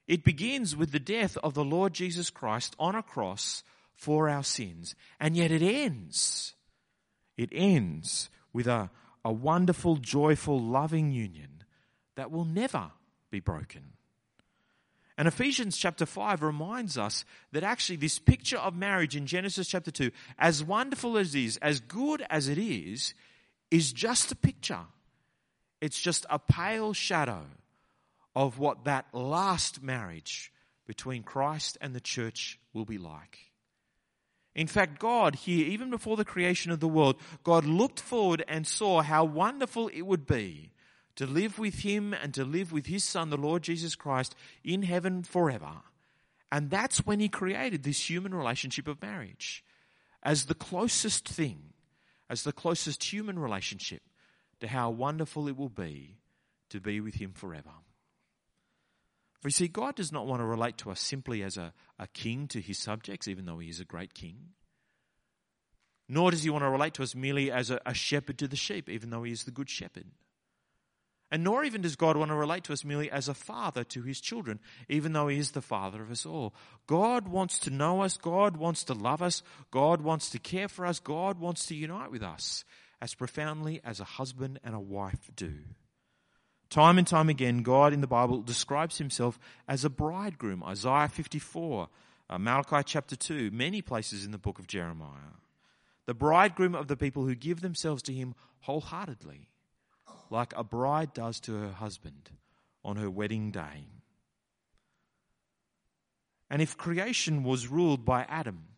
It 0.07 0.25
begins 0.25 0.77
with 0.77 0.93
the 0.93 1.01
death 1.01 1.39
of 1.39 1.55
the 1.55 1.65
Lord 1.65 1.95
Jesus 1.95 2.29
Christ 2.29 2.77
on 2.79 2.95
a 2.95 3.03
cross 3.03 3.63
for 4.01 4.31
our 4.31 4.43
sins. 4.43 4.95
And 5.21 5.37
yet 5.37 5.51
it 5.51 5.63
ends. 5.63 6.55
It 7.37 7.51
ends 7.53 8.31
with 8.51 8.67
a, 8.67 8.91
a 9.25 9.31
wonderful, 9.31 9.97
joyful, 9.97 10.59
loving 10.59 11.11
union 11.13 11.65
that 12.17 12.31
will 12.31 12.47
never 12.47 12.93
be 13.31 13.41
broken. 13.41 13.93
And 15.19 15.29
Ephesians 15.29 15.77
chapter 15.77 16.07
5 16.07 16.43
reminds 16.43 16.97
us 16.97 17.27
that 17.53 17.63
actually 17.63 17.97
this 17.97 18.19
picture 18.19 18.57
of 18.57 18.75
marriage 18.75 19.17
in 19.17 19.27
Genesis 19.27 19.69
chapter 19.69 19.91
2, 19.91 20.11
as 20.39 20.65
wonderful 20.65 21.19
as 21.19 21.35
it 21.35 21.45
is, 21.45 21.57
as 21.59 21.81
good 21.81 22.25
as 22.31 22.49
it 22.49 22.57
is, 22.57 23.13
is 23.71 23.93
just 23.93 24.33
a 24.33 24.37
picture. 24.37 24.87
It's 25.83 26.01
just 26.01 26.25
a 26.31 26.39
pale 26.39 26.95
shadow 26.95 27.45
of 28.35 28.59
what 28.59 28.85
that 28.85 29.07
last 29.13 29.83
marriage 29.83 30.51
between 30.87 31.23
Christ 31.23 31.77
and 31.83 31.95
the 31.95 32.01
church 32.01 32.59
will 32.73 32.87
be 32.87 32.97
like. 32.97 33.50
In 34.61 34.67
fact, 34.67 34.99
God 34.99 35.37
here, 35.37 35.67
even 35.67 35.89
before 35.89 36.19
the 36.19 36.25
creation 36.25 36.71
of 36.71 36.81
the 36.81 36.87
world, 36.87 37.17
God 37.43 37.65
looked 37.65 37.99
forward 37.99 38.45
and 38.47 38.67
saw 38.67 39.01
how 39.01 39.25
wonderful 39.25 39.89
it 39.89 40.03
would 40.03 40.27
be 40.27 40.73
to 41.17 41.27
live 41.27 41.59
with 41.59 41.77
Him 41.77 42.13
and 42.13 42.35
to 42.35 42.45
live 42.45 42.71
with 42.71 42.85
His 42.85 43.03
Son, 43.03 43.31
the 43.31 43.39
Lord 43.39 43.63
Jesus 43.63 43.95
Christ, 43.95 44.35
in 44.63 44.83
heaven 44.83 45.23
forever. 45.23 45.77
And 46.53 46.69
that's 46.69 47.07
when 47.07 47.21
He 47.21 47.29
created 47.31 47.85
this 47.85 48.11
human 48.11 48.35
relationship 48.35 48.87
of 48.87 49.01
marriage 49.01 49.65
as 50.23 50.45
the 50.45 50.55
closest 50.55 51.27
thing, 51.27 51.73
as 52.29 52.43
the 52.43 52.53
closest 52.53 53.03
human 53.11 53.39
relationship 53.39 54.03
to 54.61 54.69
how 54.69 54.91
wonderful 54.91 55.49
it 55.49 55.57
will 55.57 55.71
be 55.71 56.19
to 56.69 56.81
be 56.81 57.01
with 57.01 57.15
Him 57.15 57.33
forever. 57.33 57.73
For 59.41 59.49
you 59.49 59.53
see, 59.53 59.69
God 59.69 59.95
does 59.97 60.13
not 60.13 60.27
want 60.27 60.41
to 60.41 60.47
relate 60.47 60.77
to 60.79 60.91
us 60.91 61.01
simply 61.01 61.43
as 61.43 61.57
a, 61.57 61.73
a 61.99 62.07
king 62.09 62.47
to 62.49 62.61
his 62.61 62.79
subjects, 62.79 63.27
even 63.27 63.47
though 63.47 63.59
he 63.59 63.71
is 63.71 63.81
a 63.81 63.85
great 63.85 64.13
king. 64.13 64.51
Nor 66.09 66.31
does 66.31 66.43
he 66.43 66.51
want 66.51 66.65
to 66.65 66.69
relate 66.69 66.95
to 66.95 67.03
us 67.03 67.15
merely 67.15 67.51
as 67.51 67.71
a, 67.71 67.81
a 67.87 67.95
shepherd 67.95 68.37
to 68.39 68.49
the 68.49 68.57
sheep, 68.57 68.89
even 68.89 69.11
though 69.11 69.23
he 69.23 69.33
is 69.33 69.45
the 69.45 69.51
good 69.51 69.71
shepherd. 69.71 70.07
And 71.31 71.45
nor 71.45 71.65
even 71.65 71.83
does 71.83 71.95
God 71.95 72.17
want 72.17 72.31
to 72.31 72.35
relate 72.35 72.65
to 72.65 72.73
us 72.73 72.85
merely 72.85 73.11
as 73.11 73.29
a 73.29 73.35
father 73.35 73.85
to 73.85 74.03
his 74.03 74.21
children, 74.21 74.59
even 74.89 75.13
though 75.13 75.29
he 75.29 75.39
is 75.39 75.53
the 75.53 75.63
father 75.63 76.03
of 76.03 76.11
us 76.11 76.27
all. 76.27 76.53
God 76.89 77.29
wants 77.29 77.61
to 77.61 77.71
know 77.71 78.03
us. 78.03 78.17
God 78.17 78.57
wants 78.57 78.83
to 78.85 78.95
love 78.95 79.23
us. 79.23 79.43
God 79.71 80.01
wants 80.01 80.31
to 80.31 80.41
care 80.41 80.69
for 80.69 80.85
us. 80.85 80.99
God 80.99 81.39
wants 81.39 81.67
to 81.67 81.77
unite 81.77 82.11
with 82.11 82.25
us 82.25 82.65
as 83.01 83.15
profoundly 83.15 83.81
as 83.85 84.01
a 84.01 84.05
husband 84.05 84.59
and 84.65 84.75
a 84.75 84.81
wife 84.81 85.31
do. 85.37 85.55
Time 86.71 86.99
and 86.99 87.07
time 87.07 87.29
again, 87.29 87.65
God 87.65 87.93
in 87.93 88.01
the 88.01 88.07
Bible 88.07 88.43
describes 88.43 88.99
himself 88.99 89.41
as 89.67 89.85
a 89.85 89.91
bridegroom. 89.91 90.63
Isaiah 90.63 91.09
54, 91.09 91.89
uh, 92.31 92.39
Malachi 92.39 92.83
chapter 92.87 93.17
2, 93.17 93.51
many 93.51 93.83
places 93.83 94.25
in 94.25 94.31
the 94.31 94.39
book 94.39 94.61
of 94.61 94.69
Jeremiah. 94.69 95.35
The 96.07 96.15
bridegroom 96.15 96.77
of 96.77 96.87
the 96.87 96.97
people 96.97 97.27
who 97.27 97.35
give 97.35 97.61
themselves 97.61 98.05
to 98.05 98.13
him 98.13 98.37
wholeheartedly 98.61 99.49
like 100.31 100.55
a 100.57 100.63
bride 100.63 101.13
does 101.13 101.41
to 101.41 101.55
her 101.55 101.73
husband 101.73 102.31
on 102.85 102.97
her 102.97 103.11
wedding 103.11 103.51
day. 103.51 103.89
And 106.49 106.63
if 106.63 106.77
creation 106.77 107.43
was 107.43 107.67
ruled 107.67 108.05
by 108.05 108.23
Adam 108.29 108.69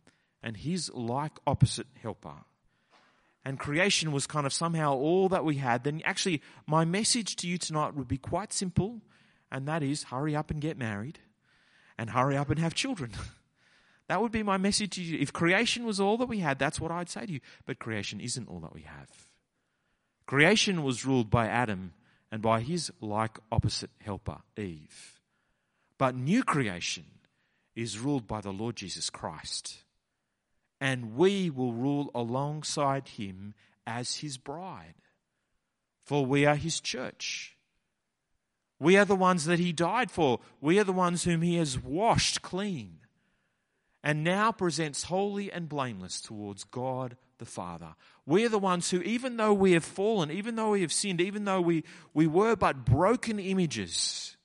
and 0.43 0.57
his 0.57 0.91
like 0.95 1.39
opposite 1.47 1.87
helper, 2.01 2.45
and 3.45 3.59
creation 3.59 4.13
was 4.13 4.27
kind 4.27 4.47
of 4.47 4.53
somehow 4.53 4.95
all 4.95 5.29
that 5.31 5.45
we 5.45 5.57
had, 5.57 5.85
then 5.85 6.01
actually 6.05 6.43
my 6.67 6.85
message 6.85 7.37
to 7.37 7.49
you 7.49 7.59
tonight 7.59 7.95
would 7.95 8.09
be 8.09 8.19
quite 8.19 8.53
simple, 8.53 9.01
and 9.51 9.67
that 9.67 9.83
is 9.83 10.05
hurry 10.05 10.37
up 10.37 10.51
and 10.51 10.61
get 10.61 10.79
married 10.79 11.19
and 11.99 12.11
hurry 12.11 12.37
up 12.37 12.51
and 12.51 12.59
have 12.59 12.75
children. 12.75 13.13
that 14.09 14.23
would 14.23 14.33
be 14.33 14.43
my 14.43 14.57
message 14.57 14.91
to 14.97 15.03
you. 15.03 15.19
If 15.19 15.33
creation 15.33 15.85
was 15.85 16.01
all 16.01 16.17
that 16.19 16.29
we 16.29 16.39
had, 16.39 16.59
that's 16.59 16.81
what 16.81 16.93
I'd 16.93 17.11
say 17.11 17.27
to 17.27 17.33
you. 17.33 17.41
But 17.67 17.79
creation 17.79 18.21
isn't 18.21 18.49
all 18.49 18.61
that 18.61 18.75
we 18.75 18.83
have. 18.83 19.11
Creation 20.27 20.83
was 20.83 21.05
ruled 21.05 21.31
by 21.31 21.49
Adam 21.49 21.93
and 22.31 22.41
by 22.41 22.61
his 22.61 22.91
like 23.01 23.39
opposite 23.51 23.91
helper, 24.01 24.39
Eve. 24.57 25.21
But 25.99 26.17
new 26.17 26.43
creation 26.43 27.05
is 27.75 27.99
ruled 27.99 28.27
by 28.27 28.41
the 28.41 28.53
Lord 28.53 28.77
Jesus 28.77 29.11
Christ. 29.11 29.82
And 30.83 31.15
we 31.15 31.49
will 31.49 31.73
rule 31.73 32.11
alongside 32.13 33.07
him 33.07 33.55
as 33.87 34.17
his 34.17 34.37
bride. 34.37 34.95
For 36.05 36.27
we 36.27 36.45
are 36.45 36.57
his 36.57 36.81
church. 36.81 37.57
We 38.81 38.97
are 38.97 39.05
the 39.05 39.15
ones 39.15 39.45
that 39.45 39.61
he 39.61 39.73
died 39.73 40.11
for. 40.11 40.41
We 40.61 40.81
are 40.81 40.85
the 40.85 40.93
ones 40.93 41.23
whom 41.23 41.43
he 41.43 41.55
has 41.55 41.79
washed 41.79 42.43
clean 42.43 42.99
and 44.03 44.25
now 44.25 44.51
presents 44.51 45.05
holy 45.05 45.53
and 45.53 45.69
blameless 45.69 46.21
towards 46.21 46.65
God 46.65 47.17
the 47.39 47.45
Father. 47.45 47.95
We're 48.27 48.49
the 48.49 48.59
ones 48.59 48.91
who, 48.91 49.01
even 49.03 49.37
though 49.37 49.53
we 49.53 49.73
have 49.73 49.85
fallen, 49.85 50.31
even 50.31 50.57
though 50.57 50.71
we 50.71 50.81
have 50.81 50.93
sinned, 50.93 51.21
even 51.21 51.45
though 51.45 51.61
we, 51.61 51.85
we 52.13 52.27
were 52.27 52.57
but 52.57 52.85
broken 52.85 53.39
images, 53.39 54.37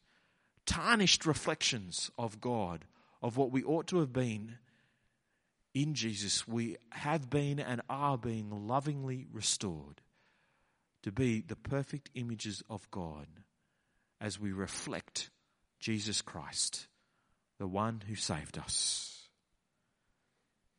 tarnished 0.65 1.25
reflections 1.25 2.11
of 2.17 2.39
God, 2.39 2.85
of 3.21 3.38
what 3.38 3.51
we 3.51 3.63
ought 3.63 3.88
to 3.88 3.97
have 3.99 4.13
been, 4.13 4.59
in 5.82 5.93
Jesus, 5.93 6.47
we 6.47 6.78
have 6.89 7.30
been 7.30 7.59
and 7.59 7.82
are 7.88 8.17
being 8.17 8.67
lovingly 8.67 9.28
restored 9.32 10.01
to 11.03 11.11
be 11.11 11.39
the 11.41 11.55
perfect 11.55 12.09
images 12.15 12.63
of 12.67 12.89
God 12.89 13.28
as 14.19 14.39
we 14.39 14.51
reflect 14.51 15.30
Jesus 15.80 16.23
Christ, 16.23 16.88
the 17.59 17.67
one 17.67 18.01
who 18.07 18.15
saved 18.15 18.57
us. 18.57 19.30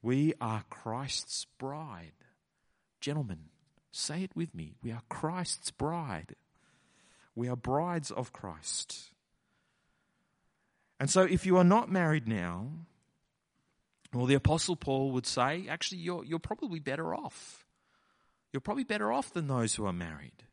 We 0.03 0.35
are 0.41 0.65
Christ's 0.69 1.47
bride. 1.59 2.13
Gentlemen, 3.01 3.51
say 3.93 4.25
it 4.25 4.35
with 4.35 4.53
me. 4.53 4.75
We 4.83 4.91
are 4.91 5.03
Christ's 5.09 5.71
bride. 5.71 6.35
We 7.37 7.49
are 7.49 7.57
brides 7.57 8.11
of 8.11 8.33
Christ. 8.33 9.13
And 10.99 11.09
so, 11.09 11.23
if 11.23 11.47
you 11.47 11.57
are 11.57 11.65
not 11.65 11.89
married 11.89 12.27
now, 12.27 12.71
well, 14.13 14.27
the 14.27 14.35
Apostle 14.35 14.77
Paul 14.77 15.13
would 15.13 15.27
say, 15.27 15.67
actually, 15.69 15.99
you're, 15.99 16.25
you're 16.25 16.39
probably 16.39 16.79
better 16.81 17.15
off. 17.15 17.67
You're 18.53 18.61
probably 18.61 18.85
better 18.85 19.13
off 19.13 19.33
than 19.33 19.47
those 19.47 19.75
who 19.75 19.85
are 19.87 19.93
married. 19.93 20.45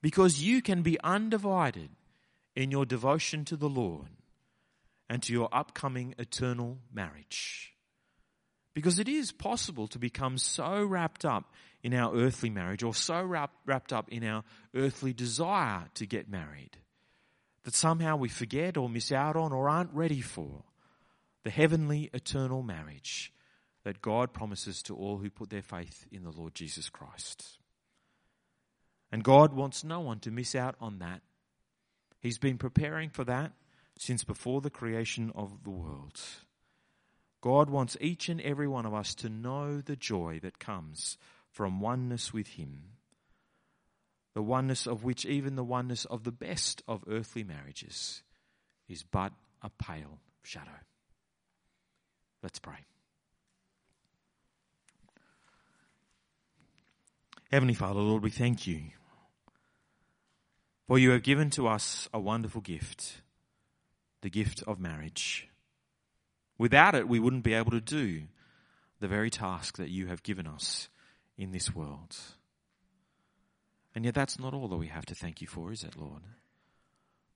because 0.00 0.42
you 0.42 0.62
can 0.62 0.82
be 0.82 0.98
undivided 1.02 1.90
in 2.54 2.70
your 2.70 2.86
devotion 2.86 3.44
to 3.46 3.56
the 3.56 3.68
Lord 3.68 4.08
and 5.08 5.22
to 5.22 5.32
your 5.32 5.48
upcoming 5.52 6.14
eternal 6.18 6.78
marriage. 6.92 7.72
Because 8.74 8.98
it 8.98 9.08
is 9.08 9.32
possible 9.32 9.88
to 9.88 9.98
become 9.98 10.38
so 10.38 10.84
wrapped 10.84 11.24
up 11.24 11.52
in 11.82 11.94
our 11.94 12.14
earthly 12.14 12.50
marriage 12.50 12.82
or 12.82 12.94
so 12.94 13.22
wrapped 13.22 13.92
up 13.92 14.08
in 14.10 14.24
our 14.24 14.44
earthly 14.74 15.12
desire 15.12 15.86
to 15.94 16.06
get 16.06 16.28
married 16.28 16.76
that 17.64 17.74
somehow 17.74 18.16
we 18.16 18.28
forget 18.28 18.76
or 18.76 18.88
miss 18.88 19.10
out 19.12 19.36
on 19.36 19.52
or 19.52 19.68
aren't 19.68 19.92
ready 19.92 20.20
for 20.20 20.64
the 21.48 21.52
heavenly 21.52 22.10
eternal 22.12 22.62
marriage 22.62 23.32
that 23.82 24.02
God 24.02 24.34
promises 24.34 24.82
to 24.82 24.94
all 24.94 25.16
who 25.16 25.30
put 25.30 25.48
their 25.48 25.62
faith 25.62 26.06
in 26.12 26.22
the 26.22 26.30
Lord 26.30 26.54
Jesus 26.54 26.90
Christ. 26.90 27.56
And 29.10 29.24
God 29.24 29.54
wants 29.54 29.82
no 29.82 30.00
one 30.00 30.20
to 30.20 30.30
miss 30.30 30.54
out 30.54 30.74
on 30.78 30.98
that. 30.98 31.22
He's 32.20 32.36
been 32.36 32.58
preparing 32.58 33.08
for 33.08 33.24
that 33.24 33.52
since 33.96 34.24
before 34.24 34.60
the 34.60 34.68
creation 34.68 35.32
of 35.34 35.64
the 35.64 35.70
world. 35.70 36.20
God 37.40 37.70
wants 37.70 37.96
each 37.98 38.28
and 38.28 38.42
every 38.42 38.68
one 38.68 38.84
of 38.84 38.92
us 38.92 39.14
to 39.14 39.30
know 39.30 39.80
the 39.80 39.96
joy 39.96 40.40
that 40.42 40.58
comes 40.58 41.16
from 41.50 41.80
oneness 41.80 42.30
with 42.30 42.48
Him, 42.48 42.82
the 44.34 44.42
oneness 44.42 44.86
of 44.86 45.02
which 45.02 45.24
even 45.24 45.56
the 45.56 45.64
oneness 45.64 46.04
of 46.04 46.24
the 46.24 46.30
best 46.30 46.82
of 46.86 47.04
earthly 47.08 47.42
marriages 47.42 48.22
is 48.86 49.02
but 49.02 49.32
a 49.62 49.70
pale 49.70 50.18
shadow. 50.42 50.78
Let's 52.42 52.58
pray. 52.58 52.86
Heavenly 57.50 57.74
Father, 57.74 58.00
Lord, 58.00 58.22
we 58.22 58.30
thank 58.30 58.66
you 58.66 58.82
for 60.86 60.98
you 60.98 61.10
have 61.10 61.22
given 61.22 61.50
to 61.50 61.66
us 61.66 62.08
a 62.12 62.20
wonderful 62.20 62.60
gift, 62.60 63.22
the 64.20 64.30
gift 64.30 64.62
of 64.66 64.78
marriage. 64.78 65.48
Without 66.58 66.94
it, 66.94 67.08
we 67.08 67.18
wouldn't 67.18 67.44
be 67.44 67.54
able 67.54 67.70
to 67.70 67.80
do 67.80 68.24
the 69.00 69.08
very 69.08 69.30
task 69.30 69.76
that 69.78 69.90
you 69.90 70.08
have 70.08 70.22
given 70.22 70.46
us 70.46 70.88
in 71.36 71.52
this 71.52 71.74
world. 71.74 72.16
And 73.94 74.04
yet, 74.04 74.14
that's 74.14 74.38
not 74.38 74.54
all 74.54 74.68
that 74.68 74.76
we 74.76 74.88
have 74.88 75.06
to 75.06 75.14
thank 75.14 75.40
you 75.40 75.46
for, 75.46 75.72
is 75.72 75.84
it, 75.84 75.96
Lord? 75.96 76.22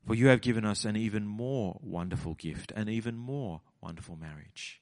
For 0.07 0.15
you 0.15 0.27
have 0.27 0.43
given 0.43 0.67
us 0.67 0.85
an 0.85 0.97
even 0.97 1.27
more 1.27 1.79
wonderful 1.83 2.35
gift, 2.35 2.73
an 2.73 2.89
even 2.89 3.17
more 3.17 3.63
wonderful 3.81 4.17
marriage. 4.17 4.82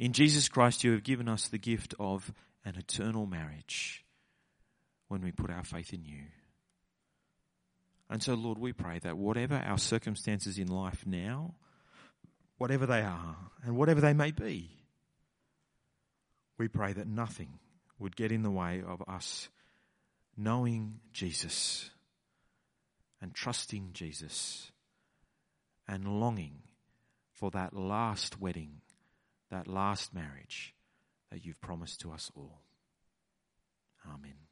In 0.00 0.14
Jesus 0.14 0.48
Christ, 0.48 0.82
you 0.82 0.92
have 0.92 1.04
given 1.04 1.28
us 1.28 1.48
the 1.48 1.58
gift 1.58 1.92
of 2.00 2.32
an 2.64 2.74
eternal 2.76 3.26
marriage 3.26 4.02
when 5.08 5.20
we 5.20 5.30
put 5.30 5.50
our 5.50 5.62
faith 5.62 5.92
in 5.92 6.06
you. 6.06 6.22
And 8.08 8.22
so, 8.22 8.32
Lord, 8.32 8.56
we 8.56 8.72
pray 8.72 8.98
that 9.00 9.18
whatever 9.18 9.56
our 9.56 9.76
circumstances 9.76 10.56
in 10.56 10.68
life 10.68 11.04
now, 11.06 11.52
whatever 12.56 12.86
they 12.86 13.02
are, 13.02 13.36
and 13.62 13.76
whatever 13.76 14.00
they 14.00 14.14
may 14.14 14.30
be, 14.30 14.70
we 16.56 16.66
pray 16.66 16.94
that 16.94 17.06
nothing 17.06 17.58
would 17.98 18.16
get 18.16 18.32
in 18.32 18.42
the 18.42 18.50
way 18.50 18.82
of 18.82 19.02
us 19.06 19.50
knowing 20.34 21.00
Jesus 21.12 21.90
and 23.20 23.34
trusting 23.34 23.90
Jesus 23.92 24.72
and 25.86 26.20
longing 26.20 26.62
for 27.34 27.50
that 27.50 27.76
last 27.76 28.40
wedding, 28.40 28.80
that 29.50 29.68
last 29.68 30.14
marriage 30.14 30.74
that 31.30 31.44
you've 31.44 31.60
promised 31.60 32.00
to 32.00 32.12
us 32.12 32.30
all. 32.34 32.60
Amen. 34.06 34.49